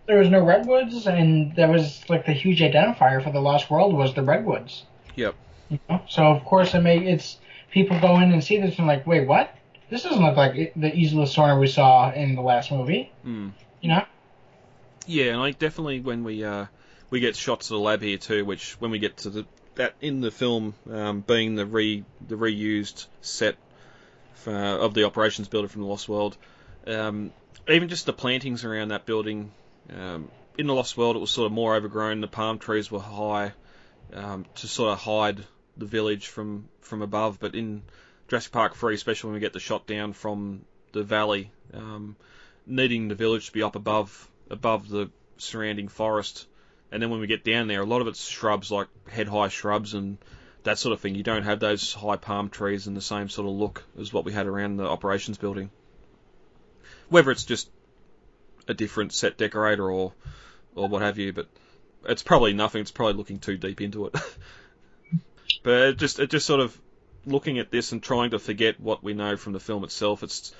there 0.07 0.17
was 0.19 0.29
no 0.29 0.43
redwoods, 0.43 1.07
and 1.07 1.55
that 1.55 1.69
was 1.69 2.01
like 2.09 2.25
the 2.25 2.33
huge 2.33 2.59
identifier 2.59 3.23
for 3.23 3.31
the 3.31 3.39
Lost 3.39 3.69
World 3.69 3.93
was 3.93 4.13
the 4.13 4.23
redwoods. 4.23 4.83
yep, 5.15 5.35
You 5.69 5.79
know? 5.89 6.01
So 6.09 6.23
of 6.23 6.43
course, 6.43 6.73
it 6.73 6.81
may 6.81 6.97
it's 6.99 7.37
people 7.71 7.99
go 7.99 8.17
in 8.19 8.31
and 8.31 8.43
see 8.43 8.59
this 8.59 8.77
and 8.77 8.87
like, 8.87 9.05
wait, 9.07 9.27
what? 9.27 9.55
This 9.89 10.03
doesn't 10.03 10.23
look 10.23 10.37
like 10.37 10.55
it- 10.55 10.73
the 10.79 10.87
Isla 10.95 11.25
Sorna 11.25 11.59
we 11.59 11.67
saw 11.67 12.11
in 12.11 12.35
the 12.35 12.41
last 12.41 12.71
movie. 12.71 13.11
mm. 13.25 13.51
You 13.81 13.89
know? 13.89 14.05
yeah, 15.05 15.31
and 15.31 15.39
like 15.39 15.59
definitely 15.59 15.99
when 15.99 16.23
we 16.23 16.43
uh, 16.43 16.65
we 17.09 17.19
get 17.19 17.35
shots 17.35 17.69
of 17.69 17.75
the 17.75 17.79
lab 17.79 18.01
here 18.01 18.17
too, 18.17 18.45
which 18.45 18.73
when 18.79 18.91
we 18.91 18.99
get 18.99 19.17
to 19.17 19.29
the 19.29 19.45
that 19.75 19.95
in 20.01 20.21
the 20.21 20.31
film 20.31 20.73
um, 20.91 21.21
being 21.21 21.55
the 21.55 21.65
re 21.65 22.03
the 22.27 22.35
reused 22.35 23.07
set 23.21 23.55
for, 24.33 24.53
of 24.53 24.93
the 24.93 25.05
operations 25.05 25.47
building 25.47 25.69
from 25.69 25.81
the 25.81 25.87
Lost 25.87 26.09
World, 26.09 26.37
um, 26.87 27.31
even 27.67 27.89
just 27.89 28.05
the 28.05 28.13
plantings 28.13 28.63
around 28.63 28.89
that 28.89 29.05
building. 29.05 29.51
Um, 29.89 30.29
in 30.57 30.67
the 30.67 30.73
Lost 30.73 30.97
World, 30.97 31.15
it 31.15 31.19
was 31.19 31.31
sort 31.31 31.45
of 31.45 31.51
more 31.51 31.75
overgrown. 31.75 32.21
The 32.21 32.27
palm 32.27 32.59
trees 32.59 32.91
were 32.91 32.99
high 32.99 33.53
um, 34.13 34.45
to 34.55 34.67
sort 34.67 34.93
of 34.93 34.99
hide 34.99 35.43
the 35.77 35.85
village 35.85 36.27
from 36.27 36.67
from 36.81 37.01
above. 37.01 37.39
But 37.39 37.55
in 37.55 37.83
Jurassic 38.27 38.51
Park 38.51 38.75
3, 38.75 38.95
especially 38.95 39.29
when 39.29 39.35
we 39.35 39.39
get 39.39 39.53
the 39.53 39.59
shot 39.59 39.87
down 39.87 40.13
from 40.13 40.65
the 40.91 41.03
valley, 41.03 41.51
um, 41.73 42.15
needing 42.65 43.07
the 43.07 43.15
village 43.15 43.47
to 43.47 43.51
be 43.51 43.63
up 43.63 43.75
above 43.75 44.29
above 44.49 44.89
the 44.89 45.09
surrounding 45.37 45.87
forest. 45.87 46.47
And 46.91 47.01
then 47.01 47.09
when 47.09 47.21
we 47.21 47.27
get 47.27 47.45
down 47.45 47.67
there, 47.67 47.81
a 47.81 47.85
lot 47.85 48.01
of 48.01 48.07
it's 48.07 48.25
shrubs, 48.25 48.69
like 48.69 48.87
head 49.07 49.29
high 49.29 49.47
shrubs 49.47 49.93
and 49.93 50.17
that 50.63 50.77
sort 50.77 50.93
of 50.93 50.99
thing. 50.99 51.15
You 51.15 51.23
don't 51.23 51.43
have 51.43 51.59
those 51.59 51.93
high 51.93 52.17
palm 52.17 52.49
trees 52.49 52.87
and 52.87 52.95
the 52.97 53.01
same 53.01 53.29
sort 53.29 53.47
of 53.47 53.53
look 53.53 53.83
as 53.99 54.11
what 54.11 54.25
we 54.25 54.33
had 54.33 54.45
around 54.45 54.77
the 54.77 54.85
operations 54.85 55.37
building. 55.37 55.71
Whether 57.11 57.29
it's 57.29 57.43
just 57.43 57.69
a 58.67 58.73
different 58.73 59.13
set 59.13 59.37
decorator 59.37 59.91
or 59.91 60.13
or 60.75 60.87
what 60.87 61.01
have 61.01 61.17
you, 61.17 61.33
but 61.33 61.47
it's 62.05 62.23
probably 62.23 62.53
nothing. 62.53 62.81
It's 62.81 62.91
probably 62.91 63.15
looking 63.15 63.39
too 63.39 63.57
deep 63.57 63.81
into 63.81 64.05
it. 64.05 64.15
but 65.63 65.73
it 65.73 65.97
just 65.97 66.19
it 66.19 66.29
just 66.29 66.45
sort 66.45 66.61
of 66.61 66.79
looking 67.25 67.59
at 67.59 67.69
this 67.69 67.91
and 67.91 68.01
trying 68.01 68.31
to 68.31 68.39
forget 68.39 68.79
what 68.79 69.03
we 69.03 69.13
know 69.13 69.35
from 69.35 69.53
the 69.53 69.59
film 69.59 69.83
itself. 69.83 70.23
It's 70.23 70.53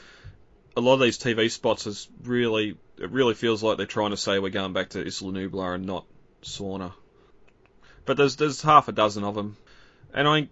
a 0.75 0.81
lot 0.81 0.95
of 0.95 0.99
these 0.99 1.17
TV 1.17 1.49
spots 1.49 1.87
is 1.87 2.09
really 2.21 2.77
it 2.97 3.09
really 3.11 3.33
feels 3.33 3.63
like 3.63 3.77
they're 3.77 3.85
trying 3.85 4.11
to 4.11 4.17
say 4.17 4.37
we're 4.37 4.49
going 4.49 4.73
back 4.73 4.89
to 4.89 4.99
Isla 4.99 5.31
Nublar 5.31 5.75
and 5.75 5.85
not 5.85 6.05
Sorna. 6.43 6.91
But 8.05 8.17
there's 8.17 8.35
there's 8.35 8.61
half 8.61 8.89
a 8.89 8.91
dozen 8.91 9.23
of 9.23 9.35
them, 9.35 9.55
and 10.13 10.27
I 10.27 10.49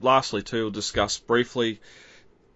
lastly 0.00 0.42
too 0.42 0.64
we'll 0.64 0.70
discuss 0.70 1.18
briefly. 1.18 1.80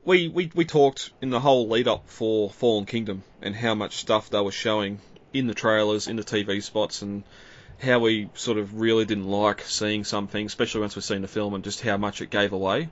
We, 0.09 0.27
we 0.29 0.51
we 0.55 0.64
talked 0.64 1.11
in 1.21 1.29
the 1.29 1.38
whole 1.38 1.68
lead 1.68 1.87
up 1.87 2.09
for 2.09 2.49
Fallen 2.49 2.87
Kingdom 2.87 3.25
and 3.42 3.55
how 3.55 3.75
much 3.75 3.97
stuff 3.97 4.31
they 4.31 4.40
were 4.40 4.51
showing 4.51 5.01
in 5.35 5.49
the 5.49 5.53
trailers, 5.53 6.09
in 6.09 6.16
the 6.16 6.23
TV 6.23 6.62
spots, 6.62 7.03
and 7.03 7.25
how 7.79 7.99
we 7.99 8.31
sort 8.33 8.57
of 8.57 8.81
really 8.81 9.05
didn't 9.05 9.29
like 9.29 9.61
seeing 9.61 10.05
something, 10.05 10.47
especially 10.47 10.81
once 10.81 10.97
we've 10.97 11.05
seen 11.05 11.21
the 11.21 11.29
film 11.29 11.53
and 11.53 11.62
just 11.62 11.83
how 11.83 11.99
much 11.99 12.23
it 12.23 12.31
gave 12.31 12.55
away. 12.55 12.88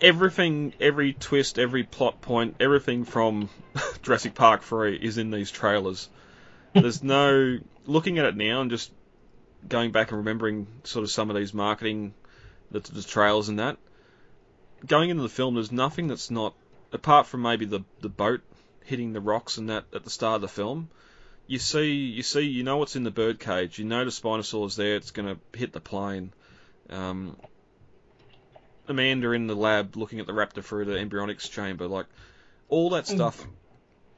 Everything, 0.00 0.72
every 0.80 1.12
twist, 1.12 1.58
every 1.58 1.82
plot 1.82 2.22
point, 2.22 2.56
everything 2.60 3.04
from 3.04 3.50
Jurassic 4.02 4.34
Park 4.34 4.62
3 4.62 4.96
is 4.96 5.18
in 5.18 5.30
these 5.30 5.50
trailers. 5.50 6.08
There's 6.72 7.02
no 7.02 7.58
looking 7.84 8.18
at 8.18 8.24
it 8.24 8.36
now 8.38 8.62
and 8.62 8.70
just 8.70 8.90
going 9.68 9.92
back 9.92 10.12
and 10.12 10.16
remembering 10.16 10.66
sort 10.84 11.02
of 11.02 11.10
some 11.10 11.28
of 11.28 11.36
these 11.36 11.52
marketing, 11.52 12.14
the, 12.70 12.80
the 12.80 13.02
trailers 13.02 13.50
and 13.50 13.58
that. 13.58 13.76
Going 14.86 15.10
into 15.10 15.22
the 15.22 15.28
film, 15.28 15.54
there's 15.54 15.72
nothing 15.72 16.08
that's 16.08 16.30
not 16.30 16.54
apart 16.92 17.26
from 17.26 17.42
maybe 17.42 17.64
the 17.64 17.80
the 18.00 18.08
boat 18.08 18.40
hitting 18.84 19.12
the 19.12 19.20
rocks 19.20 19.58
and 19.58 19.70
that 19.70 19.84
at 19.94 20.04
the 20.04 20.10
start 20.10 20.36
of 20.36 20.40
the 20.42 20.48
film. 20.48 20.88
You 21.46 21.58
see, 21.58 21.92
you 21.92 22.22
see, 22.22 22.42
you 22.42 22.62
know 22.62 22.78
what's 22.78 22.96
in 22.96 23.04
the 23.04 23.10
bird 23.10 23.38
cage. 23.38 23.78
You 23.78 23.84
know 23.84 24.04
the 24.04 24.10
Spinosaur's 24.10 24.76
there. 24.76 24.96
It's 24.96 25.10
going 25.10 25.34
to 25.34 25.58
hit 25.58 25.72
the 25.72 25.80
plane. 25.80 26.32
Um, 26.88 27.36
Amanda 28.88 29.30
in 29.32 29.46
the 29.46 29.54
lab 29.54 29.96
looking 29.96 30.20
at 30.20 30.26
the 30.26 30.32
raptor 30.32 30.62
through 30.62 30.86
the 30.86 30.92
embryonics 30.92 31.50
chamber, 31.50 31.86
like 31.86 32.06
all 32.68 32.90
that 32.90 33.06
stuff. 33.06 33.46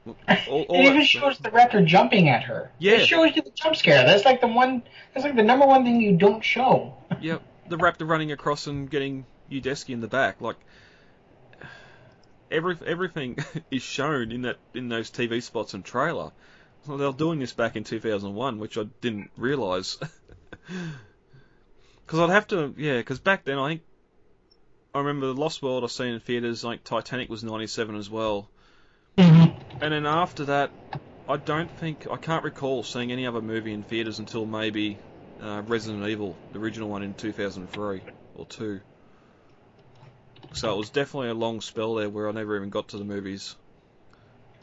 All, 0.05 0.15
all 0.63 0.65
it 0.69 0.83
even 0.83 0.99
that 0.99 1.05
stuff- 1.05 1.21
shows 1.21 1.37
the 1.39 1.49
raptor 1.49 1.85
jumping 1.85 2.29
at 2.29 2.43
her. 2.43 2.71
Yeah. 2.79 2.93
It 2.93 3.07
shows 3.07 3.35
you 3.35 3.41
the 3.41 3.51
jump 3.51 3.75
scare. 3.75 4.05
That's 4.05 4.23
like 4.23 4.39
the 4.39 4.47
one. 4.47 4.83
That's 5.13 5.25
like 5.25 5.35
the 5.35 5.43
number 5.43 5.65
one 5.65 5.83
thing 5.83 5.99
you 5.99 6.15
don't 6.15 6.43
show. 6.43 6.95
Yep, 7.19 7.41
the 7.67 7.77
raptor 7.77 8.07
running 8.07 8.31
across 8.31 8.67
and 8.67 8.89
getting 8.89 9.25
Udesky 9.51 9.93
in 9.93 10.01
the 10.01 10.07
back. 10.07 10.41
Like 10.41 10.57
every 12.51 12.77
everything 12.85 13.37
is 13.71 13.81
shown 13.81 14.31
in 14.31 14.43
that 14.43 14.57
in 14.73 14.89
those 14.89 15.11
TV 15.11 15.41
spots 15.41 15.73
and 15.73 15.83
trailer. 15.83 16.31
Well, 16.85 16.97
they 16.97 17.05
were 17.05 17.11
doing 17.11 17.39
this 17.39 17.53
back 17.53 17.75
in 17.75 17.83
2001, 17.83 18.59
which 18.59 18.77
I 18.77 18.83
didn't 19.01 19.31
realise. 19.35 19.97
Because 22.05 22.19
I'd 22.19 22.29
have 22.29 22.47
to, 22.47 22.73
yeah. 22.77 22.97
Because 22.97 23.19
back 23.19 23.43
then, 23.43 23.57
I 23.57 23.69
think 23.69 23.81
I 24.93 24.99
remember 24.99 25.27
the 25.27 25.33
Lost 25.33 25.61
World 25.61 25.83
I 25.83 25.87
seen 25.87 26.13
in 26.13 26.19
theaters. 26.21 26.63
Like 26.63 26.83
Titanic 26.83 27.29
was 27.29 27.43
97 27.43 27.95
as 27.95 28.09
well. 28.09 28.49
Mm-hmm. 29.17 29.83
And 29.83 29.93
then 29.93 30.05
after 30.05 30.45
that, 30.45 30.71
I 31.27 31.37
don't 31.37 31.69
think 31.69 32.07
I 32.09 32.15
can't 32.15 32.43
recall 32.43 32.83
seeing 32.83 33.11
any 33.11 33.27
other 33.27 33.41
movie 33.41 33.73
in 33.73 33.83
theaters 33.83 34.19
until 34.19 34.45
maybe 34.45 34.97
uh, 35.41 35.63
Resident 35.67 36.07
Evil, 36.07 36.37
the 36.53 36.59
original 36.59 36.89
one 36.89 37.03
in 37.03 37.13
2003 37.13 38.01
or 38.35 38.45
two. 38.45 38.79
So 40.53 40.73
it 40.73 40.77
was 40.77 40.89
definitely 40.89 41.29
a 41.29 41.33
long 41.33 41.61
spell 41.61 41.95
there 41.95 42.09
where 42.09 42.27
I 42.27 42.31
never 42.31 42.55
even 42.55 42.69
got 42.69 42.89
to 42.89 42.97
the 42.97 43.03
movies. 43.03 43.55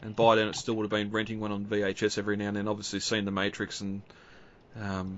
And 0.01 0.15
by 0.15 0.35
then, 0.35 0.47
it 0.47 0.55
still 0.55 0.75
would 0.75 0.83
have 0.83 0.91
been 0.91 1.11
renting 1.11 1.39
one 1.39 1.51
on 1.51 1.65
VHS 1.65 2.17
every 2.17 2.37
now 2.37 2.49
and 2.49 2.57
then. 2.57 2.67
Obviously, 2.67 2.99
seen 2.99 3.25
The 3.25 3.31
Matrix 3.31 3.81
and 3.81 4.01
um, 4.79 5.17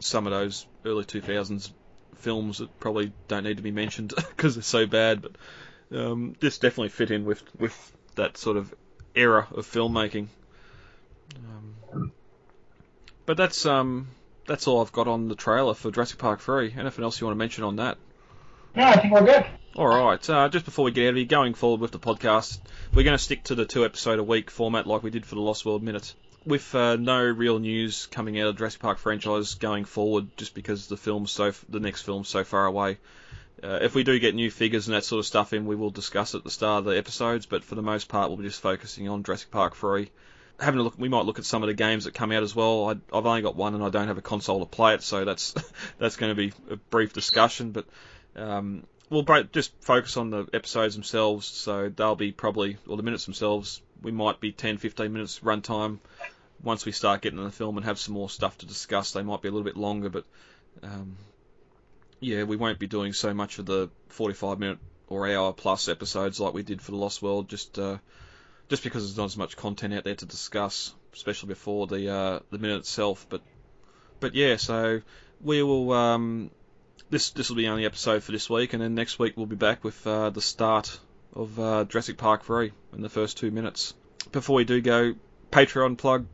some 0.00 0.26
of 0.26 0.32
those 0.32 0.66
early 0.84 1.04
2000s 1.04 1.70
films 2.16 2.58
that 2.58 2.78
probably 2.80 3.12
don't 3.28 3.44
need 3.44 3.56
to 3.56 3.62
be 3.62 3.72
mentioned 3.72 4.14
because 4.16 4.54
they're 4.54 4.62
so 4.62 4.86
bad. 4.86 5.22
But 5.22 5.32
um, 5.94 6.34
this 6.40 6.58
definitely 6.58 6.90
fit 6.90 7.10
in 7.10 7.24
with 7.24 7.42
with 7.58 7.96
that 8.14 8.36
sort 8.36 8.56
of 8.56 8.72
era 9.14 9.46
of 9.52 9.66
filmmaking. 9.66 10.28
Um, 11.36 12.12
but 13.26 13.36
that's 13.36 13.66
um 13.66 14.08
that's 14.46 14.66
all 14.66 14.80
I've 14.80 14.92
got 14.92 15.08
on 15.08 15.28
the 15.28 15.34
trailer 15.34 15.74
for 15.74 15.90
Jurassic 15.90 16.18
Park 16.18 16.40
3. 16.40 16.74
Anything 16.76 17.04
else 17.04 17.20
you 17.20 17.26
want 17.26 17.36
to 17.36 17.38
mention 17.38 17.64
on 17.64 17.76
that? 17.76 17.96
No, 18.74 18.84
I 18.84 18.96
think 18.96 19.12
we're 19.12 19.24
good. 19.24 19.46
All 19.74 19.88
right. 19.88 20.28
Uh, 20.28 20.50
just 20.50 20.66
before 20.66 20.84
we 20.84 20.90
get 20.90 21.06
out 21.06 21.10
of 21.10 21.16
here, 21.16 21.24
going 21.24 21.54
forward 21.54 21.80
with 21.80 21.92
the 21.92 21.98
podcast, 21.98 22.60
we're 22.92 23.04
going 23.04 23.16
to 23.16 23.22
stick 23.22 23.44
to 23.44 23.54
the 23.54 23.64
two 23.64 23.86
episode 23.86 24.18
a 24.18 24.22
week 24.22 24.50
format 24.50 24.86
like 24.86 25.02
we 25.02 25.08
did 25.08 25.24
for 25.24 25.34
the 25.34 25.40
Lost 25.40 25.64
World 25.64 25.82
Minute. 25.82 26.14
With 26.44 26.74
uh, 26.74 26.96
no 26.96 27.22
real 27.22 27.58
news 27.58 28.04
coming 28.04 28.38
out 28.38 28.48
of 28.48 28.54
the 28.54 28.58
Jurassic 28.58 28.82
Park 28.82 28.98
franchise 28.98 29.54
going 29.54 29.86
forward, 29.86 30.36
just 30.36 30.54
because 30.54 30.88
the 30.88 30.98
film's 30.98 31.32
so 31.32 31.54
the 31.70 31.80
next 31.80 32.02
film's 32.02 32.28
so 32.28 32.44
far 32.44 32.66
away. 32.66 32.98
Uh, 33.64 33.78
if 33.80 33.94
we 33.94 34.04
do 34.04 34.18
get 34.18 34.34
new 34.34 34.50
figures 34.50 34.88
and 34.88 34.94
that 34.94 35.04
sort 35.04 35.20
of 35.20 35.26
stuff 35.26 35.54
in, 35.54 35.64
we 35.64 35.76
will 35.76 35.90
discuss 35.90 36.34
at 36.34 36.44
the 36.44 36.50
start 36.50 36.80
of 36.80 36.84
the 36.84 36.98
episodes. 36.98 37.46
But 37.46 37.64
for 37.64 37.74
the 37.74 37.82
most 37.82 38.08
part, 38.08 38.28
we'll 38.28 38.36
be 38.36 38.44
just 38.44 38.60
focusing 38.60 39.08
on 39.08 39.22
Jurassic 39.22 39.50
Park 39.50 39.74
3. 39.76 40.10
Having 40.60 40.80
a 40.80 40.82
look, 40.82 40.98
we 40.98 41.08
might 41.08 41.24
look 41.24 41.38
at 41.38 41.46
some 41.46 41.62
of 41.62 41.68
the 41.68 41.74
games 41.74 42.04
that 42.04 42.12
come 42.12 42.30
out 42.30 42.42
as 42.42 42.54
well. 42.54 42.90
I, 42.90 43.16
I've 43.16 43.24
only 43.24 43.40
got 43.40 43.56
one, 43.56 43.74
and 43.74 43.82
I 43.82 43.88
don't 43.88 44.08
have 44.08 44.18
a 44.18 44.22
console 44.22 44.60
to 44.60 44.66
play 44.66 44.92
it, 44.92 45.02
so 45.02 45.24
that's 45.24 45.54
that's 45.98 46.16
going 46.16 46.30
to 46.30 46.36
be 46.36 46.52
a 46.68 46.76
brief 46.76 47.14
discussion. 47.14 47.70
But 47.70 47.86
um, 48.36 48.84
we'll 49.12 49.44
just 49.52 49.72
focus 49.82 50.16
on 50.16 50.30
the 50.30 50.46
episodes 50.52 50.94
themselves. 50.94 51.46
So 51.46 51.90
they'll 51.94 52.16
be 52.16 52.32
probably, 52.32 52.78
or 52.88 52.96
the 52.96 53.02
minutes 53.02 53.26
themselves, 53.26 53.82
we 54.00 54.10
might 54.10 54.40
be 54.40 54.52
10, 54.52 54.78
15 54.78 55.12
minutes 55.12 55.40
runtime. 55.40 55.98
Once 56.62 56.86
we 56.86 56.92
start 56.92 57.20
getting 57.20 57.38
in 57.38 57.44
the 57.44 57.50
film 57.50 57.76
and 57.76 57.84
have 57.84 57.98
some 57.98 58.14
more 58.14 58.30
stuff 58.30 58.56
to 58.58 58.66
discuss, 58.66 59.12
they 59.12 59.22
might 59.22 59.42
be 59.42 59.48
a 59.48 59.50
little 59.50 59.64
bit 59.64 59.76
longer, 59.76 60.08
but 60.08 60.24
um, 60.82 61.16
yeah, 62.20 62.44
we 62.44 62.56
won't 62.56 62.78
be 62.78 62.86
doing 62.86 63.12
so 63.12 63.34
much 63.34 63.58
of 63.58 63.66
the 63.66 63.90
45 64.08 64.58
minute 64.58 64.78
or 65.08 65.28
hour 65.28 65.52
plus 65.52 65.88
episodes 65.88 66.40
like 66.40 66.54
we 66.54 66.62
did 66.62 66.80
for 66.80 66.92
the 66.92 66.96
Lost 66.96 67.20
World, 67.20 67.48
just 67.48 67.78
uh, 67.78 67.98
just 68.68 68.82
because 68.82 69.02
there's 69.02 69.18
not 69.18 69.26
as 69.26 69.36
much 69.36 69.56
content 69.56 69.92
out 69.92 70.04
there 70.04 70.14
to 70.14 70.24
discuss, 70.24 70.94
especially 71.12 71.48
before 71.48 71.86
the 71.86 72.08
uh, 72.08 72.38
the 72.50 72.58
minute 72.58 72.78
itself. 72.78 73.26
But 73.28 73.42
but 74.20 74.34
yeah, 74.34 74.56
so 74.56 75.02
we 75.42 75.62
will. 75.62 75.92
Um, 75.92 76.50
this 77.10 77.30
this 77.30 77.48
will 77.48 77.56
be 77.56 77.62
the 77.62 77.68
only 77.68 77.84
episode 77.84 78.22
for 78.22 78.32
this 78.32 78.48
week, 78.48 78.72
and 78.72 78.82
then 78.82 78.94
next 78.94 79.18
week 79.18 79.36
we'll 79.36 79.46
be 79.46 79.56
back 79.56 79.84
with 79.84 80.06
uh, 80.06 80.30
the 80.30 80.40
start 80.40 80.98
of 81.34 81.58
uh, 81.58 81.84
Jurassic 81.84 82.16
Park 82.16 82.44
3 82.44 82.72
in 82.94 83.02
the 83.02 83.08
first 83.08 83.38
two 83.38 83.50
minutes. 83.50 83.94
Before 84.32 84.56
we 84.56 84.64
do 84.64 84.80
go, 84.80 85.14
Patreon 85.50 85.98
plug. 85.98 86.26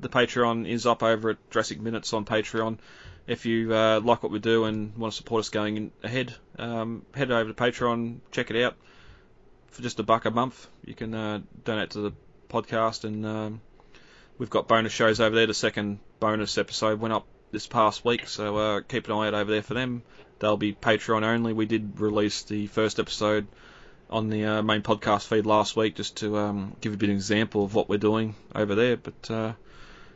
The 0.00 0.08
Patreon 0.08 0.68
is 0.68 0.86
up 0.86 1.02
over 1.02 1.30
at 1.30 1.50
Jurassic 1.50 1.80
Minutes 1.80 2.12
on 2.12 2.24
Patreon. 2.24 2.78
If 3.26 3.46
you 3.46 3.74
uh, 3.74 4.00
like 4.00 4.22
what 4.22 4.30
we 4.30 4.38
do 4.38 4.64
and 4.64 4.96
want 4.96 5.12
to 5.12 5.16
support 5.16 5.40
us 5.40 5.48
going 5.48 5.76
in, 5.76 5.90
ahead, 6.02 6.34
um, 6.58 7.04
head 7.14 7.30
over 7.30 7.52
to 7.52 7.54
Patreon, 7.54 8.18
check 8.30 8.50
it 8.50 8.62
out. 8.62 8.76
For 9.68 9.82
just 9.82 9.98
a 9.98 10.02
buck 10.02 10.24
a 10.24 10.30
month, 10.30 10.66
you 10.84 10.94
can 10.94 11.14
uh, 11.14 11.40
donate 11.64 11.90
to 11.90 12.00
the 12.00 12.12
podcast, 12.48 13.04
and 13.04 13.26
um, 13.26 13.60
we've 14.38 14.50
got 14.50 14.68
bonus 14.68 14.92
shows 14.92 15.20
over 15.20 15.34
there. 15.34 15.46
The 15.46 15.54
second 15.54 15.98
bonus 16.20 16.56
episode 16.58 17.00
went 17.00 17.12
up 17.12 17.26
this 17.50 17.66
past 17.66 18.04
week, 18.04 18.28
so 18.28 18.56
uh, 18.56 18.80
keep 18.80 19.06
an 19.06 19.12
eye 19.12 19.28
out 19.28 19.34
over 19.34 19.50
there 19.50 19.62
for 19.62 19.74
them. 19.74 20.02
They'll 20.38 20.56
be 20.56 20.72
Patreon 20.72 21.22
only. 21.22 21.52
We 21.52 21.66
did 21.66 22.00
release 22.00 22.42
the 22.42 22.66
first 22.66 22.98
episode 22.98 23.46
on 24.10 24.30
the 24.30 24.44
uh, 24.44 24.62
main 24.62 24.82
podcast 24.82 25.26
feed 25.26 25.46
last 25.46 25.76
week 25.76 25.96
just 25.96 26.18
to 26.18 26.38
um, 26.38 26.76
give 26.80 26.94
a 26.94 26.96
bit 26.96 27.10
of 27.10 27.16
example 27.16 27.64
of 27.64 27.74
what 27.74 27.88
we're 27.88 27.98
doing 27.98 28.34
over 28.54 28.74
there. 28.74 28.96
But 28.96 29.30
uh, 29.30 29.52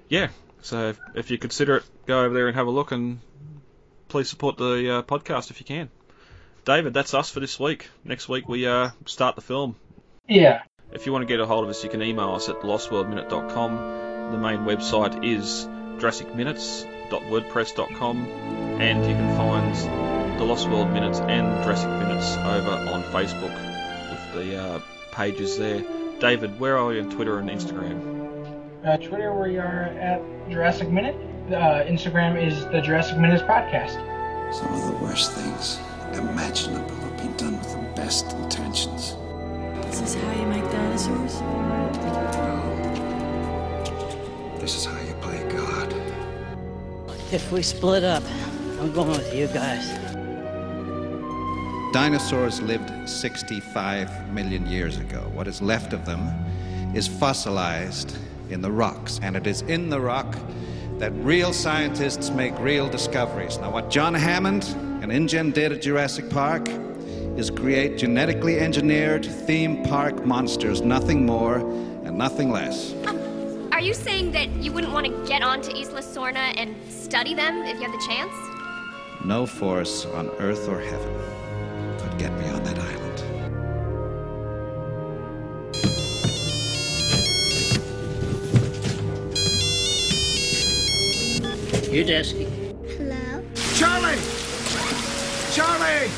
yeah, 0.08 0.28
so 0.62 0.90
if, 0.90 1.00
if, 1.14 1.30
you 1.30 1.38
consider 1.38 1.76
it, 1.76 1.84
go 2.06 2.24
over 2.24 2.34
there 2.34 2.48
and 2.48 2.56
have 2.56 2.66
a 2.66 2.70
look, 2.70 2.92
and 2.92 3.20
please 4.08 4.28
support 4.28 4.56
the 4.56 4.98
uh, 4.98 5.02
podcast 5.02 5.50
if 5.50 5.60
you 5.60 5.66
can. 5.66 5.90
David, 6.64 6.94
that's 6.94 7.14
us 7.14 7.30
for 7.30 7.40
this 7.40 7.58
week. 7.58 7.88
Next 8.04 8.28
week 8.28 8.48
we 8.48 8.66
uh, 8.66 8.90
start 9.06 9.34
the 9.34 9.42
film. 9.42 9.74
Yeah. 10.28 10.62
If 10.92 11.06
you 11.06 11.12
want 11.12 11.22
to 11.22 11.26
get 11.26 11.40
a 11.40 11.46
hold 11.46 11.64
of 11.64 11.70
us, 11.70 11.82
you 11.82 11.90
can 11.90 12.02
email 12.02 12.32
us 12.32 12.48
at 12.48 12.60
lostworldminute.com. 12.60 14.30
The 14.32 14.38
main 14.38 14.60
website 14.60 15.24
is 15.24 15.66
jurassicminutes.wordpress.com, 17.12 18.26
and 18.80 19.06
you 19.06 19.14
can 19.14 19.36
find 19.36 20.38
the 20.38 20.44
Lost 20.44 20.68
World 20.68 20.90
Minutes 20.90 21.20
and 21.20 21.62
Jurassic 21.64 21.90
Minutes 21.90 22.36
over 22.36 22.70
on 22.90 23.02
Facebook 23.04 23.52
with 24.10 24.32
the 24.34 24.56
uh, 24.60 24.80
pages 25.12 25.58
there. 25.58 25.84
David, 26.18 26.58
where 26.58 26.78
are 26.78 26.92
you 26.92 27.02
on 27.02 27.10
Twitter 27.10 27.38
and 27.38 27.48
Instagram? 27.50 28.10
Uh, 28.84 28.96
Twitter, 28.96 29.32
we 29.34 29.58
are 29.58 29.84
at 30.00 30.22
Jurassic 30.50 30.88
Minute. 30.88 31.16
Uh, 31.48 31.84
Instagram 31.84 32.40
is 32.42 32.64
the 32.66 32.80
Jurassic 32.80 33.18
Minutes 33.18 33.42
Podcast. 33.42 33.94
Some 34.54 34.72
of 34.72 34.86
the 34.86 35.04
worst 35.04 35.32
things 35.32 35.78
imaginable 36.12 36.94
have 36.96 37.16
been 37.16 37.36
done 37.36 37.58
with 37.58 37.72
the 37.72 37.78
best 37.94 38.32
intentions. 38.32 39.16
This 39.86 40.00
is 40.00 40.14
how 40.14 40.40
you 40.40 40.46
make 40.46 40.64
dinosaurs? 40.70 41.40
No. 41.40 41.90
This 44.58 44.74
is 44.76 44.84
how 44.84 44.92
you 44.92 44.98
play 44.98 45.00
God. 45.00 45.01
If 47.32 47.50
we 47.50 47.62
split 47.62 48.04
up, 48.04 48.22
I'm 48.78 48.92
going 48.92 49.08
with 49.08 49.34
you 49.34 49.46
guys. 49.46 49.88
Dinosaurs 51.94 52.60
lived 52.60 53.08
65 53.08 54.34
million 54.34 54.66
years 54.66 54.98
ago. 54.98 55.20
What 55.32 55.48
is 55.48 55.62
left 55.62 55.94
of 55.94 56.04
them 56.04 56.28
is 56.94 57.08
fossilized 57.08 58.18
in 58.50 58.60
the 58.60 58.70
rocks, 58.70 59.18
and 59.22 59.34
it 59.34 59.46
is 59.46 59.62
in 59.62 59.88
the 59.88 59.98
rock 59.98 60.36
that 60.98 61.10
real 61.24 61.54
scientists 61.54 62.28
make 62.28 62.52
real 62.58 62.90
discoveries. 62.90 63.56
Now, 63.56 63.70
what 63.70 63.88
John 63.88 64.12
Hammond 64.12 64.64
and 65.02 65.10
InGen 65.10 65.52
did 65.52 65.72
at 65.72 65.80
Jurassic 65.80 66.28
Park 66.28 66.68
is 67.38 67.50
create 67.50 67.96
genetically 67.96 68.60
engineered 68.60 69.24
theme 69.24 69.82
park 69.84 70.26
monsters, 70.26 70.82
nothing 70.82 71.24
more 71.24 71.56
and 71.56 72.18
nothing 72.18 72.50
less. 72.50 72.92
Are 73.82 73.84
you 73.84 73.94
saying 73.94 74.30
that 74.30 74.48
you 74.62 74.70
wouldn't 74.70 74.92
want 74.92 75.06
to 75.06 75.26
get 75.26 75.42
onto 75.42 75.72
Isla 75.72 76.02
Sorna 76.02 76.54
and 76.56 76.76
study 76.88 77.34
them 77.34 77.64
if 77.64 77.80
you 77.80 77.90
had 77.90 77.92
the 77.92 78.06
chance? 78.06 78.32
No 79.24 79.44
force 79.44 80.06
on 80.06 80.28
earth 80.38 80.68
or 80.68 80.78
heaven 80.78 81.12
could 81.98 82.16
get 82.16 82.32
me 82.38 82.48
on 82.50 82.62
that 82.62 82.78
island. 82.78 83.18
Udesky. 91.90 92.46
Hello? 92.86 93.42
Charlie! 93.74 94.22
Charlie! 95.56 96.08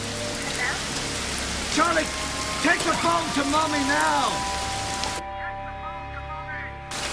Hello? 0.53 0.71
Charlie, 1.73 2.09
take 2.61 2.81
the 2.81 2.93
phone 3.01 3.27
to 3.43 3.51
Mommy 3.51 3.79
now! 3.89 4.54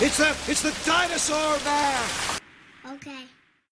It's 0.04 0.18
the, 0.18 0.36
it's 0.50 0.64
the 0.64 0.76
dinosaur 0.84 1.60
man! 1.64 2.10
Okay. 2.96 3.26